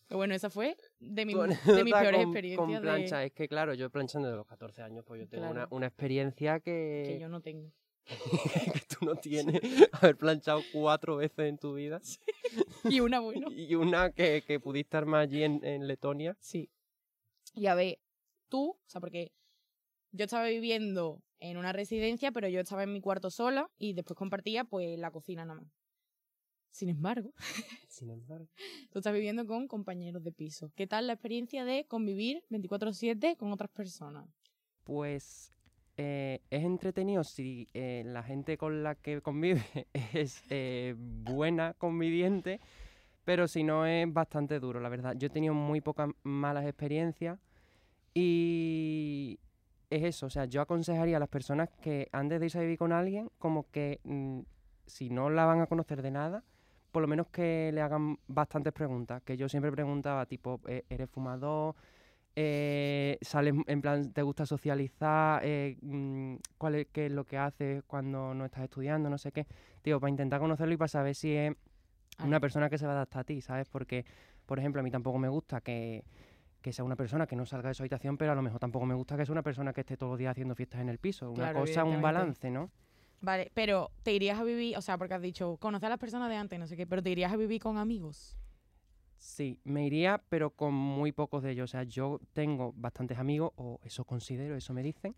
Pero 0.07 0.17
bueno, 0.17 0.33
esa 0.33 0.49
fue 0.49 0.75
de, 0.99 1.25
mi- 1.25 1.33
de 1.83 1.83
mis 1.83 1.93
peores 1.93 2.11
con- 2.19 2.21
experiencias 2.21 2.57
Con 2.57 2.71
de- 2.73 2.81
plancha, 2.81 3.23
es 3.23 3.31
que 3.31 3.47
claro, 3.47 3.73
yo 3.75 3.89
planchando 3.89 4.29
de 4.29 4.35
los 4.37 4.47
14 4.47 4.81
años, 4.81 5.05
pues 5.05 5.21
yo 5.21 5.27
tengo 5.29 5.43
una, 5.45 5.53
Claro. 5.53 5.67
una 5.75 5.85
experiencia 5.87 6.59
que 6.59 7.03
que, 7.07 7.19
yo 7.19 7.29
no 7.29 7.41
tengo. 7.41 7.71
que 8.05 8.15
tú 8.99 9.05
no 9.05 9.15
tienes. 9.15 9.61
Haber 9.93 10.17
planchado 10.17 10.61
cuatro 10.73 11.17
veces 11.17 11.39
en 11.47 11.57
tu 11.59 11.73
vida. 11.75 12.01
Y 12.85 12.99
una, 13.01 13.19
bueno. 13.19 13.47
Y 13.51 13.75
una 13.75 14.11
que, 14.11 14.43
que 14.45 14.59
pudiste 14.59 14.97
armar 14.97 15.21
allí 15.21 15.43
en, 15.43 15.63
en 15.63 15.87
Letonia. 15.87 16.35
Sí. 16.39 16.69
Y 17.59 17.67
a 17.67 17.75
ver, 17.75 17.99
tú, 18.47 18.69
o 18.69 18.79
sea, 18.89 19.01
porque 19.01 19.33
yo 20.13 20.23
estaba 20.23 20.45
viviendo 20.45 21.21
en 21.39 21.57
una 21.57 21.73
residencia, 21.73 22.31
pero 22.31 22.47
yo 22.47 22.61
estaba 22.61 22.83
en 22.83 22.93
mi 22.93 23.01
cuarto 23.01 23.29
sola 23.29 23.69
y 23.77 23.91
después 23.91 24.17
compartía 24.17 24.63
pues 24.63 24.97
la 24.97 25.11
cocina 25.11 25.43
nada 25.43 25.59
más. 25.59 25.73
Sin 26.71 26.87
embargo, 26.87 27.33
Sin 27.89 28.11
embargo. 28.11 28.47
tú 28.91 28.99
estás 28.99 29.13
viviendo 29.13 29.45
con 29.45 29.67
compañeros 29.67 30.23
de 30.23 30.31
piso. 30.31 30.71
¿Qué 30.73 30.87
tal 30.87 31.07
la 31.07 31.13
experiencia 31.13 31.65
de 31.65 31.83
convivir 31.83 32.45
24/7 32.49 33.35
con 33.35 33.51
otras 33.51 33.71
personas? 33.71 34.25
Pues 34.85 35.51
eh, 35.97 36.39
es 36.49 36.63
entretenido 36.63 37.25
si 37.25 37.67
eh, 37.73 38.03
la 38.05 38.23
gente 38.23 38.57
con 38.57 38.83
la 38.83 38.95
que 38.95 39.21
convive 39.21 39.61
es 40.13 40.43
eh, 40.49 40.95
buena 40.97 41.73
conviviente, 41.73 42.61
pero 43.25 43.49
si 43.49 43.65
no 43.65 43.85
es 43.85 44.11
bastante 44.13 44.61
duro, 44.61 44.79
la 44.79 44.87
verdad. 44.87 45.17
Yo 45.17 45.27
he 45.27 45.29
tenido 45.29 45.53
muy 45.53 45.81
pocas 45.81 46.09
malas 46.23 46.65
experiencias 46.65 47.37
y 48.21 49.39
es 49.89 50.03
eso, 50.03 50.27
o 50.27 50.29
sea, 50.29 50.45
yo 50.45 50.61
aconsejaría 50.61 51.17
a 51.17 51.19
las 51.19 51.29
personas 51.29 51.69
que 51.81 52.09
antes 52.11 52.39
de 52.39 52.45
irse 52.45 52.59
a 52.59 52.61
vivir 52.61 52.77
con 52.77 52.91
alguien, 52.91 53.29
como 53.39 53.69
que 53.71 53.99
mm, 54.03 54.41
si 54.85 55.09
no 55.09 55.29
la 55.29 55.45
van 55.45 55.61
a 55.61 55.67
conocer 55.67 56.01
de 56.01 56.11
nada, 56.11 56.43
por 56.91 57.01
lo 57.01 57.07
menos 57.07 57.27
que 57.27 57.71
le 57.73 57.81
hagan 57.81 58.17
bastantes 58.27 58.73
preguntas, 58.73 59.21
que 59.23 59.37
yo 59.37 59.47
siempre 59.49 59.71
preguntaba, 59.71 60.25
tipo, 60.25 60.59
eh, 60.67 60.85
¿eres 60.89 61.09
fumador? 61.09 61.75
eh, 62.35 63.17
sales 63.21 63.53
en 63.67 63.81
plan, 63.81 64.13
te 64.13 64.21
gusta 64.21 64.45
socializar, 64.45 65.41
eh, 65.43 65.77
mm, 65.81 66.35
cuál 66.57 66.75
es, 66.75 66.87
qué 66.87 67.07
es 67.07 67.11
lo 67.11 67.25
que 67.25 67.37
haces 67.37 67.83
cuando 67.85 68.33
no 68.33 68.45
estás 68.45 68.63
estudiando, 68.63 69.09
no 69.09 69.17
sé 69.17 69.31
qué. 69.33 69.45
Tío, 69.81 69.99
para 69.99 70.09
intentar 70.09 70.39
conocerlo 70.39 70.73
y 70.73 70.77
para 70.77 70.87
saber 70.87 71.15
si 71.15 71.35
es 71.35 71.53
una 72.23 72.39
persona 72.39 72.69
que 72.69 72.77
se 72.77 72.85
va 72.85 72.93
a 72.93 72.95
adaptar 72.95 73.21
a 73.21 73.23
ti, 73.25 73.41
¿sabes? 73.41 73.67
Porque, 73.67 74.05
por 74.45 74.59
ejemplo, 74.59 74.79
a 74.79 74.83
mí 74.83 74.91
tampoco 74.91 75.17
me 75.19 75.27
gusta 75.29 75.61
que, 75.61 76.05
que 76.61 76.73
sea 76.73 76.83
una 76.85 76.95
persona 76.95 77.25
que 77.27 77.35
no 77.35 77.45
salga 77.45 77.69
de 77.69 77.73
su 77.75 77.83
habitación, 77.83 78.17
pero 78.17 78.31
a 78.31 78.35
lo 78.35 78.41
mejor 78.41 78.59
tampoco 78.59 78.85
me 78.85 78.93
gusta 78.93 79.15
que 79.17 79.25
sea 79.25 79.33
una 79.33 79.43
persona 79.43 79.73
que 79.73 79.81
esté 79.81 79.97
todos 79.97 80.11
los 80.11 80.19
días 80.19 80.31
haciendo 80.31 80.55
fiestas 80.55 80.81
en 80.81 80.89
el 80.89 80.97
piso. 80.99 81.29
Una 81.31 81.51
Claro, 81.51 81.61
cosa, 81.61 81.83
un 81.83 82.01
balance, 82.01 82.49
¿no? 82.49 82.69
Vale, 83.21 83.51
pero 83.53 83.91
te 84.03 84.13
irías 84.13 84.39
a 84.39 84.43
vivir, 84.43 84.77
o 84.77 84.81
sea, 84.81 84.97
porque 84.97 85.13
has 85.13 85.21
dicho, 85.21 85.57
conocer 85.57 85.87
a 85.87 85.89
las 85.91 85.99
personas 85.99 86.29
de 86.29 86.35
antes, 86.37 86.57
no 86.59 86.67
sé 86.67 86.77
qué, 86.77 86.87
pero 86.87 87.03
te 87.03 87.09
irías 87.09 87.31
a 87.33 87.37
vivir 87.37 87.61
con 87.61 87.77
amigos. 87.77 88.37
Sí, 89.17 89.59
me 89.65 89.85
iría, 89.85 90.21
pero 90.29 90.51
con 90.51 90.73
muy 90.73 91.11
pocos 91.11 91.43
de 91.43 91.51
ellos. 91.51 91.69
O 91.69 91.71
sea, 91.71 91.83
yo 91.83 92.21
tengo 92.31 92.73
bastantes 92.77 93.17
amigos, 93.17 93.51
o 93.57 93.79
eso 93.83 94.05
considero, 94.05 94.55
eso 94.55 94.73
me 94.73 94.81
dicen, 94.81 95.13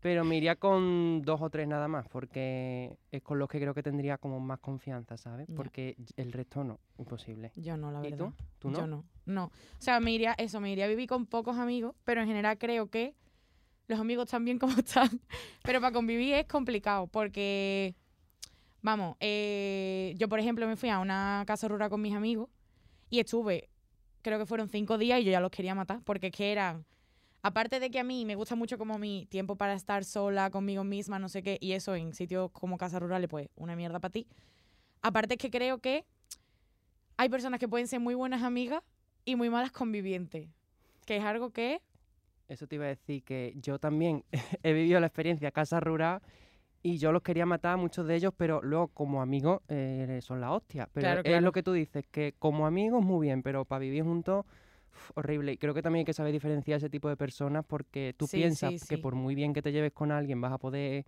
pero 0.00 0.24
me 0.24 0.36
iría 0.36 0.56
con 0.56 1.22
dos 1.22 1.40
o 1.42 1.50
tres 1.50 1.66
nada 1.66 1.88
más, 1.88 2.06
porque 2.08 2.96
es 3.10 3.22
con 3.22 3.38
los 3.38 3.48
que 3.48 3.58
creo 3.58 3.74
que 3.74 3.82
tendría 3.82 4.16
como 4.18 4.38
más 4.40 4.60
confianza, 4.60 5.16
¿sabes? 5.16 5.48
Porque 5.56 5.96
y- 5.98 6.20
el 6.20 6.32
resto 6.32 6.62
no, 6.64 6.78
imposible. 6.98 7.50
Yo 7.56 7.76
no, 7.76 7.90
la 7.90 8.00
¿Y 8.06 8.10
verdad. 8.10 8.26
tú? 8.26 8.34
¿Tú 8.58 8.70
no? 8.70 8.78
Yo 8.78 8.86
no. 8.86 9.04
No. 9.26 9.44
O 9.46 9.50
sea, 9.80 9.98
me 10.00 10.12
iría, 10.12 10.34
eso, 10.38 10.60
me 10.60 10.70
iría 10.70 10.84
a 10.84 10.88
vivir 10.88 11.08
con 11.08 11.26
pocos 11.26 11.56
amigos, 11.58 11.94
pero 12.04 12.20
en 12.20 12.28
general 12.28 12.58
creo 12.58 12.88
que 12.88 13.14
los 13.88 13.98
amigos 13.98 14.24
están 14.26 14.44
bien 14.44 14.58
como 14.58 14.72
están. 14.78 15.20
Pero 15.62 15.80
para 15.80 15.92
convivir 15.92 16.34
es 16.34 16.46
complicado, 16.46 17.06
porque, 17.08 17.94
vamos, 18.82 19.16
eh, 19.20 20.14
yo 20.16 20.28
por 20.28 20.38
ejemplo 20.38 20.66
me 20.66 20.76
fui 20.76 20.88
a 20.90 20.98
una 21.00 21.42
casa 21.46 21.66
rural 21.68 21.90
con 21.90 22.00
mis 22.00 22.14
amigos 22.14 22.48
y 23.10 23.18
estuve, 23.20 23.68
creo 24.22 24.38
que 24.38 24.46
fueron 24.46 24.68
cinco 24.68 24.96
días 24.98 25.20
y 25.20 25.24
yo 25.24 25.32
ya 25.32 25.40
los 25.40 25.50
quería 25.50 25.74
matar, 25.74 26.02
porque 26.04 26.28
es 26.28 26.32
que 26.36 26.52
eran, 26.52 26.84
aparte 27.48 27.80
de 27.80 27.90
que 27.90 27.98
a 27.98 28.04
mí 28.04 28.24
me 28.26 28.34
gusta 28.34 28.54
mucho 28.56 28.76
como 28.76 28.98
mi 28.98 29.26
tiempo 29.26 29.56
para 29.56 29.72
estar 29.72 30.04
sola 30.04 30.50
conmigo 30.50 30.84
misma, 30.84 31.18
no 31.18 31.28
sé 31.28 31.42
qué, 31.42 31.56
y 31.60 31.72
eso 31.72 31.94
en 31.94 32.12
sitios 32.12 32.50
como 32.52 32.76
casas 32.76 33.00
rurales, 33.00 33.28
pues 33.28 33.48
una 33.56 33.74
mierda 33.74 34.00
para 34.00 34.12
ti. 34.12 34.26
Aparte 35.02 35.34
es 35.34 35.38
que 35.40 35.50
creo 35.50 35.78
que 35.78 36.04
hay 37.16 37.28
personas 37.28 37.58
que 37.58 37.66
pueden 37.68 37.88
ser 37.88 38.00
muy 38.00 38.14
buenas 38.14 38.42
amigas 38.42 38.82
y 39.24 39.34
muy 39.36 39.48
malas 39.50 39.72
convivientes, 39.72 40.48
que 41.06 41.16
es 41.16 41.24
algo 41.24 41.50
que 41.50 41.80
Eso 42.48 42.66
te 42.66 42.76
iba 42.76 42.84
a 42.84 42.88
decir 42.88 43.22
que 43.24 43.54
yo 43.56 43.78
también 43.78 44.24
he 44.62 44.72
vivido 44.72 45.00
la 45.00 45.06
experiencia 45.06 45.50
casa 45.50 45.80
rural 45.80 46.20
y 46.82 46.98
yo 46.98 47.12
los 47.12 47.22
quería 47.22 47.46
matar 47.46 47.72
a 47.74 47.76
muchos 47.76 48.06
de 48.06 48.14
ellos, 48.16 48.32
pero 48.36 48.60
luego 48.62 48.88
como 48.88 49.20
amigos 49.22 49.60
eh, 49.68 50.20
son 50.22 50.40
la 50.40 50.52
hostia. 50.52 50.88
Pero 50.92 51.00
Claro, 51.06 51.20
es 51.24 51.24
claro. 51.24 51.40
lo 51.40 51.52
que 51.52 51.62
tú 51.62 51.72
dices, 51.72 52.04
que 52.10 52.34
como 52.38 52.66
amigos 52.66 53.02
muy 53.04 53.26
bien, 53.26 53.42
pero 53.42 53.64
para 53.64 53.80
vivir 53.80 54.04
juntos 54.04 54.44
horrible. 55.14 55.52
Y 55.52 55.56
creo 55.58 55.74
que 55.74 55.82
también 55.82 56.00
hay 56.00 56.04
que 56.04 56.12
saber 56.12 56.32
diferenciar 56.32 56.78
ese 56.78 56.90
tipo 56.90 57.08
de 57.08 57.16
personas 57.16 57.64
porque 57.66 58.14
tú 58.16 58.26
Sí, 58.26 58.38
piensas 58.38 58.74
sí, 58.78 58.86
que 58.86 58.98
por 58.98 59.14
muy 59.14 59.34
bien 59.34 59.52
que 59.52 59.62
te 59.62 59.72
lleves 59.72 59.92
con 59.92 60.10
alguien 60.12 60.40
vas 60.40 60.52
a 60.52 60.58
poder 60.58 61.04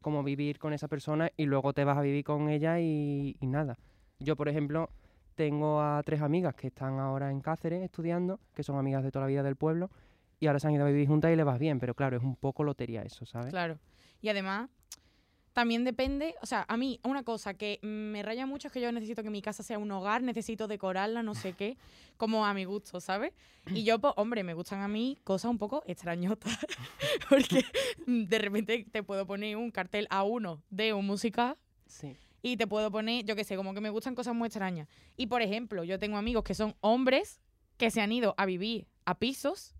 como 0.00 0.22
vivir 0.22 0.58
con 0.58 0.72
esa 0.72 0.88
persona 0.88 1.30
y 1.36 1.44
luego 1.46 1.72
te 1.72 1.84
vas 1.84 1.98
a 1.98 2.02
vivir 2.02 2.24
con 2.24 2.48
ella 2.48 2.78
y, 2.80 3.36
y 3.40 3.46
nada. 3.46 3.78
Yo, 4.20 4.36
por 4.36 4.48
ejemplo, 4.48 4.90
tengo 5.34 5.80
a 5.80 6.02
tres 6.04 6.20
amigas 6.20 6.54
que 6.54 6.68
están 6.68 6.98
ahora 6.98 7.30
en 7.30 7.40
Cáceres 7.40 7.82
estudiando, 7.82 8.40
que 8.54 8.62
son 8.62 8.76
amigas 8.76 9.02
de 9.04 9.10
toda 9.10 9.24
la 9.24 9.28
vida 9.28 9.42
del 9.42 9.56
pueblo, 9.56 9.90
y 10.40 10.46
ahora 10.46 10.58
se 10.60 10.68
han 10.68 10.74
ido 10.74 10.84
a 10.84 10.88
vivir 10.88 11.06
juntas 11.08 11.32
y 11.32 11.36
les 11.36 11.44
vas 11.44 11.58
bien, 11.58 11.78
pero 11.80 11.94
claro, 11.94 12.16
es 12.16 12.22
un 12.22 12.36
poco 12.36 12.62
lotería 12.64 13.02
eso, 13.02 13.26
¿sabes? 13.26 13.50
Claro. 13.50 13.78
Y 14.20 14.28
además, 14.28 14.68
también 15.58 15.82
depende, 15.82 16.36
o 16.40 16.46
sea, 16.46 16.64
a 16.68 16.76
mí 16.76 17.00
una 17.02 17.24
cosa 17.24 17.52
que 17.52 17.80
me 17.82 18.22
raya 18.22 18.46
mucho 18.46 18.68
es 18.68 18.72
que 18.72 18.80
yo 18.80 18.92
necesito 18.92 19.24
que 19.24 19.30
mi 19.30 19.42
casa 19.42 19.64
sea 19.64 19.76
un 19.76 19.90
hogar, 19.90 20.22
necesito 20.22 20.68
decorarla, 20.68 21.24
no 21.24 21.34
sé 21.34 21.54
qué, 21.54 21.76
como 22.16 22.46
a 22.46 22.54
mi 22.54 22.64
gusto, 22.64 23.00
¿sabes? 23.00 23.32
Y 23.74 23.82
yo, 23.82 23.98
pues, 23.98 24.12
hombre, 24.16 24.44
me 24.44 24.54
gustan 24.54 24.82
a 24.82 24.86
mí 24.86 25.18
cosas 25.24 25.50
un 25.50 25.58
poco 25.58 25.82
extrañotas, 25.84 26.56
porque 27.28 27.64
de 28.06 28.38
repente 28.38 28.86
te 28.88 29.02
puedo 29.02 29.26
poner 29.26 29.56
un 29.56 29.72
cartel 29.72 30.06
a 30.10 30.22
uno 30.22 30.62
de 30.70 30.92
un 30.92 31.04
musical 31.04 31.56
Sí. 31.88 32.14
y 32.40 32.56
te 32.56 32.68
puedo 32.68 32.92
poner, 32.92 33.24
yo 33.24 33.34
qué 33.34 33.42
sé, 33.42 33.56
como 33.56 33.74
que 33.74 33.80
me 33.80 33.90
gustan 33.90 34.14
cosas 34.14 34.36
muy 34.36 34.46
extrañas. 34.46 34.86
Y 35.16 35.26
por 35.26 35.42
ejemplo, 35.42 35.82
yo 35.82 35.98
tengo 35.98 36.18
amigos 36.18 36.44
que 36.44 36.54
son 36.54 36.76
hombres 36.82 37.40
que 37.78 37.90
se 37.90 38.00
han 38.00 38.12
ido 38.12 38.32
a 38.36 38.46
vivir 38.46 38.86
a 39.06 39.18
pisos 39.18 39.74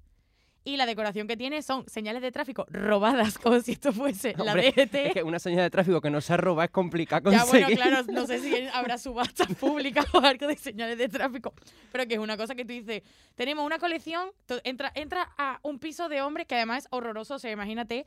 y 0.64 0.76
la 0.76 0.84
decoración 0.86 1.26
que 1.26 1.36
tiene 1.36 1.62
son 1.62 1.88
señales 1.88 2.20
de 2.20 2.30
tráfico 2.32 2.66
robadas, 2.68 3.38
como 3.42 3.60
si 3.60 3.72
esto 3.72 3.92
fuese 3.92 4.34
la 4.36 4.54
DGT. 4.54 4.94
Es 4.94 5.14
que 5.14 5.22
una 5.22 5.38
señal 5.38 5.62
de 5.62 5.70
tráfico 5.70 6.00
que 6.00 6.10
no 6.10 6.20
se 6.20 6.36
roba 6.36 6.64
es 6.64 6.70
complicado 6.70 7.30
Ya, 7.30 7.40
conseguir. 7.40 7.66
bueno, 7.78 7.82
claro, 7.82 8.06
no 8.12 8.26
sé 8.26 8.40
si 8.40 8.54
habrá 8.74 8.98
subastas 8.98 9.48
públicas 9.54 10.04
o 10.12 10.18
algo 10.20 10.46
de 10.46 10.56
señales 10.56 10.98
de 10.98 11.08
tráfico, 11.08 11.54
pero 11.92 12.06
que 12.06 12.14
es 12.14 12.20
una 12.20 12.36
cosa 12.36 12.54
que 12.54 12.64
tú 12.64 12.72
dices, 12.72 13.02
tenemos 13.34 13.64
una 13.64 13.78
colección, 13.78 14.30
entra, 14.64 14.92
entra 14.94 15.32
a 15.38 15.58
un 15.62 15.78
piso 15.78 16.08
de 16.08 16.20
hombres 16.22 16.46
que 16.46 16.56
además 16.56 16.84
es 16.84 16.88
horroroso, 16.90 17.36
o 17.36 17.38
sea, 17.38 17.50
imagínate, 17.50 18.04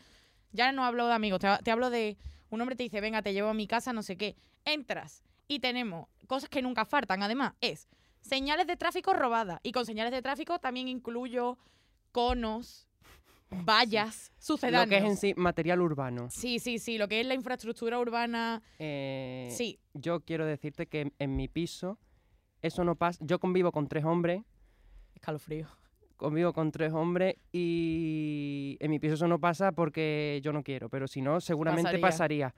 ya 0.52 0.72
no 0.72 0.84
hablo 0.86 1.08
de 1.08 1.14
amigos, 1.14 1.40
te, 1.40 1.48
te 1.64 1.72
hablo 1.72 1.90
de 1.90 2.18
un 2.50 2.60
hombre 2.62 2.76
te 2.76 2.84
dice, 2.84 3.00
venga, 3.02 3.22
te 3.22 3.34
llevo 3.34 3.50
a 3.50 3.54
mi 3.54 3.66
casa, 3.66 3.94
no 3.94 4.04
sé 4.04 4.18
qué, 4.18 4.36
entras 4.66 5.24
y 5.48 5.60
tenemos 5.60 6.08
cosas 6.28 6.50
que 6.50 6.62
nunca 6.62 6.86
faltan, 6.86 7.24
además 7.24 7.54
es 7.62 7.88
señales 8.22 8.68
de 8.68 8.78
tráfico 8.78 9.14
robadas, 9.14 9.60
y 9.64 9.72
con 9.72 9.86
señales 9.86 10.12
de 10.12 10.22
tráfico 10.22 10.60
también 10.60 10.88
incluyo 10.88 11.58
conos, 12.12 12.88
vallas, 13.50 14.32
Lo 14.38 14.44
sucedáneos. 14.46 14.90
que 14.90 14.98
es 14.98 15.04
en 15.12 15.18
sí 15.18 15.34
material 15.36 15.82
urbano. 15.82 16.30
Sí, 16.30 16.60
sí, 16.60 16.80
sí, 16.80 16.98
lo 16.98 17.08
que 17.08 17.20
es 17.22 17.26
la 17.28 17.34
infraestructura 17.34 18.00
urbana, 18.00 18.62
Eh, 18.80 19.50
sí. 19.52 19.80
Yo 19.94 20.22
quiero 20.22 20.46
decirte 20.46 20.88
que 20.88 21.02
en, 21.02 21.14
en 21.20 21.36
mi 21.36 21.48
piso 21.48 21.98
eso 22.62 22.84
no 22.84 22.96
pasa. 22.96 23.20
Yo 23.26 23.40
convivo 23.40 23.72
con 23.72 23.88
tres 23.88 24.06
hombres, 24.06 24.44
Escalofrío. 25.16 25.68
convivo 26.18 26.54
con 26.54 26.72
tres 26.72 26.94
hombres 26.94 27.36
y 27.52 28.78
en 28.80 28.90
mi 28.92 29.00
piso 29.00 29.16
eso 29.16 29.28
no 29.28 29.40
pasa 29.40 29.72
porque 29.72 30.40
yo 30.44 30.54
no 30.54 30.64
quiero, 30.64 30.90
pero 30.90 31.08
si 31.08 31.22
no, 31.22 31.42
seguramente 31.42 31.98
Pasaría. 32.00 32.48
pasaría. 32.52 32.56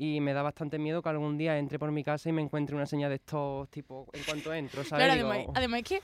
Y 0.00 0.20
me 0.20 0.32
da 0.32 0.42
bastante 0.42 0.78
miedo 0.78 1.02
que 1.02 1.08
algún 1.08 1.36
día 1.36 1.58
entre 1.58 1.76
por 1.78 1.90
mi 1.90 2.04
casa 2.04 2.28
y 2.28 2.32
me 2.32 2.40
encuentre 2.42 2.76
una 2.76 2.86
señal 2.86 3.08
de 3.10 3.16
estos, 3.16 3.68
tipo, 3.68 4.06
en 4.12 4.22
cuanto 4.22 4.52
entro, 4.54 4.84
¿sabes? 4.84 5.04
Claro, 5.06 5.14
Digo, 5.16 5.30
además, 5.32 5.56
además 5.56 5.80
es 5.80 5.88
que 5.88 6.00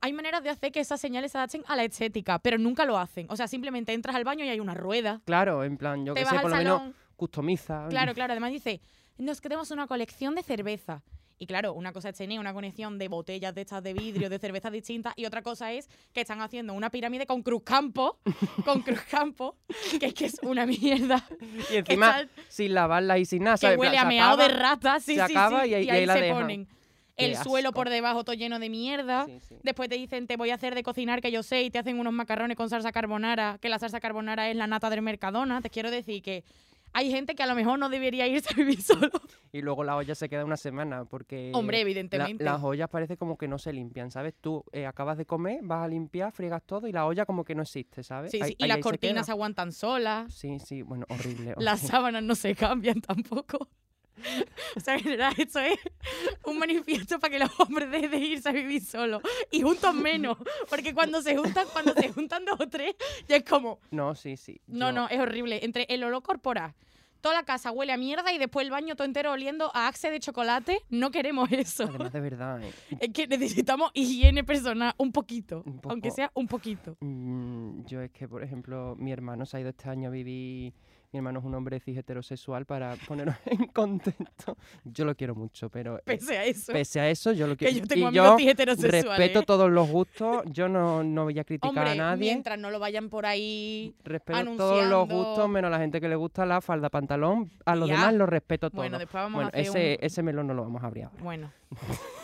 hay 0.00 0.12
maneras 0.12 0.42
de 0.42 0.50
hacer 0.50 0.72
que 0.72 0.80
esas 0.80 1.00
señales 1.00 1.32
se 1.32 1.38
adapten 1.38 1.62
a 1.66 1.76
la 1.76 1.84
estética, 1.84 2.38
pero 2.38 2.58
nunca 2.58 2.84
lo 2.84 2.98
hacen. 2.98 3.26
O 3.30 3.36
sea, 3.36 3.48
simplemente 3.48 3.92
entras 3.92 4.16
al 4.16 4.24
baño 4.24 4.44
y 4.44 4.48
hay 4.48 4.60
una 4.60 4.74
rueda. 4.74 5.20
Claro, 5.26 5.62
en 5.64 5.76
plan, 5.76 6.04
yo 6.06 6.14
te 6.14 6.20
que 6.20 6.24
vas 6.24 6.30
sé, 6.30 6.36
al 6.36 6.42
por 6.42 6.50
lo 6.50 6.56
menos 6.56 6.82
customiza. 7.16 7.86
Claro, 7.90 8.14
claro. 8.14 8.32
Además 8.32 8.50
dice, 8.52 8.80
nos 9.18 9.40
queremos 9.40 9.70
una 9.70 9.86
colección 9.86 10.34
de 10.34 10.42
cerveza. 10.42 11.02
Y 11.42 11.46
claro, 11.46 11.72
una 11.72 11.92
cosa 11.94 12.10
es 12.10 12.16
tener 12.16 12.38
una 12.38 12.52
conexión 12.52 12.98
de 12.98 13.08
botellas 13.08 13.54
de 13.54 13.62
estas 13.62 13.82
de 13.82 13.94
vidrio, 13.94 14.28
de 14.28 14.38
cervezas 14.38 14.72
distintas, 14.72 15.14
y 15.16 15.24
otra 15.24 15.40
cosa 15.40 15.72
es 15.72 15.88
que 16.12 16.20
están 16.20 16.42
haciendo 16.42 16.74
una 16.74 16.90
pirámide 16.90 17.24
con 17.26 17.42
Cruzcampo, 17.42 18.18
con 18.66 18.82
Cruzcampo, 18.82 19.56
que 19.98 20.06
es 20.06 20.14
que 20.14 20.26
es 20.26 20.36
una 20.42 20.66
mierda. 20.66 21.24
Y 21.72 21.76
encima, 21.76 22.28
sin 22.48 22.74
lavarla 22.74 23.16
y 23.18 23.24
sin 23.24 23.44
nada, 23.44 23.56
que 23.56 23.60
¿sabes? 23.62 23.78
Huele 23.78 23.96
a 23.96 24.04
meado 24.04 24.36
de 24.36 24.48
rata, 24.48 25.00
sí, 25.00 25.14
se 25.16 25.26
sí, 25.28 25.32
acaba 25.34 25.62
sí, 25.64 25.70
y 25.70 25.74
ahí- 25.74 25.84
y 25.84 25.90
ahí 25.90 25.98
ahí 26.00 26.06
la 26.06 26.14
se 26.14 26.20
dejan. 26.20 26.38
ponen. 26.42 26.68
El 27.16 27.36
suelo 27.36 27.72
por 27.72 27.88
debajo 27.90 28.24
todo 28.24 28.34
lleno 28.34 28.58
de 28.58 28.68
mierda. 28.70 29.26
Sí, 29.26 29.38
sí. 29.40 29.56
Después 29.62 29.88
te 29.88 29.96
dicen, 29.96 30.26
te 30.26 30.36
voy 30.36 30.50
a 30.50 30.54
hacer 30.54 30.74
de 30.74 30.82
cocinar 30.82 31.20
que 31.20 31.30
yo 31.30 31.42
sé 31.42 31.62
y 31.62 31.70
te 31.70 31.78
hacen 31.78 31.98
unos 31.98 32.12
macarrones 32.12 32.56
con 32.56 32.68
salsa 32.70 32.92
carbonara, 32.92 33.58
que 33.60 33.68
la 33.68 33.78
salsa 33.78 34.00
carbonara 34.00 34.48
es 34.50 34.56
la 34.56 34.66
nata 34.66 34.88
del 34.90 35.02
Mercadona. 35.02 35.60
Te 35.60 35.70
quiero 35.70 35.90
decir 35.90 36.22
que 36.22 36.44
hay 36.92 37.08
gente 37.10 37.36
que 37.36 37.42
a 37.44 37.46
lo 37.46 37.54
mejor 37.54 37.78
no 37.78 37.88
debería 37.88 38.26
irse 38.26 38.48
a 38.52 38.56
vivir 38.56 38.82
solo. 38.82 39.10
Y 39.52 39.62
luego 39.62 39.84
la 39.84 39.96
olla 39.96 40.14
se 40.16 40.28
queda 40.28 40.44
una 40.44 40.56
semana 40.56 41.04
porque... 41.04 41.52
Hombre, 41.54 41.76
la- 41.78 41.82
evidentemente. 41.82 42.42
las 42.42 42.62
ollas 42.64 42.88
parece 42.88 43.16
como 43.16 43.36
que 43.38 43.46
no 43.48 43.58
se 43.58 43.72
limpian, 43.72 44.10
¿sabes? 44.10 44.34
Tú 44.40 44.64
eh, 44.72 44.86
acabas 44.86 45.16
de 45.18 45.24
comer, 45.26 45.60
vas 45.62 45.84
a 45.84 45.88
limpiar, 45.88 46.32
friegas 46.32 46.62
todo 46.64 46.88
y 46.88 46.92
la 46.92 47.06
olla 47.06 47.26
como 47.26 47.44
que 47.44 47.54
no 47.54 47.62
existe, 47.62 48.02
¿sabes? 48.02 48.30
Sí, 48.32 48.38
sí, 48.38 48.42
Ahí- 48.44 48.56
y 48.58 48.62
ahí- 48.64 48.68
las 48.68 48.76
ahí 48.78 48.82
cortinas 48.82 49.26
se 49.26 49.32
aguantan 49.32 49.72
solas, 49.72 50.32
Sí, 50.34 50.58
sí, 50.58 50.82
bueno, 50.82 51.06
horrible. 51.08 51.54
las 51.58 51.80
sábanas 51.80 52.22
no 52.24 52.34
se 52.34 52.54
cambian 52.56 53.00
tampoco. 53.00 53.68
O 54.76 54.80
sea, 54.80 54.94
en 54.94 55.00
general, 55.00 55.34
esto 55.38 55.58
es 55.60 55.78
un 56.44 56.58
manifiesto 56.58 57.18
para 57.18 57.32
que 57.32 57.38
los 57.38 57.50
hombres 57.60 57.90
dejen 57.90 58.10
de 58.10 58.18
irse 58.18 58.48
a 58.48 58.52
vivir 58.52 58.82
solos. 58.84 59.22
Y 59.50 59.62
juntos 59.62 59.94
menos. 59.94 60.36
Porque 60.68 60.94
cuando 60.94 61.22
se 61.22 61.36
juntan, 61.36 61.66
cuando 61.72 61.92
se 61.94 62.12
juntan 62.12 62.44
dos 62.44 62.58
o 62.60 62.68
tres, 62.68 62.94
ya 63.28 63.36
es 63.36 63.44
como, 63.44 63.80
No, 63.90 64.14
sí, 64.14 64.36
sí. 64.36 64.60
No, 64.66 64.86
yo- 64.88 64.92
no, 64.92 65.08
es 65.08 65.18
horrible. 65.18 65.64
Entre 65.64 65.86
el 65.88 66.04
olor 66.04 66.22
corporal, 66.22 66.74
toda 67.20 67.34
la 67.34 67.42
casa 67.44 67.70
huele 67.70 67.92
a 67.92 67.96
mierda 67.98 68.32
y 68.32 68.38
después 68.38 68.64
el 68.64 68.70
baño 68.70 68.96
todo 68.96 69.04
entero 69.06 69.32
oliendo 69.32 69.70
a 69.74 69.88
axe 69.88 70.10
de 70.10 70.20
chocolate, 70.20 70.80
no 70.88 71.10
queremos 71.10 71.50
eso. 71.52 71.84
Además, 71.84 72.12
de 72.12 72.20
verdad, 72.20 72.62
eh, 72.62 72.72
Es 73.00 73.12
que 73.12 73.26
necesitamos 73.26 73.90
higiene 73.92 74.42
personal 74.44 74.94
un 74.96 75.12
poquito, 75.12 75.62
Un 75.66 75.80
aunque 75.88 76.10
sea 76.10 76.30
un 76.34 76.46
poquito. 76.46 76.96
mm, 77.00 77.84
yo 77.86 78.00
es 78.00 78.10
que, 78.12 78.26
por 78.28 78.42
ejemplo, 78.42 78.96
mi 78.98 79.12
hermano 79.12 79.44
se 79.44 79.56
ha 79.56 79.60
ido 79.60 79.70
este 79.70 79.88
año 79.90 80.08
a 80.08 80.12
vivir... 80.12 80.72
Mi 81.12 81.16
hermano 81.18 81.40
es 81.40 81.44
un 81.44 81.54
hombre 81.56 81.80
cis 81.80 81.96
heterosexual 81.98 82.66
para 82.66 82.94
ponernos 83.08 83.34
en 83.46 83.66
contexto. 83.66 84.56
Yo 84.84 85.04
lo 85.04 85.16
quiero 85.16 85.34
mucho, 85.34 85.68
pero 85.68 85.98
eh, 85.98 86.02
Pese 86.04 86.38
a 86.38 86.44
eso. 86.44 86.72
pese 86.72 87.00
a 87.00 87.10
eso, 87.10 87.32
yo 87.32 87.48
lo 87.48 87.56
que 87.56 87.66
quiero. 87.66 87.80
yo 87.80 87.86
tengo 87.88 88.10
y 88.10 88.14
yo 88.14 88.36
cis 88.38 88.46
heterosexuales. 88.48 89.06
respeto 89.18 89.42
todos 89.42 89.68
los 89.70 89.88
gustos. 89.88 90.42
Yo 90.46 90.68
no, 90.68 91.02
no 91.02 91.24
voy 91.24 91.36
a 91.38 91.42
criticar 91.44 91.70
Hombre, 91.70 91.90
a 91.90 91.94
nadie. 91.96 92.20
mientras 92.32 92.58
no 92.60 92.70
lo 92.70 92.78
vayan 92.78 93.08
por 93.08 93.26
ahí. 93.26 93.92
Respeto 94.04 94.56
todos 94.56 94.86
los 94.86 95.08
gustos, 95.08 95.48
menos 95.48 95.68
a 95.68 95.70
la 95.72 95.78
gente 95.78 96.00
que 96.00 96.08
le 96.08 96.14
gusta 96.16 96.46
la 96.46 96.60
falda 96.60 96.88
pantalón. 96.90 97.50
A 97.64 97.74
los 97.74 97.88
Ya. 97.88 97.96
demás 97.96 98.14
los 98.14 98.28
respeto 98.28 98.70
todos. 98.70 98.78
Bueno, 98.82 98.98
después 98.98 99.20
vamos 99.24 99.34
Bueno, 99.34 99.46
a 99.48 99.50
hacer 99.50 99.62
ese, 99.66 99.98
un... 100.00 100.06
ese 100.06 100.22
melón 100.22 100.46
no 100.46 100.54
lo 100.54 100.62
vamos 100.62 100.82
a 100.82 100.86
abrir 100.86 101.04
ahora. 101.06 101.22
Bueno. 101.24 101.52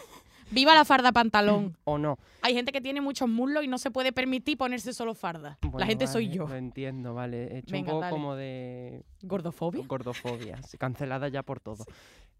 Viva 0.50 0.74
la 0.74 0.84
farda 0.84 1.12
pantalón. 1.12 1.76
O 1.84 1.98
no. 1.98 2.18
Hay 2.42 2.54
gente 2.54 2.70
que 2.72 2.80
tiene 2.80 3.00
muchos 3.00 3.28
muslos 3.28 3.64
y 3.64 3.68
no 3.68 3.78
se 3.78 3.90
puede 3.90 4.12
permitir 4.12 4.56
ponerse 4.56 4.92
solo 4.92 5.14
farda. 5.14 5.58
la 5.76 5.86
gente 5.86 6.06
soy 6.06 6.28
yo. 6.28 6.46
Lo 6.46 6.54
entiendo, 6.54 7.14
vale. 7.14 7.54
He 7.54 7.58
hecho 7.58 7.72
Venga, 7.72 7.86
un 7.88 7.94
poco 7.96 8.00
dale. 8.02 8.12
como 8.12 8.34
de 8.36 9.02
¿Gordofobia? 9.22 9.84
gordofobia, 9.86 10.58
cancelada 10.78 11.28
ya 11.28 11.42
por 11.42 11.60
todo. 11.60 11.84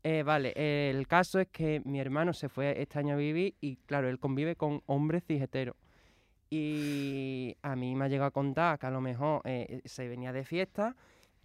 Eh, 0.04 0.22
vale, 0.22 0.52
eh, 0.54 0.92
el 0.94 1.08
caso 1.08 1.40
es 1.40 1.48
que 1.48 1.82
mi 1.84 1.98
hermano 1.98 2.32
se 2.32 2.48
fue 2.48 2.80
este 2.80 2.98
año 3.00 3.14
a 3.14 3.16
vivir 3.16 3.54
y 3.60 3.76
claro, 3.86 4.08
él 4.08 4.20
convive 4.20 4.54
con 4.54 4.82
hombres 4.86 5.24
ciseteros. 5.24 5.74
Y 6.48 7.56
a 7.62 7.74
mí 7.74 7.96
me 7.96 8.04
ha 8.04 8.08
llegado 8.08 8.28
a 8.28 8.30
contar 8.30 8.78
que 8.78 8.86
a 8.86 8.90
lo 8.90 9.00
mejor 9.00 9.40
eh, 9.44 9.80
se 9.84 10.06
venía 10.06 10.32
de 10.32 10.44
fiesta 10.44 10.94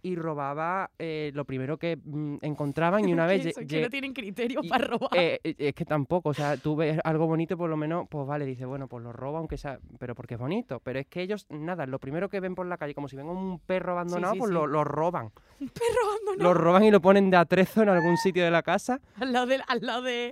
y 0.04 0.16
robaba 0.16 0.90
eh, 0.98 1.30
lo 1.34 1.44
primero 1.44 1.78
que 1.78 1.96
mm, 1.96 2.38
encontraban 2.42 3.08
y 3.08 3.12
una 3.12 3.26
vez... 3.26 3.46
Eso, 3.46 3.60
que 3.66 3.80
no 3.82 3.88
tienen 3.88 4.12
criterio 4.12 4.60
y- 4.62 4.68
para 4.68 4.84
robar. 4.86 5.10
eh, 5.16 5.40
eh, 5.44 5.54
es 5.58 5.74
que 5.74 5.84
tampoco, 5.84 6.30
o 6.30 6.34
sea, 6.34 6.56
tú 6.56 6.74
ves 6.76 6.98
algo 7.04 7.26
bonito, 7.26 7.56
por 7.56 7.70
lo 7.70 7.76
menos, 7.76 8.06
pues 8.10 8.26
vale, 8.26 8.44
dices, 8.44 8.66
bueno, 8.66 8.88
pues 8.88 9.02
lo 9.04 9.12
roba, 9.12 9.38
aunque 9.38 9.56
sea, 9.56 9.78
pero 9.98 10.14
porque 10.14 10.34
es 10.34 10.40
bonito. 10.40 10.80
Pero 10.80 10.98
es 10.98 11.06
que 11.06 11.22
ellos, 11.22 11.46
nada, 11.50 11.86
lo 11.86 11.98
primero 12.00 12.28
que 12.28 12.40
ven 12.40 12.54
por 12.54 12.66
la 12.66 12.76
calle, 12.78 12.94
como 12.94 13.08
si 13.08 13.16
ven 13.16 13.26
un 13.26 13.58
perro 13.60 13.92
abandonado, 13.92 14.32
sí, 14.34 14.38
pues 14.40 14.48
sí. 14.48 14.54
Lo, 14.54 14.66
lo 14.66 14.84
roban. 14.84 15.30
Un 15.60 15.68
perro 15.68 16.10
abandonado 16.10 16.42
Lo 16.42 16.54
roban 16.54 16.82
y 16.84 16.90
lo 16.90 17.00
ponen 17.00 17.30
de 17.30 17.36
atrezo 17.36 17.82
en 17.82 17.88
algún 17.88 18.16
sitio 18.16 18.44
de 18.44 18.50
la 18.50 18.62
casa. 18.62 19.00
al 19.20 19.32
lado, 19.32 19.46
del- 19.46 19.62
al 19.68 19.80
lado 19.82 20.02
de, 20.02 20.30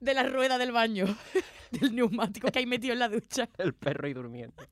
de 0.00 0.14
la 0.14 0.22
rueda 0.22 0.58
del 0.58 0.70
baño, 0.72 1.06
del 1.72 1.94
neumático 1.96 2.48
que 2.52 2.60
hay 2.60 2.66
metido 2.66 2.92
en 2.92 3.00
la 3.00 3.08
ducha. 3.08 3.48
El 3.58 3.74
perro 3.74 4.06
ahí 4.06 4.12
durmiendo. 4.12 4.62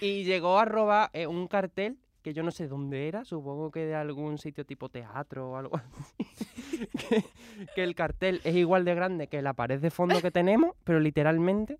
Y 0.00 0.24
llegó 0.24 0.58
a 0.58 0.64
robar 0.64 1.10
eh, 1.12 1.26
un 1.26 1.48
cartel 1.48 1.96
que 2.26 2.34
yo 2.34 2.42
no 2.42 2.50
sé 2.50 2.66
dónde 2.66 3.06
era, 3.06 3.24
supongo 3.24 3.70
que 3.70 3.86
de 3.86 3.94
algún 3.94 4.36
sitio 4.36 4.64
tipo 4.66 4.88
teatro 4.88 5.52
o 5.52 5.56
algo 5.56 5.76
así. 5.76 6.26
que, 7.08 7.24
que 7.72 7.84
el 7.84 7.94
cartel 7.94 8.40
es 8.42 8.56
igual 8.56 8.84
de 8.84 8.96
grande 8.96 9.28
que 9.28 9.40
la 9.42 9.52
pared 9.52 9.78
de 9.78 9.92
fondo 9.92 10.20
que 10.20 10.32
tenemos, 10.32 10.74
pero 10.82 10.98
literalmente 10.98 11.78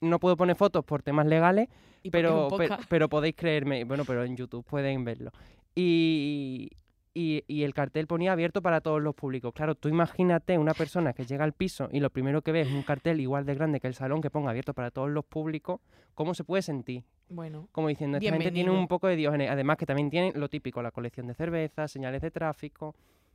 no 0.00 0.20
puedo 0.20 0.36
poner 0.36 0.54
fotos 0.54 0.84
por 0.84 1.02
temas 1.02 1.26
legales, 1.26 1.68
pero, 2.12 2.44
un 2.44 2.50
pe- 2.58 2.68
podcast. 2.68 2.88
pero 2.88 3.08
podéis 3.08 3.34
creerme, 3.34 3.82
bueno, 3.82 4.04
pero 4.04 4.22
en 4.22 4.36
YouTube 4.36 4.64
pueden 4.64 5.02
verlo. 5.04 5.32
Y, 5.74 6.70
y, 7.14 7.44
y 7.46 7.64
el 7.64 7.74
cartel 7.74 8.06
ponía 8.06 8.32
abierto 8.32 8.62
para 8.62 8.80
todos 8.80 9.02
los 9.02 9.14
públicos. 9.14 9.52
Claro, 9.54 9.74
tú 9.74 9.88
imagínate 9.88 10.56
una 10.58 10.72
persona 10.74 11.12
que 11.12 11.24
llega 11.26 11.44
al 11.44 11.52
piso 11.52 11.88
y 11.92 12.00
lo 12.00 12.10
primero 12.10 12.42
que 12.42 12.52
ve 12.52 12.62
es 12.62 12.68
un 12.72 12.82
cartel 12.82 13.20
igual 13.20 13.44
de 13.44 13.54
grande 13.54 13.80
que 13.80 13.86
el 13.86 13.94
salón 13.94 14.22
que 14.22 14.30
ponga 14.30 14.50
abierto 14.50 14.72
para 14.74 14.90
todos 14.90 15.10
los 15.10 15.24
públicos, 15.24 15.80
¿cómo 16.14 16.34
se 16.34 16.44
puede 16.44 16.62
sentir? 16.62 17.04
Bueno, 17.28 17.68
Como 17.72 17.88
diciendo, 17.88 18.18
esta 18.18 18.30
gente 18.30 18.50
tiene 18.52 18.70
un 18.70 18.88
poco 18.88 19.06
de 19.08 19.16
diógenes. 19.16 19.50
Además 19.50 19.76
que 19.78 19.86
también 19.86 20.10
tienen 20.10 20.38
lo 20.38 20.48
típico, 20.48 20.82
la 20.82 20.90
colección 20.90 21.26
de 21.26 21.34
cervezas, 21.34 21.90
señales 21.90 22.20
de 22.22 22.30
tráfico, 22.30 22.94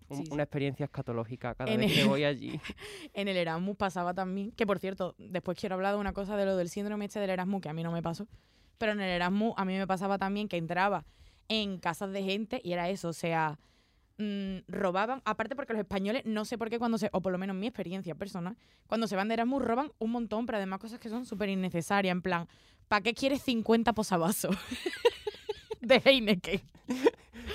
un- 0.09 0.17
Sí, 0.17 0.25
sí. 0.25 0.31
una 0.33 0.43
experiencia 0.43 0.83
escatológica 0.85 1.53
cada 1.55 1.71
En 1.73 1.79
vez 1.81 1.93
que 1.93 2.01
el- 2.01 2.07
voy 2.07 2.23
allí. 2.23 2.59
en 3.13 3.27
el 3.27 3.37
Erasmus 3.37 3.75
pasaba 3.75 4.13
también, 4.13 4.51
que 4.51 4.65
por 4.65 4.79
cierto, 4.79 5.15
después 5.17 5.57
quiero 5.59 5.75
hablar 5.75 5.93
de 5.95 5.99
una 5.99 6.13
cosa 6.13 6.37
de 6.37 6.45
lo 6.45 6.55
del 6.57 6.69
síndrome 6.69 7.05
este 7.05 7.19
del 7.19 7.29
Erasmus, 7.31 7.61
que 7.61 7.69
a 7.69 7.73
mí 7.73 7.83
no 7.83 7.91
me 7.91 8.01
pasó, 8.01 8.27
pero 8.77 8.91
en 8.93 9.01
el 9.01 9.09
Erasmus 9.09 9.53
a 9.57 9.65
mí 9.65 9.75
me 9.77 9.85
pasaba 9.87 10.17
también 10.17 10.47
que 10.47 10.57
entraba 10.57 11.03
en 11.49 11.77
casas 11.79 12.11
de 12.11 12.23
gente 12.23 12.61
y 12.63 12.73
era 12.73 12.89
eso, 12.89 13.09
o 13.09 13.13
sea, 13.13 13.57
mm, 14.17 14.57
robaban, 14.67 15.21
aparte 15.25 15.55
porque 15.55 15.73
los 15.73 15.79
españoles, 15.79 16.23
no 16.25 16.45
sé 16.45 16.57
por 16.57 16.69
qué 16.69 16.79
cuando 16.79 16.97
se, 16.97 17.09
o 17.13 17.21
por 17.21 17.31
lo 17.31 17.37
menos 17.37 17.55
mi 17.55 17.67
experiencia 17.67 18.15
personal, 18.15 18.57
cuando 18.87 19.07
se 19.07 19.15
van 19.15 19.27
de 19.27 19.35
Erasmus 19.35 19.61
roban 19.63 19.91
un 19.99 20.11
montón, 20.11 20.45
pero 20.45 20.57
además 20.57 20.79
cosas 20.79 20.99
que 20.99 21.09
son 21.09 21.25
súper 21.25 21.49
innecesarias, 21.49 22.11
en 22.11 22.21
plan, 22.21 22.47
¿para 22.87 23.01
qué 23.01 23.13
quieres 23.13 23.41
50 23.43 23.93
posavasos? 23.93 24.55
de 25.81 26.01
Heineken. 26.03 26.61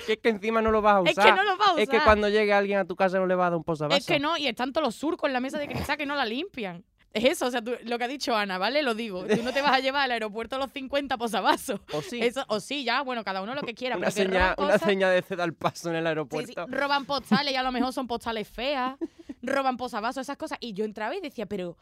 Que 0.07 0.13
es 0.13 0.19
que 0.19 0.29
encima 0.29 0.59
no 0.61 0.71
lo 0.71 0.81
vas 0.81 0.95
a 1.05 1.09
Es 1.09 1.11
usar. 1.17 1.25
que 1.25 1.31
no 1.35 1.43
lo 1.43 1.57
va 1.57 1.65
a 1.65 1.71
usar. 1.73 1.79
Es 1.83 1.87
que 1.87 1.99
cuando 2.01 2.27
llegue 2.27 2.51
alguien 2.51 2.79
a 2.79 2.85
tu 2.85 2.95
casa 2.95 3.19
no 3.19 3.27
le 3.27 3.35
va 3.35 3.45
a 3.45 3.49
dar 3.51 3.57
un 3.57 3.63
posavasos. 3.63 3.99
Es 3.99 4.05
que 4.07 4.19
no, 4.19 4.35
y 4.37 4.47
están 4.47 4.73
todos 4.73 4.85
los 4.87 4.95
surcos 4.95 5.27
en 5.27 5.33
la 5.33 5.39
mesa 5.39 5.59
de 5.59 5.67
cristal 5.67 5.97
que 5.97 6.05
no 6.07 6.15
la 6.15 6.25
limpian. 6.25 6.83
Es 7.13 7.23
eso, 7.25 7.45
o 7.45 7.51
sea, 7.51 7.61
tú- 7.61 7.75
lo 7.83 7.97
que 7.99 8.05
ha 8.05 8.07
dicho 8.07 8.35
Ana, 8.35 8.57
¿vale? 8.57 8.81
Lo 8.81 8.95
digo. 8.95 9.23
Tú 9.25 9.43
no 9.43 9.53
te 9.53 9.61
vas 9.61 9.73
a 9.73 9.79
llevar 9.79 10.03
al 10.03 10.11
aeropuerto 10.11 10.57
los 10.57 10.71
50 10.71 11.15
posavasos. 11.17 11.79
O 11.93 12.01
sí, 12.01 12.19
Eso, 12.21 12.43
o 12.47 12.59
sí, 12.59 12.83
ya, 12.83 13.01
bueno, 13.03 13.23
cada 13.23 13.41
uno 13.43 13.53
lo 13.53 13.61
que 13.61 13.75
quiera. 13.75 13.97
una, 13.97 14.09
seña, 14.09 14.55
una 14.57 14.79
seña 14.79 15.09
de 15.09 15.21
ceda 15.21 15.43
al 15.43 15.53
paso 15.53 15.89
en 15.91 15.95
el 15.97 16.01
sí, 16.01 16.05
sí, 16.05 16.07
aeropuerto. 16.09 16.65
roban 16.69 17.05
postales 17.05 17.53
y 17.53 17.55
a 17.55 17.61
lo 17.63 17.71
mejor 17.71 17.93
son 17.93 18.07
postales 18.07 18.47
feas. 18.49 18.95
roban 19.43 19.77
posavasos, 19.77 20.21
esas 20.21 20.37
cosas. 20.37 20.57
Y 20.61 20.73
yo 20.73 20.85
entraba 20.85 21.15
y 21.15 21.21
decía, 21.21 21.45
pero 21.45 21.77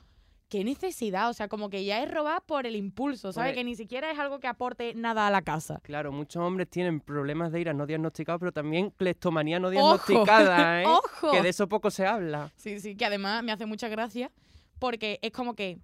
qué 0.50 0.66
necesidad. 0.66 1.30
O 1.30 1.34
sea, 1.34 1.48
como 1.48 1.70
que 1.70 1.86
ya 1.86 2.04
es 2.04 2.12
robar 2.12 2.42
por 2.46 2.68
el 2.68 2.76
impulso, 2.76 3.32
¿sabes? 3.32 3.54
Que 3.54 3.64
ni 3.64 3.76
siquiera 3.76 4.12
es 4.12 4.20
algo 4.20 4.40
que 4.42 4.48
aporte 4.48 4.94
nada 4.96 5.28
a 5.28 5.32
la 5.32 5.42
casa. 5.44 5.80
Claro, 5.84 6.12
muchos 6.12 6.44
hombres 6.44 6.70
tienen 6.70 7.00
problemas 7.00 7.54
de 7.54 7.62
ira 7.62 7.72
no 7.74 7.86
diagnosticados, 7.86 8.40
pero 8.40 8.52
también 8.52 8.90
cleptomanía 8.90 9.60
no 9.62 9.70
¡Ojo! 9.70 9.72
diagnosticada, 9.72 10.82
¿eh? 10.82 10.86
¡Ojo! 10.88 11.32
Que 11.32 11.42
de 11.42 11.48
eso 11.48 11.70
poco 11.70 11.90
se 11.90 12.06
habla. 12.06 12.52
Sí, 12.58 12.82
sí, 12.82 12.96
que 12.98 13.06
además 13.06 13.42
me 13.44 13.54
hace 13.54 13.66
mucha 13.66 13.88
gracia 13.88 14.30
porque 14.82 15.20
es 15.22 15.32
como 15.32 15.54
que 15.54 15.78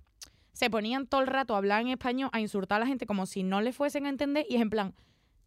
se 0.54 0.72
ponían 0.72 1.06
todo 1.06 1.22
el 1.22 1.28
rato 1.28 1.54
a 1.54 1.60
hablar 1.60 1.82
en 1.84 1.90
español, 1.90 2.32
a 2.34 2.40
insultar 2.42 2.78
a 2.78 2.80
la 2.80 2.88
gente 2.88 3.06
como 3.06 3.28
si 3.28 3.44
no 3.44 3.62
le 3.62 3.72
fuesen 3.72 4.08
a 4.08 4.10
entender 4.10 4.44
y 4.50 4.56
es 4.56 4.62
en 4.62 4.72
plan, 4.72 4.96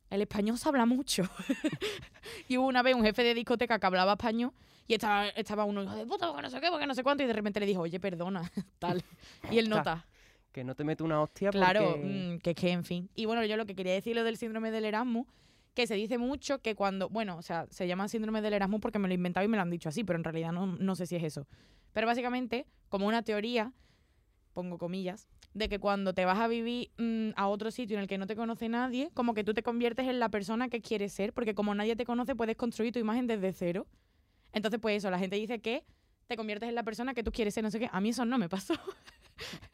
el 0.08 0.22
español 0.22 0.56
se 0.56 0.68
habla 0.68 0.86
mucho. 0.86 1.24
y 2.48 2.58
hubo 2.58 2.68
una 2.68 2.82
vez 2.82 2.94
un 2.94 3.02
jefe 3.02 3.24
de 3.24 3.34
discoteca 3.34 3.80
que 3.80 3.86
hablaba 3.86 4.12
español 4.12 4.52
y 4.86 4.94
estaba, 4.94 5.26
estaba 5.30 5.64
uno, 5.64 5.82
hijo 5.82 5.96
de 5.96 6.06
puta, 6.06 6.28
porque 6.28 6.42
no 6.42 6.50
sé 6.50 6.60
qué, 6.60 6.68
porque 6.70 6.86
no 6.86 6.94
sé 6.94 7.02
cuánto, 7.02 7.24
y 7.24 7.26
de 7.26 7.32
repente 7.32 7.58
le 7.58 7.66
dijo, 7.66 7.80
oye, 7.80 7.98
perdona, 7.98 8.48
tal. 8.78 9.02
Y 9.50 9.58
él 9.58 9.68
Ta- 9.68 9.76
nota. 9.76 10.06
Que 10.52 10.62
no 10.62 10.76
te 10.76 10.84
mete 10.84 11.02
una 11.02 11.20
hostia 11.20 11.50
Claro, 11.50 11.90
porque... 11.92 12.04
mm, 12.04 12.38
que 12.38 12.50
es 12.50 12.56
que, 12.56 12.70
en 12.70 12.84
fin. 12.84 13.10
Y 13.16 13.24
bueno, 13.24 13.44
yo 13.44 13.56
lo 13.56 13.66
que 13.66 13.74
quería 13.74 13.94
decir 13.94 14.14
lo 14.14 14.22
del 14.22 14.36
síndrome 14.36 14.70
del 14.70 14.84
Erasmus, 14.84 15.26
que 15.74 15.86
se 15.86 15.94
dice 15.94 16.18
mucho 16.18 16.60
que 16.60 16.74
cuando, 16.74 17.08
bueno, 17.08 17.36
o 17.36 17.42
sea, 17.42 17.66
se 17.70 17.86
llama 17.86 18.08
síndrome 18.08 18.42
del 18.42 18.54
Erasmus 18.54 18.80
porque 18.80 18.98
me 18.98 19.08
lo 19.08 19.12
he 19.12 19.14
inventado 19.14 19.44
y 19.44 19.48
me 19.48 19.56
lo 19.56 19.62
han 19.62 19.70
dicho 19.70 19.88
así, 19.88 20.04
pero 20.04 20.18
en 20.18 20.24
realidad 20.24 20.52
no, 20.52 20.66
no 20.66 20.94
sé 20.96 21.06
si 21.06 21.16
es 21.16 21.22
eso. 21.22 21.46
Pero 21.92 22.06
básicamente, 22.06 22.66
como 22.88 23.06
una 23.06 23.22
teoría, 23.22 23.72
pongo 24.52 24.78
comillas, 24.78 25.28
de 25.54 25.68
que 25.68 25.78
cuando 25.78 26.12
te 26.12 26.24
vas 26.24 26.38
a 26.38 26.48
vivir 26.48 26.90
mm, 26.98 27.30
a 27.36 27.48
otro 27.48 27.70
sitio 27.70 27.96
en 27.96 28.02
el 28.02 28.08
que 28.08 28.18
no 28.18 28.26
te 28.26 28.36
conoce 28.36 28.68
nadie, 28.68 29.10
como 29.14 29.34
que 29.34 29.44
tú 29.44 29.54
te 29.54 29.62
conviertes 29.62 30.06
en 30.06 30.20
la 30.20 30.28
persona 30.28 30.68
que 30.68 30.80
quieres 30.80 31.12
ser, 31.12 31.32
porque 31.32 31.54
como 31.54 31.74
nadie 31.74 31.96
te 31.96 32.04
conoce, 32.04 32.34
puedes 32.34 32.56
construir 32.56 32.92
tu 32.92 32.98
imagen 32.98 33.26
desde 33.26 33.52
cero. 33.52 33.86
Entonces, 34.52 34.80
pues 34.80 34.98
eso, 34.98 35.10
la 35.10 35.18
gente 35.18 35.36
dice 35.36 35.60
que 35.60 35.84
te 36.26 36.36
conviertes 36.36 36.68
en 36.68 36.74
la 36.74 36.82
persona 36.82 37.14
que 37.14 37.22
tú 37.22 37.32
quieres 37.32 37.54
ser, 37.54 37.64
no 37.64 37.70
sé 37.70 37.78
qué. 37.78 37.88
A 37.92 38.00
mí 38.00 38.10
eso 38.10 38.24
no 38.24 38.38
me 38.38 38.48
pasó. 38.48 38.74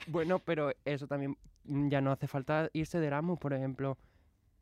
Bueno, 0.07 0.39
pero 0.39 0.73
eso 0.85 1.09
también 1.09 1.37
mm, 1.65 1.89
ya 1.89 2.01
no 2.01 2.13
hace 2.13 2.29
falta 2.29 2.71
irse 2.73 3.01
de 3.01 3.09
Erasmus, 3.09 3.39
por 3.39 3.53
ejemplo. 3.53 3.99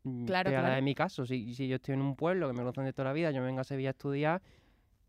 Mm, 0.05 0.25
Claro, 0.25 0.49
claro. 0.51 0.75
en 0.75 0.83
mi 0.85 0.93
caso, 0.95 1.25
si, 1.25 1.53
si 1.55 1.67
yo 1.67 1.75
estoy 1.77 1.95
en 1.95 2.01
un 2.01 2.15
pueblo 2.15 2.47
que 2.47 2.53
me 2.53 2.59
conocen 2.59 2.85
de 2.85 2.93
toda 2.93 3.05
la 3.09 3.13
vida, 3.13 3.31
yo 3.31 3.41
me 3.41 3.47
vengo 3.47 3.61
a 3.61 3.63
Sevilla 3.63 3.89
a 3.89 3.91
estudiar, 3.91 4.41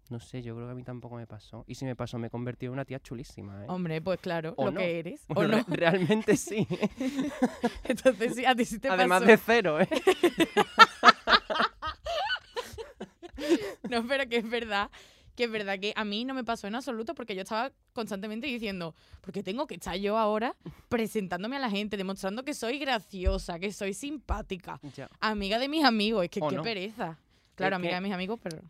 no 0.09 0.21
sé, 0.21 0.41
yo 0.43 0.55
creo 0.55 0.67
que 0.69 0.73
a 0.73 0.75
mí 0.75 0.83
tampoco 0.85 1.17
me 1.17 1.27
pasó. 1.27 1.65
Y 1.67 1.75
si 1.75 1.85
me 1.85 1.95
pasó, 1.97 2.19
me 2.19 2.31
convertí 2.31 2.67
en 2.67 2.73
una 2.73 2.85
tía 2.85 2.99
chulísima, 3.01 3.65
¿eh? 3.65 3.67
Hombre, 3.69 4.01
pues 4.01 4.19
claro, 4.21 4.55
O 4.57 4.67
lo 4.67 4.73
no. 4.73 4.81
que 4.81 4.99
eres. 5.01 5.25
Bueno, 5.29 5.57
o 5.57 5.59
no. 5.61 5.65
re- 5.69 5.77
realmente 5.77 6.37
sí. 6.37 6.67
Entonces 7.85 8.35
sí, 8.37 8.45
a 8.45 8.55
ti 8.55 8.65
sí 8.65 8.79
te 8.79 8.89
Además 8.89 9.21
pasó. 9.21 9.31
de 9.33 9.37
cero, 9.37 9.81
¿eh? 9.81 9.89
No, 13.91 14.07
pero 14.07 14.29
que 14.29 14.39
es 14.39 14.49
verdad, 14.49 14.91
que 15.37 15.45
es 15.45 15.51
verdad 15.51 15.79
que 15.79 15.93
a 15.95 16.05
mí 16.05 16.25
no 16.25 16.35
me 16.35 16.43
pasó 16.45 16.67
en 16.67 16.75
absoluto 16.75 17.15
porque 17.15 17.35
yo 17.35 17.43
estaba 17.43 17.71
constantemente 17.93 18.47
diciendo, 18.47 18.95
porque 19.21 19.43
tengo 19.43 19.67
que 19.67 19.75
estar 19.75 19.97
yo 19.97 20.17
ahora 20.19 20.57
presentándome 20.89 21.57
a 21.57 21.59
la 21.61 21.71
gente, 21.71 21.97
demostrando 21.97 22.43
que 22.43 22.55
soy 22.55 22.79
graciosa, 22.79 23.59
que 23.59 23.71
soy 23.73 23.95
simpática, 23.95 24.81
Ya. 24.97 25.09
amiga 25.21 25.59
de 25.59 25.69
mis 25.69 25.85
amigos, 25.85 26.25
es 26.25 26.31
que 26.31 26.41
O 26.43 26.49
qué 26.49 26.57
no. 26.57 26.63
pereza. 26.63 27.19
Claro, 27.55 27.77
Es 27.77 27.81
amiga 27.81 27.95
de 27.97 28.01
mis 28.01 28.13
amigos, 28.13 28.39
pero 28.43 28.61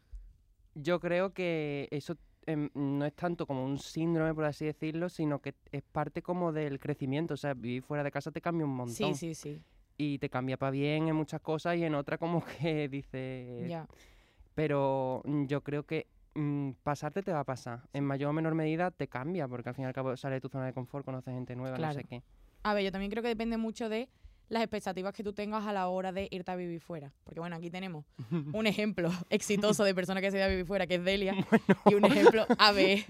Yo 0.74 1.00
creo 1.00 1.32
que 1.32 1.88
eso 1.90 2.16
em, 2.46 2.68
no 2.74 3.04
es 3.06 3.14
tanto 3.14 3.46
como 3.46 3.64
un 3.64 3.78
síndrome, 3.78 4.32
por 4.34 4.44
así 4.44 4.64
decirlo, 4.66 5.08
sino 5.08 5.40
que 5.40 5.54
es 5.72 5.82
parte 5.82 6.22
como 6.22 6.52
del 6.52 6.78
crecimiento. 6.78 7.34
O 7.34 7.36
sea, 7.36 7.54
vivir 7.54 7.82
fuera 7.82 8.04
de 8.04 8.10
casa 8.12 8.30
te 8.30 8.40
cambia 8.40 8.64
un 8.66 8.74
montón. 8.76 9.14
sí, 9.14 9.14
sí, 9.14 9.34
sí, 9.34 9.60
Y 9.98 10.18
te 10.18 10.28
cambia 10.28 10.56
para 10.56 10.70
bien 10.70 11.08
en 11.08 11.16
muchas 11.16 11.40
cosas 11.40 11.76
y 11.76 11.84
en 11.84 11.94
otras 11.96 12.18
como 12.20 12.44
que 12.60 12.88
dices... 12.88 13.68
ya. 13.68 13.86
Pero 14.54 15.22
yo 15.24 15.62
creo 15.62 15.84
que 15.84 16.06
mm, 16.36 16.72
pasarte 16.82 17.22
te 17.22 17.32
va 17.32 17.40
a 17.40 17.44
pasar. 17.44 17.88
En 17.92 18.04
mayor 18.04 18.30
o 18.30 18.32
menor 18.32 18.54
medida 18.54 18.90
te 18.90 19.08
cambia, 19.08 19.48
porque 19.48 19.70
al 19.70 19.74
fin 19.74 19.84
y 19.84 19.86
al 19.86 19.92
cabo 19.92 20.16
sales 20.16 20.36
de 20.36 20.40
tu 20.40 20.48
zona 20.48 20.66
de 20.66 20.72
confort, 20.72 21.04
conoces 21.04 21.34
gente 21.34 21.56
nueva, 21.56 21.78
no 21.78 21.92
sé 21.92 22.04
qué. 22.04 22.22
A 22.62 22.74
ver, 22.74 22.84
yo 22.84 22.92
también 22.92 23.10
creo 23.10 23.22
que 23.22 23.28
depende 23.28 23.56
mucho 23.56 23.88
de 23.88 24.08
las 24.48 24.62
expectativas 24.62 25.12
que 25.12 25.24
tú 25.24 25.32
tengas 25.32 25.66
a 25.66 25.72
la 25.72 25.88
hora 25.88 26.12
de 26.12 26.28
irte 26.30 26.50
a 26.50 26.56
vivir 26.56 26.80
fuera. 26.80 27.12
Porque 27.24 27.40
bueno, 27.40 27.56
aquí 27.56 27.70
tenemos 27.70 28.04
un 28.52 28.66
ejemplo 28.66 29.10
exitoso 29.30 29.84
de 29.84 29.94
persona 29.94 30.20
que 30.20 30.30
se 30.30 30.36
ha 30.36 30.40
ido 30.40 30.46
a 30.46 30.50
vivir 30.50 30.66
fuera, 30.66 30.86
que 30.86 30.96
es 30.96 31.04
Delia, 31.04 31.34
y 31.90 31.94
un 31.94 32.04
ejemplo, 32.04 32.46
a 32.58 32.72
ver, 32.72 33.04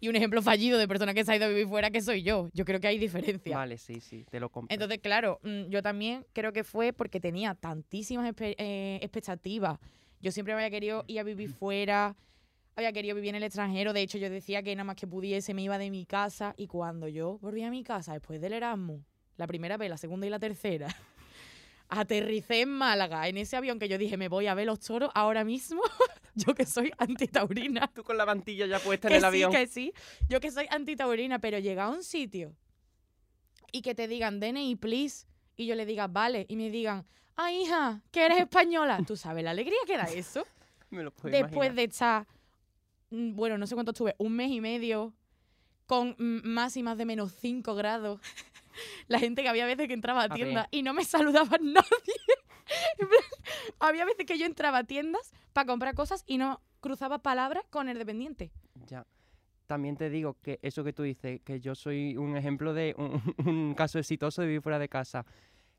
y 0.00 0.08
un 0.08 0.16
ejemplo 0.16 0.42
fallido 0.42 0.78
de 0.78 0.88
persona 0.88 1.14
que 1.14 1.24
se 1.24 1.32
ha 1.32 1.36
ido 1.36 1.46
a 1.46 1.48
vivir 1.48 1.68
fuera, 1.68 1.90
que 1.90 2.00
soy 2.00 2.22
yo. 2.22 2.48
Yo 2.52 2.64
creo 2.64 2.80
que 2.80 2.88
hay 2.88 2.98
diferencia. 2.98 3.56
Vale, 3.56 3.78
sí, 3.78 4.00
sí, 4.00 4.26
te 4.30 4.40
lo 4.40 4.48
compro. 4.50 4.74
Entonces, 4.74 4.98
claro, 4.98 5.38
mm, 5.42 5.68
yo 5.68 5.82
también 5.82 6.26
creo 6.32 6.52
que 6.52 6.64
fue 6.64 6.92
porque 6.92 7.20
tenía 7.20 7.54
tantísimas 7.54 8.34
eh, 8.40 8.98
expectativas. 9.00 9.78
Yo 10.20 10.32
siempre 10.32 10.54
había 10.54 10.70
querido 10.70 11.04
ir 11.06 11.20
a 11.20 11.22
vivir 11.22 11.50
fuera, 11.50 12.16
había 12.76 12.92
querido 12.92 13.14
vivir 13.14 13.30
en 13.30 13.36
el 13.36 13.42
extranjero. 13.42 13.92
De 13.92 14.02
hecho, 14.02 14.18
yo 14.18 14.30
decía 14.30 14.62
que 14.62 14.74
nada 14.74 14.84
más 14.84 14.96
que 14.96 15.06
pudiese 15.06 15.54
me 15.54 15.62
iba 15.62 15.78
de 15.78 15.90
mi 15.90 16.06
casa. 16.06 16.54
Y 16.56 16.66
cuando 16.66 17.08
yo 17.08 17.38
volví 17.38 17.62
a 17.62 17.70
mi 17.70 17.82
casa 17.82 18.12
después 18.12 18.40
del 18.40 18.52
Erasmus, 18.54 19.02
la 19.36 19.46
primera 19.46 19.76
vez, 19.76 19.90
la 19.90 19.96
segunda 19.96 20.26
y 20.26 20.30
la 20.30 20.38
tercera, 20.38 20.88
aterricé 21.88 22.62
en 22.62 22.70
Málaga, 22.70 23.28
en 23.28 23.36
ese 23.36 23.56
avión 23.56 23.78
que 23.78 23.88
yo 23.88 23.98
dije, 23.98 24.16
me 24.16 24.28
voy 24.28 24.46
a 24.46 24.54
ver 24.54 24.66
los 24.66 24.80
toros 24.80 25.10
ahora 25.14 25.44
mismo. 25.44 25.82
yo 26.34 26.54
que 26.54 26.64
soy 26.64 26.92
antitaurina. 26.98 27.88
Tú 27.94 28.02
con 28.02 28.16
la 28.16 28.24
mantilla 28.26 28.66
ya 28.66 28.78
puesta 28.78 29.08
en 29.08 29.14
el 29.14 29.20
sí, 29.20 29.26
avión. 29.26 29.52
que 29.52 29.66
sí. 29.66 29.92
Yo 30.28 30.40
que 30.40 30.50
soy 30.50 30.66
antitaurina, 30.70 31.38
pero 31.38 31.58
llega 31.58 31.84
a 31.84 31.90
un 31.90 32.02
sitio 32.02 32.54
y 33.72 33.82
que 33.82 33.94
te 33.94 34.06
digan 34.08 34.38
DNI, 34.40 34.76
please, 34.76 35.26
y 35.56 35.66
yo 35.66 35.74
le 35.74 35.86
diga, 35.86 36.06
vale, 36.06 36.44
y 36.48 36.56
me 36.56 36.70
digan, 36.70 37.06
ah, 37.36 37.52
hija, 37.52 38.02
que 38.10 38.26
eres 38.26 38.38
española. 38.40 39.00
¿Tú 39.06 39.16
sabes 39.16 39.42
la 39.44 39.50
alegría 39.50 39.78
que 39.86 39.94
era 39.94 40.04
eso? 40.04 40.46
Me 40.90 41.02
lo 41.02 41.10
puedo 41.10 41.32
Después 41.32 41.68
imaginar. 41.68 41.74
de 41.74 41.84
estar, 41.84 42.26
bueno, 43.12 43.58
no 43.58 43.66
sé 43.66 43.74
cuánto 43.74 43.92
estuve, 43.92 44.14
un 44.18 44.34
mes 44.34 44.50
y 44.50 44.60
medio, 44.60 45.12
con 45.86 46.16
mm, 46.18 46.48
máximas 46.48 46.96
de 46.96 47.04
menos 47.04 47.32
5 47.40 47.74
grados. 47.74 48.20
La 49.08 49.18
gente 49.18 49.42
que 49.42 49.48
había 49.48 49.66
veces 49.66 49.86
que 49.86 49.94
entraba 49.94 50.24
a 50.24 50.28
tiendas 50.28 50.66
y 50.70 50.82
no 50.82 50.94
me 50.94 51.04
saludaba 51.04 51.58
nadie. 51.60 51.84
Había 53.78 54.04
veces 54.04 54.24
que 54.24 54.38
yo 54.38 54.46
entraba 54.46 54.78
a 54.78 54.84
tiendas 54.84 55.32
para 55.52 55.66
comprar 55.66 55.94
cosas 55.94 56.24
y 56.26 56.38
no 56.38 56.60
cruzaba 56.80 57.18
palabras 57.18 57.64
con 57.68 57.88
el 57.88 57.98
dependiente. 57.98 58.50
Ya. 58.86 59.06
También 59.66 59.96
te 59.96 60.10
digo 60.10 60.36
que 60.42 60.58
eso 60.62 60.84
que 60.84 60.92
tú 60.92 61.02
dices, 61.02 61.40
que 61.42 61.60
yo 61.60 61.74
soy 61.74 62.16
un 62.16 62.36
ejemplo 62.36 62.72
de 62.74 62.94
un, 62.96 63.22
un 63.46 63.74
caso 63.74 63.98
exitoso 63.98 64.40
de 64.40 64.48
vivir 64.48 64.62
fuera 64.62 64.78
de 64.78 64.88
casa. 64.88 65.26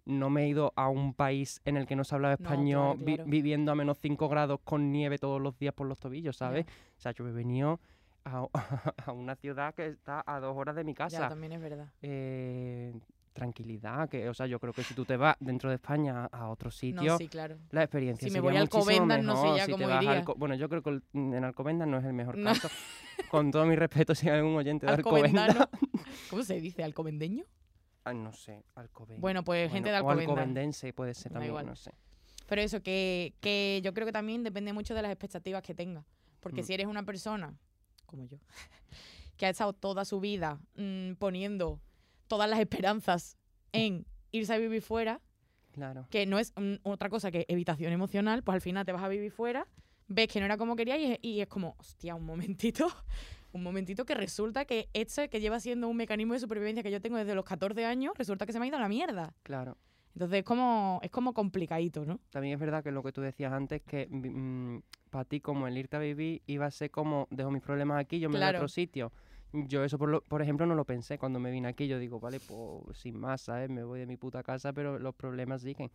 No 0.05 0.29
me 0.29 0.43
he 0.43 0.47
ido 0.49 0.73
a 0.75 0.89
un 0.89 1.13
país 1.13 1.61
en 1.63 1.77
el 1.77 1.87
que 1.87 1.95
no 1.95 2.03
se 2.03 2.13
hablaba 2.15 2.35
No, 2.39 2.43
español, 2.45 2.95
claro, 2.97 3.05
vi- 3.05 3.15
claro. 3.15 3.29
viviendo 3.29 3.71
a 3.71 3.75
menos 3.75 3.97
5 4.01 4.27
grados 4.27 4.59
con 4.63 4.91
nieve 4.91 5.17
todos 5.17 5.39
los 5.41 5.57
días 5.57 5.73
por 5.73 5.87
los 5.87 5.97
tobillos, 5.99 6.35
Ya. 6.37 6.47
¿sabes? 6.47 6.65
O 6.97 7.01
sea, 7.01 7.13
yo 7.13 7.25
he 7.27 7.31
venido 7.31 7.79
a, 8.25 8.45
a 9.07 9.11
una 9.13 9.35
ciudad 9.35 9.73
que 9.73 9.87
está 9.87 10.21
a 10.25 10.39
dos 10.39 10.55
horas 10.57 10.75
de 10.75 10.83
mi 10.83 10.91
Ya, 10.93 10.97
casa. 10.97 11.29
también 11.29 11.53
es 11.53 11.61
verdad. 11.61 11.87
Eh, 12.01 12.93
tranquilidad, 13.31 14.09
que, 14.09 14.29
o 14.29 14.33
sea, 14.33 14.45
yo 14.45 14.59
creo 14.59 14.73
que 14.73 14.83
si 14.83 14.93
tú 14.93 15.05
te 15.05 15.17
vas 15.17 15.35
dentro 15.39 15.69
de 15.69 15.75
España 15.75 16.25
a 16.31 16.49
otro 16.49 16.69
sitio, 16.69 17.13
No, 17.13 17.17
sí, 17.17 17.27
claro. 17.29 17.57
la 17.71 17.81
experiencia 17.83 18.27
Si 18.27 18.29
me 18.31 18.35
sería 18.35 18.49
voy 18.49 18.57
a 18.57 18.61
Alcobendas, 18.61 19.23
no 19.23 19.35
sé 19.41 19.57
ya 19.57 19.65
Si 19.65 19.71
cómo 19.71 19.89
iría. 19.89 20.23
Bueno, 20.35 20.53
yo 20.55 20.69
creo 20.69 20.83
que 20.83 20.99
en 21.13 21.43
Alcobendas 21.43 21.87
no 21.87 21.97
es 21.97 22.03
el 22.05 22.13
mejor 22.13 22.37
No. 22.37 22.49
caso. 22.51 22.67
Con 23.29 23.49
todo 23.51 23.65
mi 23.65 23.75
respeto, 23.75 24.13
si 24.13 24.29
hay 24.29 24.37
algún 24.39 24.55
oyente 24.55 24.85
de 24.85 24.91
Alcobendas. 24.93 25.69
¿Cómo 26.29 26.43
se 26.43 26.59
dice? 26.61 26.83
¿Alcobendeño? 26.83 27.45
Ah, 28.05 28.13
no 28.13 28.33
sé, 28.33 28.63
Alcobendas. 28.75 29.21
Bueno, 29.21 29.43
pues 29.43 29.71
gente 29.71 29.89
de 29.89 29.95
o 29.95 29.97
Alcobendas. 29.99 30.27
alcobendense 30.29 30.93
puede 30.93 31.13
ser 31.13 31.31
también, 31.31 31.53
no 31.65 31.75
sé. 31.75 31.91
Pero 32.47 32.61
eso, 32.61 32.81
que, 32.83 33.33
que 33.39 33.79
yo 33.83 33.93
creo 33.93 34.05
que 34.05 34.11
también 34.11 34.43
depende 34.43 34.73
mucho 34.73 34.93
de 34.93 35.01
las 35.01 35.11
expectativas 35.11 35.63
que 35.63 35.73
tengas. 35.73 36.05
Porque 36.41 36.61
Mm. 36.61 36.65
si 36.65 36.73
eres 36.73 36.87
una 36.87 37.03
persona, 37.03 37.53
como 38.05 38.25
yo, 38.25 38.37
que 39.37 39.45
ha 39.45 39.49
estado 39.49 39.73
toda 39.73 40.03
su 40.05 40.19
vida 40.19 40.59
mm, 40.75 41.13
poniendo 41.13 41.79
todas 42.27 42.49
las 42.49 42.59
esperanzas 42.59 43.37
en 43.71 44.05
irse 44.31 44.53
a 44.53 44.57
vivir 44.57 44.81
fuera, 44.81 45.21
Claro. 45.71 46.05
que 46.09 46.25
no 46.25 46.37
es 46.39 46.51
mm, 46.57 46.75
otra 46.83 47.09
cosa 47.09 47.31
que 47.31 47.45
evitación 47.47 47.93
emocional, 47.93 48.43
pues 48.43 48.55
al 48.55 48.61
final 48.61 48.85
te 48.85 48.91
vas 48.91 49.03
a 49.03 49.07
vivir 49.07 49.31
fuera, 49.31 49.65
ves 50.07 50.27
que 50.27 50.39
no 50.39 50.45
era 50.45 50.57
como 50.57 50.75
querías 50.75 50.99
y, 50.99 51.17
y 51.27 51.39
es 51.41 51.47
como, 51.47 51.75
hostia, 51.79 52.13
un 52.15 52.25
momentito, 52.25 52.87
un 53.53 53.63
momentito 53.63 54.05
que 54.05 54.13
resulta 54.15 54.65
que 54.65 54.89
este 54.93 55.29
que 55.29 55.39
lleva 55.39 55.59
siendo 55.59 55.87
un 55.87 55.95
mecanismo 55.95 56.33
de 56.33 56.39
supervivencia 56.39 56.83
que 56.83 56.91
yo 56.91 56.99
tengo 56.99 57.17
desde 57.17 57.33
los 57.35 57.45
14 57.45 57.85
años, 57.85 58.13
resulta 58.17 58.45
que 58.45 58.51
se 58.51 58.59
me 58.59 58.65
ha 58.65 58.67
ido 58.67 58.77
a 58.77 58.81
la 58.81 58.89
mierda. 58.89 59.33
Claro. 59.43 59.77
Entonces 60.15 60.39
es 60.39 60.43
como, 60.43 60.99
es 61.01 61.09
como 61.09 61.33
complicadito, 61.33 62.05
¿no? 62.05 62.19
También 62.29 62.53
es 62.53 62.59
verdad 62.59 62.83
que 62.83 62.91
lo 62.91 63.01
que 63.01 63.11
tú 63.11 63.21
decías 63.21 63.51
antes, 63.53 63.81
que 63.81 64.07
para 65.09 65.25
ti 65.25 65.39
como 65.39 65.67
el 65.67 65.77
irte 65.77 65.95
a 65.95 65.99
vivir 65.99 66.41
iba 66.45 66.65
a 66.65 66.71
ser 66.71 66.91
como, 66.91 67.27
dejo 67.31 67.49
mis 67.51 67.61
problemas 67.63 67.99
aquí, 67.99 68.19
yo 68.19 68.29
me 68.29 68.37
voy 68.37 68.43
a 68.45 68.49
otro 68.49 68.67
sitio. 68.67 69.11
Yo 69.53 69.83
eso, 69.83 69.97
por, 69.99 70.09
lo- 70.09 70.21
por 70.21 70.41
ejemplo, 70.41 70.65
no 70.65 70.73
lo 70.75 70.83
pensé 70.85 71.17
cuando 71.19 71.39
me 71.39 71.51
vine 71.51 71.67
aquí. 71.67 71.87
Yo 71.87 71.99
digo, 71.99 72.19
vale, 72.19 72.39
pues 72.39 72.97
sin 72.97 73.19
más, 73.19 73.41
¿sabes? 73.41 73.69
Me 73.69 73.83
voy 73.83 73.99
de 73.99 74.07
mi 74.07 74.17
puta 74.17 74.41
casa, 74.41 74.73
pero 74.73 74.97
los 74.97 75.13
problemas 75.13 75.61
siguen. 75.61 75.91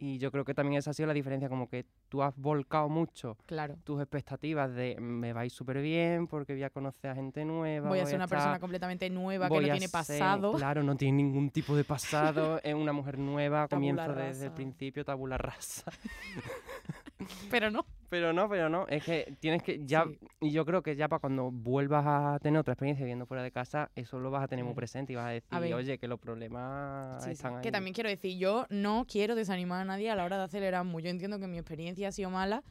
Y 0.00 0.18
yo 0.18 0.30
creo 0.30 0.44
que 0.44 0.54
también 0.54 0.78
esa 0.78 0.90
ha 0.90 0.94
sido 0.94 1.08
la 1.08 1.12
diferencia, 1.12 1.48
como 1.48 1.68
que 1.68 1.84
tú 2.08 2.22
has 2.22 2.36
volcado 2.36 2.88
mucho 2.88 3.36
Claro. 3.46 3.76
tus 3.82 4.00
expectativas 4.00 4.72
de 4.72 4.96
me 5.00 5.32
va 5.32 5.40
a 5.40 5.44
ir 5.44 5.50
súper 5.50 5.82
bien 5.82 6.28
porque 6.28 6.52
voy 6.52 6.62
a 6.62 6.70
conocer 6.70 7.10
a 7.10 7.14
gente 7.16 7.44
nueva. 7.44 7.88
Voy 7.88 7.98
a 7.98 8.06
ser 8.06 8.14
una 8.14 8.26
estar- 8.26 8.36
persona 8.38 8.60
completamente 8.60 9.10
nueva 9.10 9.48
que 9.48 9.54
no 9.56 9.60
tiene 9.60 9.80
ser- 9.80 9.90
pasado. 9.90 10.52
claro, 10.52 10.84
no 10.84 10.96
tiene 10.96 11.16
ningún 11.24 11.50
tipo 11.50 11.74
de 11.74 11.82
pasado. 11.82 12.60
es 12.62 12.74
una 12.74 12.92
mujer 12.92 13.18
nueva, 13.18 13.66
comienza 14.06 14.12
desde 14.12 14.46
el 14.46 14.52
principio, 14.52 15.04
tabula 15.04 15.36
rasa. 15.36 15.90
Pero 17.50 17.70
no. 17.70 17.84
Pero 18.10 18.32
no, 18.32 18.48
pero 18.48 18.70
no, 18.70 18.86
es 18.88 19.04
que 19.04 19.36
tienes 19.38 19.62
que 19.62 19.84
ya, 19.84 20.04
Sí. 20.06 20.18
y 20.40 20.50
yo 20.50 20.64
creo 20.64 20.82
que 20.82 20.96
ya 20.96 21.08
para 21.08 21.20
cuando 21.20 21.50
vuelvas 21.50 22.06
a 22.06 22.38
tener 22.40 22.58
otra 22.58 22.72
experiencia 22.72 23.04
viviendo 23.04 23.26
fuera 23.26 23.42
de 23.42 23.50
casa, 23.52 23.90
eso 23.96 24.18
lo 24.18 24.30
vas 24.30 24.44
a 24.44 24.48
tener 24.48 24.64
muy 24.64 24.72
presente 24.72 25.12
y 25.12 25.16
vas 25.16 25.26
a 25.26 25.30
decir, 25.30 25.58
ver. 25.60 25.74
oye, 25.74 25.98
que 25.98 26.08
los 26.08 26.18
problemas 26.18 27.22
Sí, 27.22 27.28
sí. 27.28 27.32
están 27.34 27.56
ahí. 27.56 27.62
Que 27.62 27.70
también 27.70 27.92
quiero 27.92 28.08
decir, 28.08 28.38
yo 28.38 28.64
no 28.70 29.04
quiero 29.06 29.34
desanimar 29.34 29.82
a 29.82 29.84
nadie 29.84 30.08
a 30.10 30.16
la 30.16 30.24
hora 30.24 30.38
de 30.38 30.44
hacer 30.44 30.62
Erasmus. 30.62 31.02
Yo 31.02 31.10
entiendo 31.10 31.38
que 31.38 31.48
mi 31.48 31.58
experiencia 31.58 32.08
ha 32.08 32.12
sido 32.12 32.30
mala 32.30 32.62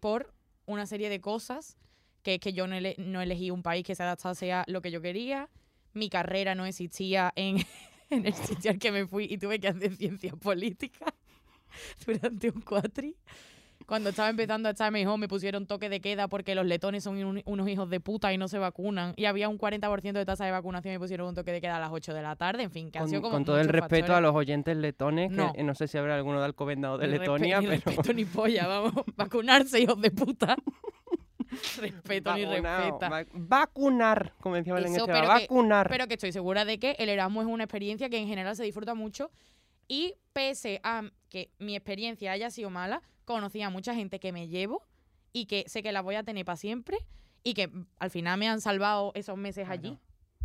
por 0.00 0.34
una 0.66 0.86
serie 0.86 1.08
de 1.08 1.20
cosas, 1.20 1.76
que 2.24 2.34
es 2.34 2.40
que 2.40 2.52
yo 2.52 2.66
no, 2.66 2.74
ele- 2.74 2.96
no 2.98 3.20
elegí 3.22 3.52
un 3.52 3.62
país 3.62 3.84
que 3.84 3.94
se 3.94 4.02
adaptase 4.02 4.52
a 4.52 4.64
lo 4.66 4.82
que 4.82 4.90
yo 4.90 5.00
quería, 5.00 5.48
mi 5.92 6.08
carrera 6.10 6.56
no 6.56 6.66
existía 6.66 7.32
en, 7.36 7.58
en 8.10 8.26
el 8.26 8.34
sitio 8.34 8.72
al 8.72 8.78
que 8.80 8.90
me 8.90 9.06
fui 9.06 9.26
y 9.30 9.38
tuve 9.38 9.60
que 9.60 9.68
hacer 9.68 9.94
ciencias 9.94 10.34
políticas 10.34 11.14
durante 12.04 12.50
un 12.50 12.60
cuatri. 12.62 13.14
Cuando 13.90 14.10
estaba 14.10 14.30
empezando 14.30 14.68
a 14.68 14.70
estar 14.70 14.92
mejor 14.92 15.18
me 15.18 15.26
pusieron 15.26 15.66
toque 15.66 15.88
de 15.88 16.00
queda 16.00 16.28
porque 16.28 16.54
los 16.54 16.64
letones 16.64 17.02
son 17.02 17.22
un- 17.24 17.42
unos 17.44 17.68
hijos 17.68 17.90
de 17.90 17.98
puta 17.98 18.32
y 18.32 18.38
no 18.38 18.46
se 18.46 18.56
vacunan. 18.58 19.14
Y 19.16 19.24
había 19.24 19.48
un 19.48 19.58
40% 19.58 20.12
de 20.12 20.24
tasa 20.24 20.44
de 20.44 20.52
vacunación 20.52 20.92
y 20.92 20.96
me 20.96 21.00
pusieron 21.00 21.26
un 21.26 21.34
toque 21.34 21.50
de 21.50 21.60
queda 21.60 21.76
a 21.78 21.80
las 21.80 21.90
8 21.90 22.14
de 22.14 22.22
la 22.22 22.36
tarde. 22.36 22.62
En 22.62 22.70
fin, 22.70 22.92
que 22.92 23.00
Con, 23.00 23.08
sido 23.08 23.20
como 23.20 23.34
con 23.34 23.44
todo 23.44 23.58
el 23.60 23.68
respeto 23.68 24.14
a 24.14 24.20
los 24.20 24.32
oyentes 24.34 24.76
letones, 24.76 25.32
No. 25.32 25.52
que 25.52 25.60
eh, 25.60 25.64
no 25.64 25.74
sé 25.74 25.88
si 25.88 25.98
habrá 25.98 26.14
alguno 26.14 26.38
de 26.38 26.44
Alcobendas 26.44 26.92
o 26.92 26.98
de 26.98 27.08
Ni 27.08 27.14
respe- 27.14 27.18
Letonia, 27.20 27.60
ni 27.60 27.66
pero... 27.66 27.82
respeto 27.84 28.12
ni 28.12 28.24
polla, 28.24 28.68
vamos. 28.68 28.92
Vacunarse, 29.16 29.80
hijos 29.80 30.00
de 30.00 30.10
puta. 30.12 30.56
respeto 31.80 32.34
ni 32.34 32.44
respeta. 32.44 33.08
va- 33.08 33.24
vacunar, 33.32 34.34
como 34.40 34.54
decía 34.54 34.72
Belén 34.74 34.94
Eso, 34.94 35.06
pero 35.06 35.20
que- 35.22 35.26
vacunar. 35.26 35.88
Pero 35.88 36.06
que 36.06 36.14
estoy 36.14 36.30
segura 36.32 36.64
de 36.64 36.78
que 36.78 36.92
el 36.98 37.08
Erasmus 37.08 37.44
es 37.46 37.50
una 37.52 37.64
experiencia 37.64 38.08
que 38.08 38.18
en 38.18 38.28
general 38.28 38.54
se 38.54 38.62
disfruta 38.62 38.94
mucho. 38.94 39.30
Y 39.88 40.14
pese 40.32 40.80
a 40.84 41.02
que 41.28 41.50
mi 41.58 41.74
experiencia 41.74 42.30
haya 42.30 42.50
sido 42.50 42.70
mala, 42.70 43.02
conocí 43.32 43.62
a 43.62 43.70
mucha 43.70 43.94
gente 43.94 44.18
que 44.20 44.32
me 44.32 44.48
llevo 44.48 44.86
y 45.32 45.46
que 45.46 45.64
sé 45.68 45.82
que 45.82 45.92
la 45.92 46.00
voy 46.02 46.14
a 46.16 46.22
tener 46.22 46.44
para 46.44 46.56
siempre 46.56 46.98
y 47.42 47.54
que 47.54 47.68
mm, 47.68 47.86
al 47.98 48.10
final 48.10 48.38
me 48.38 48.48
han 48.48 48.60
salvado 48.60 49.12
esos 49.14 49.36
meses 49.36 49.66
Claro. 49.66 49.80
allí. 49.80 49.98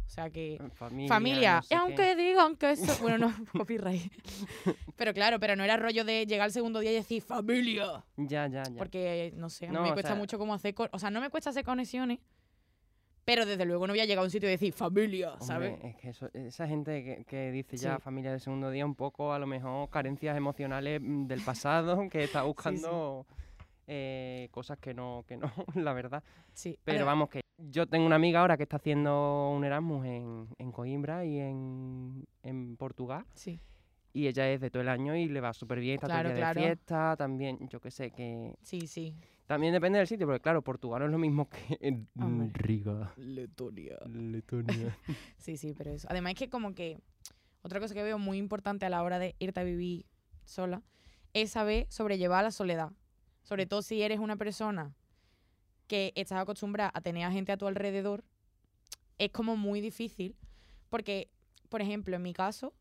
O 0.05 0.07
sea 0.09 0.29
que... 0.29 0.61
Familia, 0.75 1.07
Familia, 1.09 1.55
no 1.55 1.61
sé 1.63 1.75
aunque 1.75 2.15
digan 2.15 2.55
que 2.55 2.71
eso... 2.71 2.95
Bueno, 3.01 3.17
no, 3.17 3.36
copyright. 3.57 4.11
pero 4.95 5.13
claro, 5.15 5.39
pero 5.39 5.55
no 5.55 5.63
era 5.63 5.77
rollo 5.77 6.05
de 6.05 6.25
llegar 6.27 6.45
al 6.45 6.51
segundo 6.51 6.79
día 6.79 6.91
y 6.91 6.95
decir 6.95 7.23
familia. 7.23 8.03
Ya, 8.15 8.47
ya, 8.47 8.61
ya. 8.63 8.75
Porque, 8.77 9.33
no 9.36 9.49
sé, 9.49 9.65
a 9.65 9.69
mí 9.69 9.75
No, 9.75 9.81
me 9.81 9.93
cuesta 9.93 10.09
sea- 10.11 10.15
mucho 10.17 10.38
cómo 10.38 10.53
hacer... 10.53 10.75
O 10.91 10.99
sea, 10.99 11.09
no 11.09 11.21
me 11.21 11.29
cuesta 11.31 11.49
hacer 11.49 11.63
conexiones, 11.65 12.19
pero 13.26 13.45
desde 13.45 13.65
luego 13.65 13.88
no 13.88 13.93
voy 13.93 13.99
a 13.99 14.05
llegar 14.05 14.21
a 14.21 14.26
un 14.26 14.30
sitio 14.32 14.47
y 14.47 14.51
decir 14.53 14.71
familia, 14.71 15.34
¿sabes? 15.39 15.73
Hombre, 15.73 15.89
es 15.89 15.95
que 15.97 16.09
eso- 16.09 16.30
esa 16.34 16.67
gente 16.67 17.03
que, 17.03 17.26
que 17.26 17.51
dice 17.51 17.76
ya 17.76 17.95
Sí. 17.95 18.01
familia 18.01 18.32
de 18.32 18.39
segundo 18.39 18.69
día, 18.69 18.86
un 18.86 18.95
poco 18.95 19.34
a 19.34 19.39
lo 19.39 19.47
mejor 19.47 19.89
carencias 19.89 20.38
emocionales 20.38 21.01
mm, 21.01 21.26
del 21.28 21.41
pasado, 21.41 22.07
que 22.11 22.23
está 22.23 22.43
buscando 22.43 23.26
eh, 23.88 24.47
cosas 24.51 24.78
que 24.80 24.93
no, 24.93 25.23
que 25.28 25.38
no, 25.38 25.51
la 25.76 25.93
verdad. 25.93 26.23
Sí. 26.53 26.78
Pero 26.84 27.05
vamos, 27.05 27.30
que 27.30 27.41
yo 27.57 27.88
tengo 27.88 28.05
una 28.05 28.15
amiga 28.15 28.41
ahora 28.41 28.57
que 28.57 28.63
está 28.63 28.78
haciendo 28.78 29.51
un 29.55 29.63
Erasmus 29.63 30.05
en, 30.05 30.47
en 30.57 30.71
Coimbra 30.71 31.26
y 31.26 31.39
en, 31.39 32.26
en 32.43 32.78
Portugal. 32.78 33.26
Sí. 33.34 33.59
Y 34.13 34.28
ella 34.28 34.49
es 34.49 34.61
de 34.61 34.69
todo 34.69 34.82
el 34.82 34.88
año 34.89 35.15
y 35.15 35.28
le 35.28 35.41
va 35.41 35.53
súper 35.53 35.80
bien, 35.80 35.95
está 35.95 36.07
Claro, 36.07 36.30
todo 36.30 36.32
el 36.32 36.36
día 36.38 36.45
claro. 36.51 36.61
de 36.61 36.67
fiesta, 36.67 37.15
también, 37.17 37.67
yo 37.69 37.82
qué 37.82 37.91
sé, 37.91 38.11
que... 38.11 38.53
Sí, 38.61 38.88
sí. 38.88 39.13
También 39.45 39.73
depende 39.73 39.99
del 39.99 40.07
sitio, 40.07 40.25
porque 40.25 40.41
claro, 40.41 40.63
Portugal 40.63 41.01
no 41.01 41.05
es 41.05 41.11
lo 41.11 41.19
mismo 41.19 41.49
que 41.49 41.77
en 41.79 42.07
Hombre. 42.19 42.49
Riga, 42.53 43.13
Letonia. 43.17 43.97
Letonia. 44.07 44.97
Sí, 45.37 45.57
sí, 45.57 45.73
pero 45.77 45.91
eso. 45.91 46.07
Además 46.09 46.33
es 46.33 46.39
que 46.39 46.49
como 46.49 46.73
que 46.73 46.99
otra 47.61 47.79
cosa 47.79 47.93
que 47.93 48.03
veo 48.03 48.17
muy 48.17 48.37
importante 48.37 48.85
a 48.85 48.89
la 48.89 49.03
hora 49.03 49.19
de 49.19 49.35
irte 49.39 49.59
a 49.59 49.63
vivir 49.63 50.05
sola 50.45 50.81
es 51.33 51.51
saber 51.51 51.85
sobrellevar 51.89 52.43
la 52.43 52.51
soledad. 52.51 52.91
Sobre 53.43 53.67
todo 53.67 53.83
si 53.83 54.01
eres 54.01 54.19
una 54.19 54.35
persona 54.35 54.95
que 55.87 56.11
estás 56.15 56.39
acostumbrada 56.39 56.91
a 56.93 57.01
tener 57.01 57.23
a 57.25 57.31
gente 57.31 57.51
a 57.51 57.57
tu 57.57 57.67
alrededor, 57.67 58.23
es 59.19 59.31
como 59.31 59.55
muy 59.57 59.81
difícil. 59.81 60.35
Porque, 60.89 61.29
por 61.69 61.81
ejemplo, 61.81 62.15
en 62.15 62.23
mi 62.23 62.33
caso, 62.33 62.73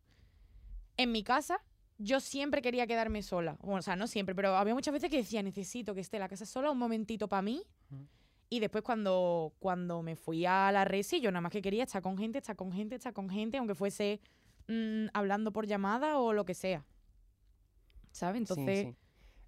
en 0.96 1.12
mi 1.12 1.22
casa, 1.22 1.60
yo 2.05 2.20
siempre 2.20 2.61
quería 2.61 2.86
quedarme 2.86 3.22
sola. 3.22 3.57
Bueno, 3.61 3.78
o 3.78 3.82
sea, 3.82 3.96
no 3.96 4.07
siempre, 4.07 4.34
pero 4.34 4.55
había 4.57 4.74
muchas 4.74 4.92
veces 4.92 5.11
que 5.11 5.16
decía, 5.16 5.42
necesito 5.42 5.94
que 5.94 6.02
esté 6.02 6.18
la 6.18 6.28
casa 6.28 6.44
sola 6.44 6.70
un 6.70 6.78
momentito 6.78 7.28
para 7.28 7.42
mí. 7.42 7.62
Y 8.50 8.61
después 8.61 8.84
cuando, 8.84 9.55
cuando 9.59 10.02
me 10.02 10.14
fui 10.14 10.44
a 10.44 10.70
la 10.70 10.84
resi, 10.84 11.20
yo 11.20 11.30
nada 11.30 11.40
más 11.40 11.52
que 11.52 11.62
quería 11.62 11.84
estar 11.84 12.02
con 12.02 12.18
gente, 12.18 12.38
estar 12.38 12.57
con 12.57 12.72
gente, 12.72 12.94
estar 12.96 13.14
con 13.14 13.30
gente, 13.30 13.57
aunque 13.57 13.74
fuese 13.74 14.20
mm, 14.68 15.07
hablando 15.14 15.50
por 15.50 15.66
llamada 15.66 16.18
o 16.18 16.32
lo 16.32 16.44
que 16.44 16.55
sea. 16.55 16.84
¿Sabes? 18.12 18.36
Sí, 18.36 18.52
Entonces, 18.52 18.86
sí. 18.86 18.96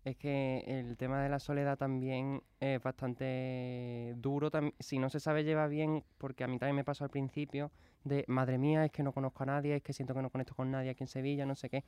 Es 0.06 0.16
que 0.16 0.62
el 0.66 0.96
tema 0.96 1.20
de 1.20 1.28
la 1.28 1.40
soledad 1.40 1.76
también 1.76 2.40
es 2.60 2.80
bastante 2.80 4.14
duro. 4.16 4.50
Si 4.78 4.98
no 5.00 5.10
se 5.10 5.18
sabe 5.18 5.42
llevar 5.42 5.68
bien, 5.68 6.04
porque 6.16 6.44
a 6.44 6.46
mí 6.46 6.60
también 6.60 6.76
me 6.76 6.84
pasó 6.84 7.02
al 7.02 7.10
principio, 7.10 7.72
de 8.04 8.24
madre 8.28 8.56
mía, 8.56 8.84
es 8.84 8.92
que 8.92 9.02
no 9.02 9.10
conozco 9.12 9.42
a 9.42 9.46
nadie, 9.46 9.74
es 9.74 9.82
que 9.82 9.92
siento 9.92 10.14
que 10.14 10.22
no 10.22 10.30
conecto 10.30 10.54
con 10.54 10.70
nadie 10.70 10.90
aquí 10.90 11.02
en 11.02 11.08
Sevilla, 11.08 11.44
no 11.44 11.56
sé 11.56 11.68
qué. 11.68 11.82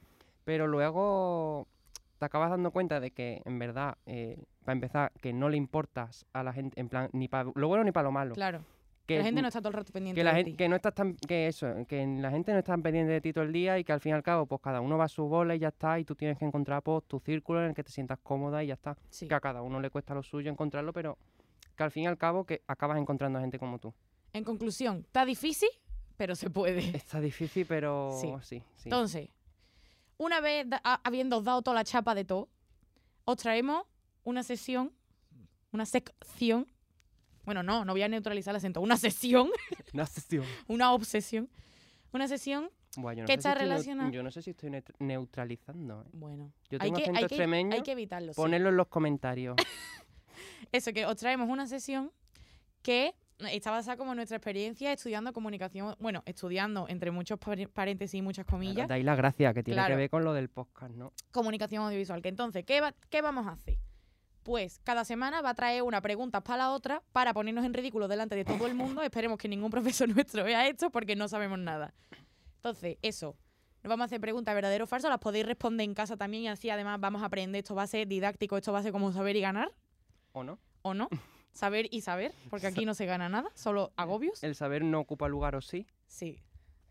Pero 0.48 0.66
luego 0.66 1.68
te 2.16 2.24
acabas 2.24 2.48
dando 2.48 2.70
cuenta 2.70 3.00
de 3.00 3.10
que, 3.10 3.42
en 3.44 3.58
verdad, 3.58 3.98
eh, 4.06 4.42
para 4.64 4.72
empezar, 4.72 5.12
que 5.20 5.34
no 5.34 5.50
le 5.50 5.58
importas 5.58 6.24
a 6.32 6.42
la 6.42 6.54
gente, 6.54 6.80
en 6.80 6.88
plan, 6.88 7.10
ni 7.12 7.28
para 7.28 7.50
lo 7.54 7.68
bueno 7.68 7.84
ni 7.84 7.92
para 7.92 8.04
lo 8.04 8.12
malo. 8.12 8.34
claro, 8.34 8.60
Que, 9.04 9.16
que 9.16 9.18
la 9.18 9.24
gente 9.24 9.42
no 9.42 9.48
está 9.48 9.60
todo 9.60 9.68
el 9.68 9.74
rato 9.74 9.92
pendiente 9.92 10.18
que 10.18 10.24
la 10.24 10.30
de 10.30 10.36
gente 10.36 10.50
ti. 10.52 10.56
que 10.56 10.68
no 10.70 10.76
estás 10.76 10.94
tan 10.94 11.16
que 11.16 11.48
eso 11.48 11.66
que 11.86 12.06
la 12.06 12.30
gente 12.30 12.52
no 12.52 12.58
está 12.60 12.72
tan 12.72 12.82
pendiente 12.82 13.12
de 13.12 13.20
ti 13.20 13.34
todo 13.34 13.44
el 13.44 13.52
día 13.52 13.78
y 13.78 13.84
que 13.84 13.92
al 13.92 14.00
fin 14.00 14.12
y 14.12 14.14
al 14.14 14.22
cabo 14.22 14.46
pues 14.46 14.62
cada 14.62 14.80
uno 14.80 14.96
va 14.96 15.04
a 15.04 15.08
su 15.08 15.24
bola 15.28 15.54
y 15.54 15.58
ya 15.58 15.68
está 15.68 15.98
y 16.00 16.06
tú 16.06 16.14
tienes 16.14 16.38
que 16.38 16.46
encontrar 16.46 16.82
pues 16.82 17.04
tu 17.06 17.20
círculo 17.20 17.60
en 17.62 17.68
el 17.68 17.74
que 17.74 17.84
te 17.84 17.92
sientas 17.92 18.18
cómoda 18.22 18.64
y 18.64 18.68
ya 18.68 18.74
está 18.74 18.96
Sí. 19.10 19.28
que 19.28 19.34
a 19.34 19.40
cada 19.40 19.60
uno 19.60 19.78
le 19.78 19.90
cuesta 19.90 20.14
lo 20.14 20.22
suyo 20.22 20.50
encontrarlo 20.50 20.94
pero 20.94 21.18
que 21.76 21.82
al 21.82 21.90
fin 21.90 22.04
y 22.04 22.06
al 22.06 22.16
cabo 22.16 22.44
que 22.44 22.62
acabas 22.66 22.96
encontrando 22.98 23.38
gente 23.38 23.58
como 23.58 23.78
tú 23.78 23.92
En 24.32 24.44
conclusión, 24.44 25.00
está 25.00 25.26
difícil, 25.26 25.68
pero 26.16 26.34
se 26.34 26.48
puede. 26.48 26.96
está 26.96 27.20
difícil 27.20 27.66
pero 27.68 28.12
Sí. 28.18 28.32
sí 28.42 28.62
sí, 28.76 28.88
Entonces, 28.88 29.28
una 30.18 30.40
vez 30.40 30.68
da- 30.68 30.80
a- 30.84 31.00
habiendo 31.04 31.40
dado 31.40 31.62
toda 31.62 31.74
la 31.74 31.84
chapa 31.84 32.14
de 32.14 32.24
todo, 32.24 32.48
os 33.24 33.36
traemos 33.36 33.84
una 34.24 34.42
sesión, 34.42 34.92
una 35.72 35.86
sección. 35.86 36.66
Bueno, 37.44 37.62
no, 37.62 37.84
no 37.84 37.92
voy 37.92 38.02
a 38.02 38.08
neutralizar 38.08 38.52
el 38.52 38.56
acento. 38.56 38.80
Una 38.80 38.96
sesión, 38.96 39.48
Una 39.94 40.04
sesión. 40.06 40.44
una 40.66 40.92
obsesión. 40.92 41.48
Una 42.12 42.26
sesión, 42.28 42.70
Buah, 42.96 43.12
yo 43.14 43.22
no 43.22 43.26
¿Qué 43.26 43.32
sé 43.34 43.42
si 43.42 43.48
está 43.48 43.54
relacionado? 43.54 44.10
yo 44.10 44.22
no 44.22 44.30
sé 44.30 44.40
si 44.42 44.50
estoy 44.50 44.70
neut- 44.70 44.94
neutralizando 44.98 46.02
¿eh? 46.02 46.08
bueno. 46.14 46.52
yo 46.70 46.78
hay 46.80 46.88
tengo 46.90 46.96
que, 46.96 47.02
acento 47.02 47.18
hay, 47.18 47.20
que, 47.20 47.34
extremeño 47.34 47.74
hay 47.74 47.82
que 47.82 47.92
evitarlo. 47.92 48.32
sí. 48.32 48.36
ponedlo 48.36 48.70
en 48.70 48.76
los 48.78 48.88
comentarios 48.88 49.56
Eso, 50.72 50.92
que 50.94 51.04
os 51.06 51.14
traemos 51.16 51.48
una 51.50 51.66
sesión 51.66 52.10
que 52.82 53.14
está 53.46 53.70
basada 53.70 53.96
como 53.96 54.12
en 54.12 54.16
nuestra 54.16 54.36
experiencia 54.36 54.92
estudiando 54.92 55.32
comunicación, 55.32 55.94
bueno, 56.00 56.22
estudiando 56.26 56.86
entre 56.88 57.10
muchos 57.10 57.38
par- 57.38 57.68
paréntesis 57.68 58.18
y 58.18 58.22
muchas 58.22 58.44
comillas, 58.46 58.88
dais 58.88 59.04
la 59.04 59.14
gracia 59.14 59.54
que 59.54 59.62
tiene 59.62 59.76
Claro. 59.76 59.92
que 59.92 59.96
ver 59.96 60.10
con 60.10 60.24
lo 60.24 60.32
del 60.32 60.48
podcast 60.48 60.92
no 60.94 61.12
comunicación 61.30 61.84
audiovisual. 61.84 62.20
Que 62.22 62.28
entonces, 62.30 62.64
¿qué, 62.64 62.80
va- 62.80 62.94
¿qué 63.10 63.22
vamos 63.22 63.46
a 63.46 63.52
hacer? 63.52 63.78
Pues 64.42 64.80
cada 64.82 65.04
semana 65.04 65.42
va 65.42 65.50
a 65.50 65.54
traer 65.54 65.82
una 65.82 66.00
pregunta 66.00 66.40
para 66.42 66.56
la 66.64 66.70
otra 66.72 67.02
para 67.12 67.34
ponernos 67.34 67.64
en 67.64 67.74
ridículo 67.74 68.08
delante 68.08 68.34
de 68.34 68.44
todo 68.44 68.66
el 68.66 68.74
mundo. 68.74 69.02
Esperemos 69.02 69.38
que 69.38 69.46
ningún 69.48 69.70
profesor 69.70 70.08
nuestro 70.14 70.42
vea 70.42 70.66
esto 70.66 70.90
porque 70.90 71.14
no 71.16 71.28
sabemos 71.28 71.58
nada. 71.58 71.92
Entonces, 72.56 72.96
eso. 73.02 73.36
Nos 73.84 73.90
vamos 73.90 74.02
a 74.02 74.06
hacer 74.06 74.20
preguntas 74.20 74.54
verdadero 74.56 74.84
o 74.84 74.86
falso. 74.88 75.08
Las 75.08 75.18
podéis 75.20 75.46
responder 75.46 75.84
en 75.84 75.94
casa 75.94 76.16
también 76.16 76.42
y 76.44 76.48
así 76.48 76.68
además 76.70 76.98
vamos 76.98 77.22
a 77.22 77.26
aprender. 77.26 77.60
Esto 77.60 77.76
va 77.76 77.82
a 77.82 77.86
ser 77.86 78.08
didáctico, 78.08 78.56
esto 78.56 78.72
va 78.72 78.80
a 78.80 78.82
ser 78.82 78.90
como 78.90 79.12
saber 79.12 79.36
y 79.36 79.40
ganar, 79.42 79.70
¿O 80.32 80.42
no? 80.42 80.58
¿o 80.82 80.94
no? 80.94 81.08
Saber 81.58 81.88
y 81.90 82.02
saber, 82.02 82.32
porque 82.50 82.68
aquí 82.68 82.86
no 82.86 82.94
se 82.94 83.04
gana 83.04 83.28
nada, 83.28 83.50
solo 83.54 83.90
agobios. 83.96 84.44
El 84.44 84.54
saber 84.54 84.84
no 84.84 85.00
ocupa 85.00 85.26
lugar 85.26 85.56
o 85.56 85.60
sí. 85.60 85.88
Sí, 86.06 86.38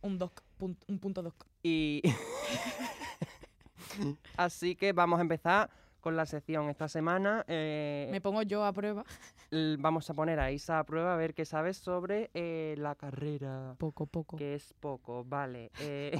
un 0.01 0.18
doc, 0.20 0.41
pun- 0.59 0.76
un 0.89 0.99
punto 0.99 1.24
doc. 1.24 1.45
Y. 1.63 2.01
Así 4.36 4.76
que 4.76 4.91
vamos 4.91 5.20
a 5.20 5.22
empezar 5.22 5.70
con 6.01 6.18
la 6.18 6.26
sección 6.26 6.68
esta 6.70 6.89
semana. 6.89 7.45
eh, 7.47 8.09
Me 8.11 8.20
pongo 8.20 8.41
yo 8.41 8.65
a 8.65 8.74
prueba. 8.74 9.05
vamos 9.80 10.09
a 10.09 10.13
poner 10.13 10.38
a 10.41 10.51
Isa 10.51 10.80
a 10.80 10.84
prueba 10.84 11.13
a 11.13 11.18
ver 11.18 11.34
qué 11.34 11.45
sabes 11.45 11.78
sobre 11.78 12.30
eh, 12.34 12.76
la 12.78 12.95
carrera. 12.95 13.74
Poco, 13.78 14.05
poco. 14.05 14.36
Que 14.36 14.55
es 14.55 14.74
poco, 14.82 15.24
vale. 15.24 15.72
eh, 15.80 16.20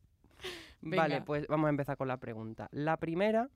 vale, 0.80 1.20
pues 1.20 1.46
vamos 1.46 1.66
a 1.66 1.70
empezar 1.70 1.98
con 1.98 2.08
la 2.08 2.16
pregunta. 2.16 2.68
La 2.72 2.96
primera, 2.96 3.50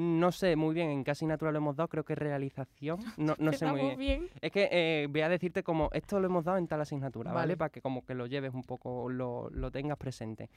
no 0.00 0.32
sé 0.32 0.56
muy 0.56 0.74
bien 0.74 0.88
en 0.90 1.04
qué 1.04 1.10
asignatura 1.10 1.52
lo 1.52 1.58
hemos 1.58 1.76
dado, 1.76 1.88
creo 1.88 2.04
que 2.04 2.14
es 2.14 2.18
realización. 2.18 2.98
No, 3.18 3.34
no 3.38 3.52
sé 3.52 3.66
muy 3.66 3.80
bien. 3.80 3.98
bien. 3.98 4.28
Es 4.40 4.50
que 4.50 4.68
eh, 4.72 5.06
voy 5.10 5.20
a 5.20 5.28
decirte 5.28 5.62
como 5.62 5.90
esto 5.92 6.18
lo 6.20 6.26
hemos 6.26 6.44
dado 6.44 6.56
en 6.56 6.66
tal 6.66 6.80
asignatura, 6.80 7.32
¿vale? 7.32 7.42
Vale. 7.42 7.56
Para 7.58 7.68
que 7.70 7.82
como 7.82 8.04
que 8.04 8.14
lo 8.14 8.26
lleves 8.26 8.54
un 8.54 8.62
poco, 8.62 9.10
lo, 9.10 9.50
lo 9.50 9.70
tengas 9.70 9.98
presente. 9.98 10.48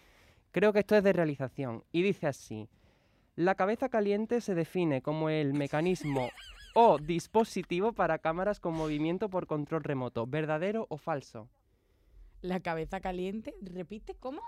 Creo 0.52 0.72
que 0.72 0.80
esto 0.80 0.96
es 0.96 1.04
de 1.04 1.14
realización 1.14 1.84
y 1.91 2.02
dice 2.04 2.28
así. 2.28 2.70
La 3.36 3.56
cabeza 3.56 3.89
caliente 3.89 4.39
se 4.41 4.56
define 4.56 5.02
como 5.02 5.30
el 5.30 5.54
mecanismo 5.54 6.30
o 6.76 6.98
dispositivo 7.00 7.91
para 7.91 8.20
cámaras 8.20 8.60
con 8.60 8.76
movimiento 8.76 9.30
por 9.30 9.48
control 9.48 9.84
remoto. 9.84 10.26
¿Verdadero 10.26 10.86
o 10.89 10.98
falso? 10.98 11.50
La 12.41 12.60
cabeza 12.60 13.02
caliente. 13.02 13.54
¿Repite 13.62 14.16
cómo? 14.16 14.41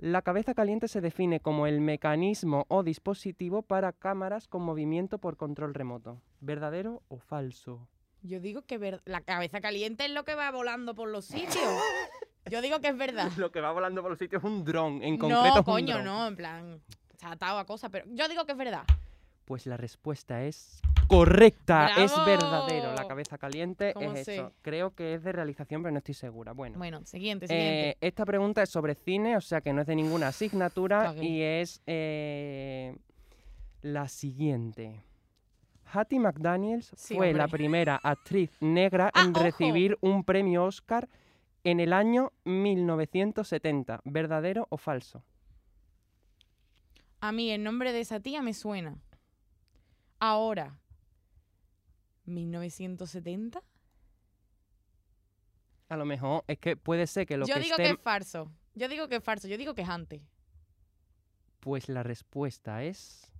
La 0.00 0.22
cabeza 0.22 0.54
caliente 0.54 0.86
se 0.86 1.00
define 1.00 1.40
como 1.40 1.66
el 1.66 1.80
mecanismo 1.80 2.66
o 2.68 2.84
dispositivo 2.84 3.62
para 3.62 3.92
cámaras 3.92 4.46
con 4.46 4.62
movimiento 4.62 5.18
por 5.18 5.36
control 5.36 5.74
remoto. 5.74 6.20
¿Verdadero 6.40 7.02
o 7.08 7.18
falso? 7.18 7.88
Yo 8.22 8.38
digo 8.40 8.62
que 8.62 8.78
ver- 8.78 9.02
la 9.06 9.22
cabeza 9.22 9.60
caliente 9.60 10.04
es 10.04 10.12
lo 10.12 10.24
que 10.24 10.36
va 10.36 10.50
volando 10.52 10.94
por 10.94 11.08
los 11.08 11.24
sitios. 11.24 11.56
Yo 12.50 12.62
digo 12.62 12.80
que 12.80 12.88
es 12.88 12.96
verdad. 12.96 13.30
Lo 13.36 13.50
que 13.50 13.60
va 13.60 13.72
volando 13.72 14.00
por 14.00 14.10
los 14.12 14.18
sitios 14.18 14.42
es 14.42 14.48
un 14.50 14.64
dron, 14.64 15.02
en 15.02 15.18
concreto 15.18 15.44
es 15.46 15.52
no, 15.54 15.58
un 15.58 15.64
coño, 15.64 15.94
dron. 15.96 16.04
no, 16.04 16.26
en 16.28 16.36
plan, 16.36 16.80
está 17.12 17.32
atado 17.32 17.58
a 17.58 17.66
cosas, 17.66 17.90
pero 17.90 18.06
yo 18.08 18.26
digo 18.28 18.46
que 18.46 18.52
es 18.52 18.58
verdad. 18.58 18.84
Pues 19.44 19.66
la 19.66 19.76
respuesta 19.76 20.42
es 20.44 20.80
correcta, 21.08 21.88
es 22.04 22.12
verdadero. 22.24 22.92
La 22.94 23.06
cabeza 23.08 23.38
caliente 23.38 23.92
¿Cómo 23.94 24.12
es 24.12 24.24
sé? 24.26 24.36
eso. 24.36 24.52
Creo 24.62 24.94
que 24.94 25.14
es 25.14 25.22
de 25.24 25.32
realización, 25.32 25.82
pero 25.82 25.92
no 25.92 25.98
estoy 25.98 26.14
segura. 26.14 26.52
Bueno, 26.52 26.78
Bueno, 26.78 27.04
siguiente, 27.04 27.46
eh, 27.46 27.48
siguiente. 27.48 27.96
esta 28.00 28.24
pregunta 28.24 28.62
es 28.62 28.70
sobre 28.70 28.94
cine, 28.94 29.36
o 29.36 29.40
sea 29.40 29.60
que 29.60 29.72
no 29.72 29.80
es 29.80 29.86
de 29.86 29.96
ninguna 29.96 30.28
asignatura 30.28 31.14
y 31.20 31.42
es 31.42 31.82
eh, 31.86 32.96
la 33.82 34.08
siguiente. 34.08 35.02
Hattie 35.90 36.20
McDaniels 36.20 36.92
Sí, 36.96 37.14
fue 37.16 37.32
la 37.32 37.48
primera 37.48 37.98
actriz 38.02 38.50
negra 38.60 39.10
Ah, 39.14 39.22
en 39.24 39.30
ojo. 39.30 39.42
recibir 39.42 39.96
un 40.02 40.22
premio 40.22 40.64
Oscar 40.64 41.08
en 41.64 41.80
el 41.80 41.92
año 41.94 42.32
1970. 42.44 44.00
¿Verdadero 44.04 44.66
o 44.70 44.76
falso? 44.76 45.22
A 47.20 47.32
mí 47.32 47.50
el 47.50 47.64
nombre 47.64 47.92
de 47.92 48.00
esa 48.00 48.20
tía 48.20 48.42
me 48.42 48.52
suena. 48.54 48.96
Ahora, 50.20 50.76
1970. 52.28 53.62
A 55.88 55.96
lo 55.96 56.04
mejor 56.04 56.44
es 56.46 56.58
que 56.58 56.76
puede 56.76 57.06
ser 57.06 57.26
que 57.26 57.36
lo 57.36 57.46
Yo 57.46 57.54
que 57.54 57.60
digo 57.60 57.76
que 57.76 57.90
es 57.90 58.00
falso. 58.00 58.50
Yo 58.74 58.88
digo 58.88 59.08
que 59.08 59.16
es 59.16 59.24
falso. 59.24 59.48
Yo 59.48 59.56
digo 59.56 59.74
que 59.74 59.82
es 59.82 59.88
antes. 59.88 60.20
Pues 61.60 61.88
la 61.88 62.02
respuesta 62.02 62.84
es 62.84 63.32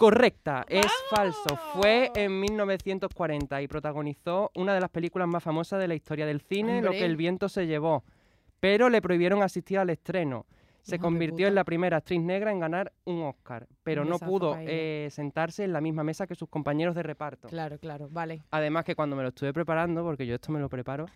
correcta, 0.00 0.64
es 0.66 0.86
falso. 1.10 1.56
Fue 1.74 2.10
en 2.14 2.40
1940 2.40 3.60
y 3.60 3.68
protagonizó 3.68 4.50
una 4.54 4.74
de 4.74 4.80
las 4.80 4.88
películas 4.88 5.28
más 5.28 5.42
famosas 5.42 5.78
de 5.78 5.88
la 5.88 5.94
historia 5.94 6.24
del 6.24 6.40
cine, 6.40 6.80
Lo 6.80 6.90
que 6.90 7.04
el 7.04 7.16
viento 7.16 7.50
se 7.50 7.66
llevó. 7.66 8.02
Pero 8.60 8.88
le 8.88 9.02
prohibieron 9.02 9.42
asistir 9.42 9.78
al 9.78 9.90
estreno. 9.90 10.46
Se 10.82 10.98
convirtió 10.98 11.46
en 11.46 11.54
la 11.54 11.64
primera 11.64 11.98
actriz 11.98 12.20
negra 12.20 12.52
en 12.52 12.60
ganar 12.60 12.92
un 13.04 13.22
Oscar, 13.22 13.66
pero 13.82 14.04
no 14.04 14.18
pudo 14.18 14.56
eh, 14.58 15.08
sentarse 15.10 15.64
en 15.64 15.72
la 15.72 15.80
misma 15.80 16.04
mesa 16.04 16.26
que 16.26 16.34
sus 16.34 16.48
compañeros 16.48 16.94
de 16.94 17.02
reparto. 17.02 17.48
Claro, 17.48 17.78
claro, 17.78 18.08
vale. 18.10 18.42
Además 18.50 18.84
que 18.84 18.94
cuando 18.94 19.16
me 19.16 19.22
lo 19.22 19.28
estuve 19.28 19.52
preparando, 19.52 20.02
porque 20.02 20.26
yo 20.26 20.34
esto 20.34 20.52
me 20.52 20.60
lo 20.60 20.68
preparo, 20.68 21.06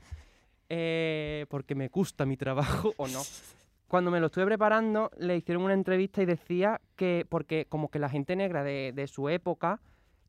eh, 0.68 1.46
porque 1.48 1.74
me 1.74 1.88
gusta 1.88 2.26
mi 2.26 2.36
trabajo 2.36 2.92
o 2.96 3.08
no. 3.08 3.20
Cuando 3.86 4.10
me 4.10 4.18
lo 4.18 4.26
estuve 4.26 4.46
preparando, 4.46 5.10
le 5.18 5.36
hicieron 5.36 5.62
una 5.62 5.74
entrevista 5.74 6.20
y 6.20 6.26
decía 6.26 6.80
que, 6.96 7.26
porque 7.28 7.66
como 7.68 7.90
que 7.90 8.00
la 8.00 8.08
gente 8.08 8.34
negra 8.34 8.64
de, 8.64 8.92
de 8.92 9.06
su 9.06 9.28
época 9.28 9.80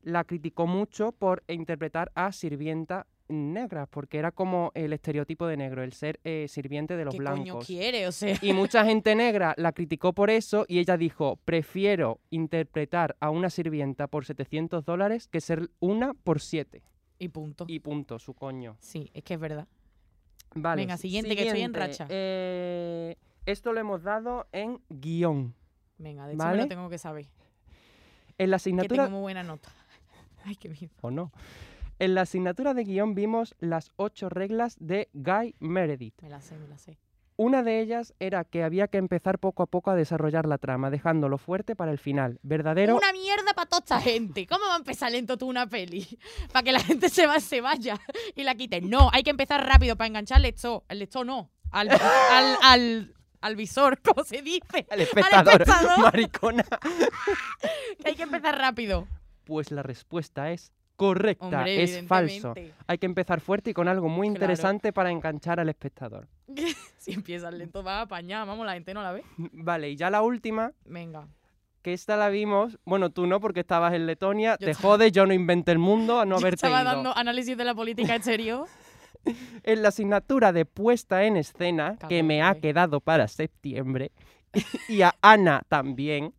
la 0.02 0.22
criticó 0.22 0.68
mucho 0.68 1.10
por 1.10 1.42
interpretar 1.48 2.12
a 2.14 2.30
sirvienta 2.30 3.06
negras, 3.28 3.88
porque 3.88 4.18
era 4.18 4.30
como 4.32 4.72
el 4.74 4.92
estereotipo 4.92 5.46
de 5.46 5.56
negro, 5.56 5.82
el 5.82 5.92
ser 5.92 6.20
eh, 6.24 6.46
sirviente 6.48 6.96
de 6.96 7.04
los 7.04 7.12
¿Qué 7.14 7.18
coño 7.22 7.42
blancos. 7.42 7.66
quiere? 7.66 8.06
O 8.06 8.12
sea, 8.12 8.36
Y 8.42 8.52
mucha 8.52 8.84
gente 8.86 9.14
negra 9.14 9.54
la 9.56 9.72
criticó 9.72 10.12
por 10.12 10.30
eso 10.30 10.64
y 10.68 10.78
ella 10.78 10.96
dijo, 10.96 11.36
prefiero 11.44 12.20
interpretar 12.30 13.16
a 13.20 13.30
una 13.30 13.50
sirvienta 13.50 14.06
por 14.06 14.24
700 14.24 14.84
dólares 14.84 15.28
que 15.28 15.40
ser 15.40 15.70
una 15.80 16.14
por 16.14 16.40
7. 16.40 16.82
y 17.18 17.28
punto. 17.28 17.64
Y 17.68 17.80
punto, 17.80 18.18
su 18.18 18.34
coño. 18.34 18.76
Sí, 18.80 19.10
es 19.14 19.22
que 19.24 19.34
es 19.34 19.40
verdad. 19.40 19.66
Vale. 20.54 20.82
Venga, 20.82 20.96
siguiente, 20.96 21.34
que 21.36 21.46
estoy 21.46 21.62
en 21.62 21.74
racha. 21.74 22.06
Eh, 22.08 23.16
esto 23.44 23.72
lo 23.72 23.80
hemos 23.80 24.02
dado 24.02 24.46
en 24.52 24.80
guion. 24.88 25.54
Venga, 25.98 26.26
de 26.26 26.34
hecho 26.34 26.46
me 26.46 26.56
lo 26.56 26.68
tengo 26.68 26.88
que 26.90 26.98
saber. 26.98 27.26
En 28.38 28.50
la 28.50 28.56
Que 28.56 28.62
asignatura... 28.62 29.04
tengo 29.04 29.16
muy 29.16 29.22
buena 29.22 29.42
nota. 29.42 29.70
Ay, 30.44 30.56
qué 30.56 30.68
miedo. 30.68 30.90
¿O 31.00 31.10
no? 31.10 31.32
En 31.98 32.14
la 32.14 32.22
asignatura 32.22 32.74
de 32.74 32.84
guion 32.84 33.14
vimos 33.14 33.54
las 33.58 33.90
ocho 33.96 34.28
reglas 34.28 34.76
de 34.78 35.08
Guy 35.14 35.54
Meredith. 35.60 36.20
Me 36.20 36.28
la 36.28 36.42
sé, 36.42 36.58
me 36.58 36.68
la 36.68 36.76
sé. 36.76 36.98
Una 37.38 37.62
de 37.62 37.80
ellas 37.80 38.14
era 38.18 38.44
que 38.44 38.62
había 38.64 38.88
que 38.88 38.98
empezar 38.98 39.38
poco 39.38 39.62
a 39.62 39.66
poco 39.66 39.90
a 39.90 39.94
desarrollar 39.94 40.46
la 40.46 40.58
trama, 40.58 40.90
dejándolo 40.90 41.38
fuerte 41.38 41.74
para 41.76 41.92
el 41.92 41.98
final. 41.98 42.38
¿Verdadero? 42.42 42.96
Una 42.96 43.12
mierda 43.12 43.54
para 43.54 43.68
toda 43.68 43.80
esta 43.80 44.00
gente. 44.00 44.46
¿Cómo 44.46 44.66
va 44.66 44.74
a 44.74 44.78
empezar 44.78 45.12
lento 45.12 45.38
tú 45.38 45.46
una 45.48 45.66
peli? 45.66 46.06
Para 46.52 46.62
que 46.62 46.72
la 46.72 46.80
gente 46.80 47.08
se, 47.10 47.26
va, 47.26 47.40
se 47.40 47.60
vaya 47.60 47.98
y 48.34 48.42
la 48.42 48.54
quite. 48.54 48.80
No, 48.80 49.10
hay 49.12 49.22
que 49.22 49.30
empezar 49.30 49.66
rápido 49.66 49.96
para 49.96 50.08
enganchar 50.08 50.36
al 50.36 50.42
lector. 50.42 50.84
Al 50.88 50.98
lector 50.98 51.26
no. 51.26 51.50
Al, 51.70 51.90
al, 51.90 52.56
al, 52.62 53.14
al 53.42 53.56
visor, 53.56 54.00
¿cómo 54.02 54.24
se 54.24 54.40
dice? 54.40 54.86
El 54.90 55.00
espectador, 55.00 55.62
espectador. 55.62 55.98
maricona. 56.04 56.64
Que 58.02 58.08
hay 58.08 58.14
que 58.14 58.22
empezar 58.22 58.58
rápido. 58.58 59.06
Pues 59.44 59.70
la 59.70 59.82
respuesta 59.82 60.52
es 60.52 60.72
correcta, 60.96 61.44
Hombre, 61.46 61.82
es 61.82 62.04
falso. 62.06 62.54
Hay 62.86 62.98
que 62.98 63.06
empezar 63.06 63.40
fuerte 63.40 63.70
y 63.70 63.74
con 63.74 63.86
algo 63.88 64.08
muy 64.08 64.26
Claro. 64.28 64.36
interesante 64.36 64.92
para 64.92 65.10
enganchar 65.10 65.60
al 65.60 65.68
espectador. 65.68 66.26
Si 66.98 67.12
empiezas 67.12 67.54
lento 67.54 67.84
va 67.84 67.98
a 67.98 68.00
apañar. 68.02 68.46
Vamos, 68.46 68.66
la 68.66 68.72
gente 68.74 68.92
no 68.92 69.00
la 69.02 69.12
ve. 69.12 69.22
Vale, 69.52 69.90
y 69.90 69.96
ya 69.96 70.10
la 70.10 70.22
última, 70.22 70.72
Venga. 70.84 71.28
que 71.82 71.92
esta 71.92 72.16
la 72.16 72.28
vimos, 72.30 72.78
bueno, 72.84 73.10
tú 73.10 73.26
no 73.28 73.38
porque 73.38 73.60
estabas 73.60 73.94
en 73.94 74.06
Letonia, 74.06 74.56
Yo 74.58 74.66
te 74.66 74.70
estaba- 74.72 74.94
jodes, 74.94 75.12
yo 75.12 75.24
no 75.26 75.32
inventé 75.32 75.70
el 75.70 75.78
mundo 75.78 76.18
a 76.18 76.24
no 76.24 76.30
Yo 76.40 76.40
haberte 76.46 76.66
estaba 76.66 76.82
ido. 76.82 76.90
dando 76.92 77.16
análisis 77.16 77.56
de 77.56 77.64
la 77.64 77.74
política 77.76 78.16
exterior. 78.16 78.66
En 79.62 79.82
la 79.82 79.88
asignatura 79.88 80.52
de 80.52 80.64
puesta 80.64 81.24
en 81.24 81.36
escena, 81.36 81.96
que 82.08 82.22
me 82.22 82.42
ha 82.42 82.54
quedado 82.56 83.00
para 83.00 83.26
septiembre, 83.28 84.10
y 84.88 85.02
a 85.02 85.14
Ana 85.20 85.62
también, 85.68 86.32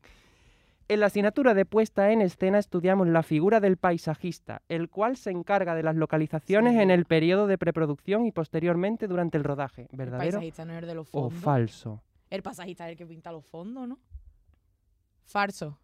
en 0.90 1.00
la 1.02 1.08
asignatura 1.08 1.54
de 1.54 1.66
puesta 1.66 2.12
en 2.12 2.22
escena 2.22 2.60
estudiamos 2.60 3.08
la 3.08 3.24
figura 3.24 3.60
del 3.60 3.78
paisajista, 3.78 4.62
el 4.70 4.90
cual 4.90 5.18
se 5.18 5.32
encarga 5.32 5.76
de 5.76 5.84
las 5.84 5.96
localizaciones 5.96 6.74
Sí. 6.74 6.80
en 6.80 6.92
el 6.92 7.06
periodo 7.06 7.48
de 7.48 7.58
preproducción 7.58 8.26
y 8.26 8.32
posteriormente 8.32 9.08
durante 9.08 9.38
el 9.38 9.44
rodaje. 9.44 9.88
El 9.92 9.98
¿Verdadero 9.98 10.32
paisajista 10.40 10.66
no 10.66 10.74
es 10.74 10.80
el 10.80 10.88
de 10.88 10.96
los 10.96 11.10
o 11.12 11.30
fondos. 11.30 11.44
falso? 11.44 12.04
El 12.30 12.42
paisajista 12.44 12.86
es 12.88 12.92
el 12.92 12.98
que 12.98 13.06
pinta 13.06 13.32
los 13.32 13.46
fondos, 13.46 13.88
¿no? 13.88 14.00
Falso. 15.26 15.78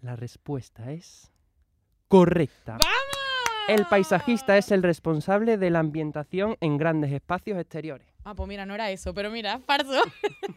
La 0.00 0.16
respuesta 0.16 0.90
es 0.92 1.30
correcta. 2.08 2.72
¡Vamos! 2.72 2.88
El 3.68 3.86
paisajista 3.86 4.58
es 4.58 4.70
el 4.72 4.82
responsable 4.82 5.56
de 5.56 5.70
la 5.70 5.78
ambientación 5.78 6.56
en 6.60 6.76
grandes 6.76 7.12
espacios 7.12 7.58
exteriores. 7.58 8.06
Ah, 8.24 8.34
pues 8.34 8.48
mira, 8.48 8.66
no 8.66 8.74
era 8.74 8.90
eso, 8.90 9.14
pero 9.14 9.30
mira, 9.30 9.58
falso. 9.60 10.02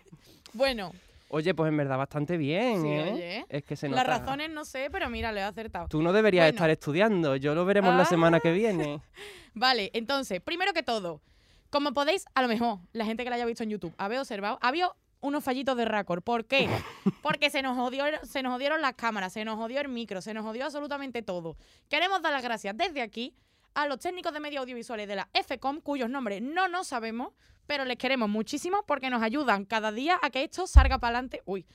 bueno, 0.54 0.92
Oye, 1.30 1.54
pues 1.56 1.70
en 1.70 1.78
verdad 1.78 1.98
bastante 1.98 2.38
bien, 2.38 2.82
Sí, 2.82 2.88
¿eh? 2.88 3.12
oye. 3.14 3.46
Es 3.50 3.64
que 3.64 3.76
se 3.76 3.90
las 3.90 4.06
nota. 4.06 4.20
razones 4.20 4.50
no 4.52 4.64
sé, 4.64 4.90
pero 4.92 5.10
mira, 5.10 5.32
le 5.32 5.42
he 5.42 5.44
acertado. 5.44 5.88
Tú 5.88 6.02
no 6.02 6.14
deberías 6.14 6.46
Bueno. 6.46 6.56
estar 6.56 6.70
estudiando, 6.70 7.36
yo 7.36 7.56
lo 7.56 7.66
veremos 7.66 7.96
la 7.96 8.06
semana 8.06 8.40
que 8.40 8.52
viene. 8.52 9.02
Vale, 9.54 9.90
entonces, 9.94 10.40
primero 10.42 10.74
que 10.74 10.84
todo, 10.84 11.22
como 11.70 11.94
podéis, 11.94 12.26
a 12.36 12.42
lo 12.42 12.48
mejor, 12.48 12.78
la 12.94 13.06
gente 13.06 13.24
que 13.24 13.30
la 13.30 13.38
haya 13.38 13.46
visto 13.46 13.64
en 13.64 13.70
YouTube, 13.72 13.94
habéis 13.98 14.22
observado, 14.22 14.60
había 14.62 14.90
unos 15.22 15.44
fallitos 15.44 15.76
de 15.76 15.86
récord. 15.86 16.22
¿Por 16.22 16.46
qué? 16.46 16.70
Porque 17.24 17.50
se 17.50 17.64
nos, 17.64 17.76
jodió, 17.76 18.06
se 18.24 18.44
nos 18.44 18.54
jodieron 18.54 18.82
las 18.82 18.94
cámaras, 18.94 19.34
se 19.34 19.44
nos 19.44 19.56
jodió 19.56 19.82
el 19.82 19.88
micro, 19.90 20.22
se 20.22 20.34
nos 20.36 20.46
jodió 20.46 20.66
absolutamente 20.66 21.24
todo. 21.24 21.58
Queremos 21.90 22.22
dar 22.22 22.32
las 22.34 22.44
gracias 22.44 22.78
desde 22.78 23.02
aquí 23.02 23.34
a 23.76 23.88
los 23.88 24.00
técnicos 24.00 24.34
de 24.34 24.40
medios 24.40 24.62
audiovisuales 24.62 25.08
de 25.08 25.16
la 25.16 25.30
FCOM, 25.34 25.82
cuyos 25.82 26.10
nombres 26.10 26.42
no 26.42 26.68
nos 26.68 26.88
sabemos, 26.88 27.34
pero 27.68 27.86
les 27.86 27.98
queremos 27.98 28.30
muchísimo 28.30 28.84
porque 28.88 29.10
nos 29.10 29.22
ayudan 29.22 29.66
cada 29.66 29.92
día 29.92 30.18
a 30.22 30.30
que 30.30 30.44
esto 30.44 30.66
salga 30.66 30.98
para 31.00 31.18
adelante. 31.18 31.42
Uy, 31.46 31.66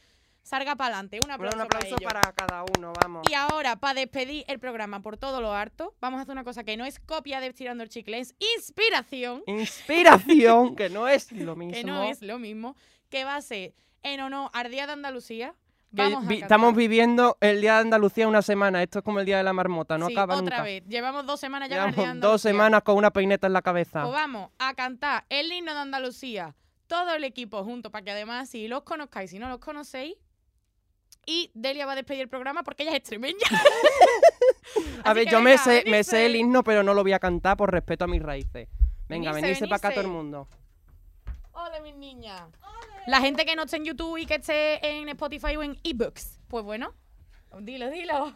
salga 0.42 0.76
para 0.76 0.94
adelante. 0.96 1.18
Un 1.22 1.28
Bueno, 1.28 1.34
aplauso, 1.34 1.56
un 1.56 1.62
aplauso 1.62 1.96
para, 1.96 2.32
cada 2.32 2.64
uno, 2.76 2.92
vamos. 3.00 3.22
Y 3.30 3.34
ahora, 3.34 3.76
para 3.76 3.94
despedir 3.94 4.44
el 4.48 4.58
programa 4.58 5.00
por 5.02 5.16
todo 5.18 5.40
lo 5.40 5.52
harto, 5.52 5.94
vamos 6.00 6.18
a 6.18 6.22
hacer 6.22 6.32
una 6.32 6.44
cosa 6.44 6.64
que 6.64 6.76
no 6.76 6.84
es 6.84 6.98
copia 7.00 7.40
de 7.40 7.48
Estirando 7.48 7.82
el 7.82 7.90
Chicle, 7.90 8.18
es 8.18 8.34
inspiración, 8.56 9.42
Inspiración, 9.46 10.76
que 10.76 10.88
no 10.88 11.08
es 11.08 11.30
lo 11.32 11.56
mismo. 11.56 11.74
que 11.74 11.84
no 11.84 12.04
es 12.04 12.22
lo 12.22 12.38
mismo, 12.38 12.76
que 13.08 13.24
va 13.24 13.36
a 13.36 13.42
ser 13.42 13.74
en 14.02 14.20
honor 14.20 14.50
al 14.54 14.70
Día 14.70 14.86
de 14.86 14.92
Andalucía. 14.92 15.54
Vamos 15.92 16.26
vi- 16.26 16.40
estamos 16.42 16.74
viviendo 16.76 17.36
el 17.40 17.60
Día 17.60 17.74
de 17.74 17.80
Andalucía 17.80 18.28
una 18.28 18.42
semana. 18.42 18.82
Esto 18.82 19.00
es 19.00 19.04
como 19.04 19.18
el 19.20 19.26
Día 19.26 19.38
de 19.38 19.42
la 19.42 19.52
marmota, 19.52 19.98
no 19.98 20.06
Sí, 20.06 20.12
acaba 20.12 20.34
otra 20.34 20.42
nunca. 20.58 20.62
vez. 20.62 20.84
Llevamos 20.86 21.26
dos 21.26 21.40
semanas 21.40 21.68
ya 21.68 21.76
con 21.80 21.88
el 21.88 21.94
Día 21.94 22.00
de 22.00 22.02
Llevamos 22.06 22.20
dos 22.22 22.26
Andalucía. 22.44 22.50
semanas 22.50 22.82
con 22.82 22.96
una 22.96 23.10
peineta 23.10 23.46
en 23.48 23.52
la 23.52 23.62
cabeza. 23.62 24.02
Pues 24.02 24.12
vamos 24.14 24.50
a 24.58 24.74
cantar 24.74 25.24
el 25.28 25.50
himno 25.52 25.74
de 25.74 25.80
Andalucía, 25.80 26.54
todo 26.86 27.14
el 27.14 27.24
equipo 27.24 27.64
junto, 27.64 27.90
para 27.90 28.04
que 28.04 28.10
además, 28.12 28.48
si 28.48 28.68
los 28.68 28.82
conozcáis, 28.82 29.30
si 29.30 29.38
no 29.38 29.48
los 29.48 29.58
conocéis. 29.58 30.14
Y 31.26 31.50
Delia 31.54 31.86
va 31.86 31.92
a 31.92 31.96
despedir 31.96 32.22
el 32.22 32.28
programa 32.28 32.62
porque 32.62 32.82
ella 32.84 32.92
es 32.92 32.98
extremeña. 32.98 33.36
A 35.04 35.12
ver, 35.12 35.28
yo 35.28 35.40
me 35.40 35.58
sé, 35.58 35.84
me 35.86 36.04
sé 36.04 36.26
el 36.26 36.36
himno, 36.36 36.62
pero 36.62 36.82
no 36.82 36.94
lo 36.94 37.02
voy 37.02 37.12
a 37.12 37.18
cantar 37.18 37.56
por 37.56 37.70
respeto 37.72 38.04
a 38.04 38.08
mis 38.08 38.22
raíces. 38.22 38.68
Venga, 39.08 39.32
Venirse, 39.32 39.40
venirse 39.42 39.64
para 39.66 39.76
acá 39.76 39.90
todo 39.90 40.00
el 40.02 40.08
mundo. 40.08 40.46
Hola, 41.52 41.80
mis 41.82 41.96
niñas. 41.96 42.42
La 43.06 43.20
gente 43.20 43.44
que 43.44 43.56
no 43.56 43.64
esté 43.64 43.76
en 43.76 43.84
YouTube 43.84 44.18
y 44.18 44.26
que 44.26 44.36
esté 44.36 44.86
en 45.00 45.08
Spotify 45.10 45.56
o 45.56 45.62
en 45.62 45.78
ebooks. 45.82 46.38
Pues 46.48 46.64
bueno, 46.64 46.94
dilo, 47.60 47.90
dilo. 47.90 48.32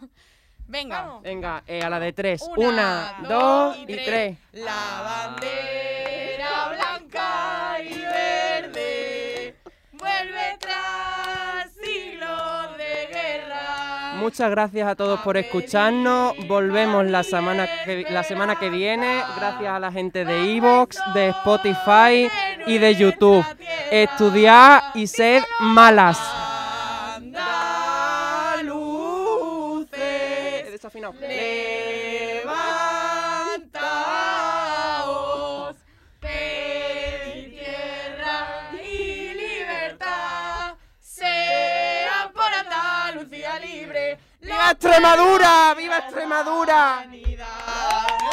Venga. 0.67 1.21
Venga, 1.23 1.63
eh, 1.67 1.83
a 1.83 1.91
la 1.91 2.01
de 2.01 2.13
tres. 2.13 2.43
Una, 2.57 2.69
Una, 2.69 3.17
dos 3.29 3.29
dos 3.29 3.77
y 3.79 3.83
y 3.83 3.87
tres. 3.87 4.07
tres. 4.07 4.39
La 4.65 5.03
bandera 5.05 6.69
blanca 6.71 7.54
Muchas 14.35 14.51
gracias 14.51 14.89
a 14.89 14.97
todos 14.97 15.21
por 15.21 15.37
escucharnos. 15.37 16.35
Volvemos 16.49 17.07
la 17.07 17.23
semana 17.23 17.69
que, 17.85 18.05
la 18.11 18.25
semana 18.25 18.59
que 18.59 18.69
viene. 18.69 19.23
Gracias 19.37 19.73
a 19.73 19.79
la 19.79 19.93
gente 19.93 20.25
de 20.25 20.57
Evox, 20.57 20.99
de 21.15 21.29
Spotify 21.29 22.29
y 22.67 22.79
de 22.79 22.97
YouTube. 22.97 23.47
Estudiar 23.93 24.83
y 24.95 25.07
ser 25.07 25.45
malas. 25.61 26.19
Desafinado. 30.73 31.15
Extremadura! 44.75 45.73
¡Viva 45.77 45.99
Extremadura! 45.99 47.07
¡Vamos! 47.07 48.27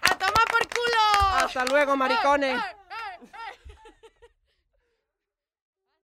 ¡A 0.00 0.14
tomar 0.14 0.44
por 0.50 0.66
culo! 0.68 1.36
Hasta 1.44 1.64
luego, 1.66 1.94
maricones. 1.94 2.58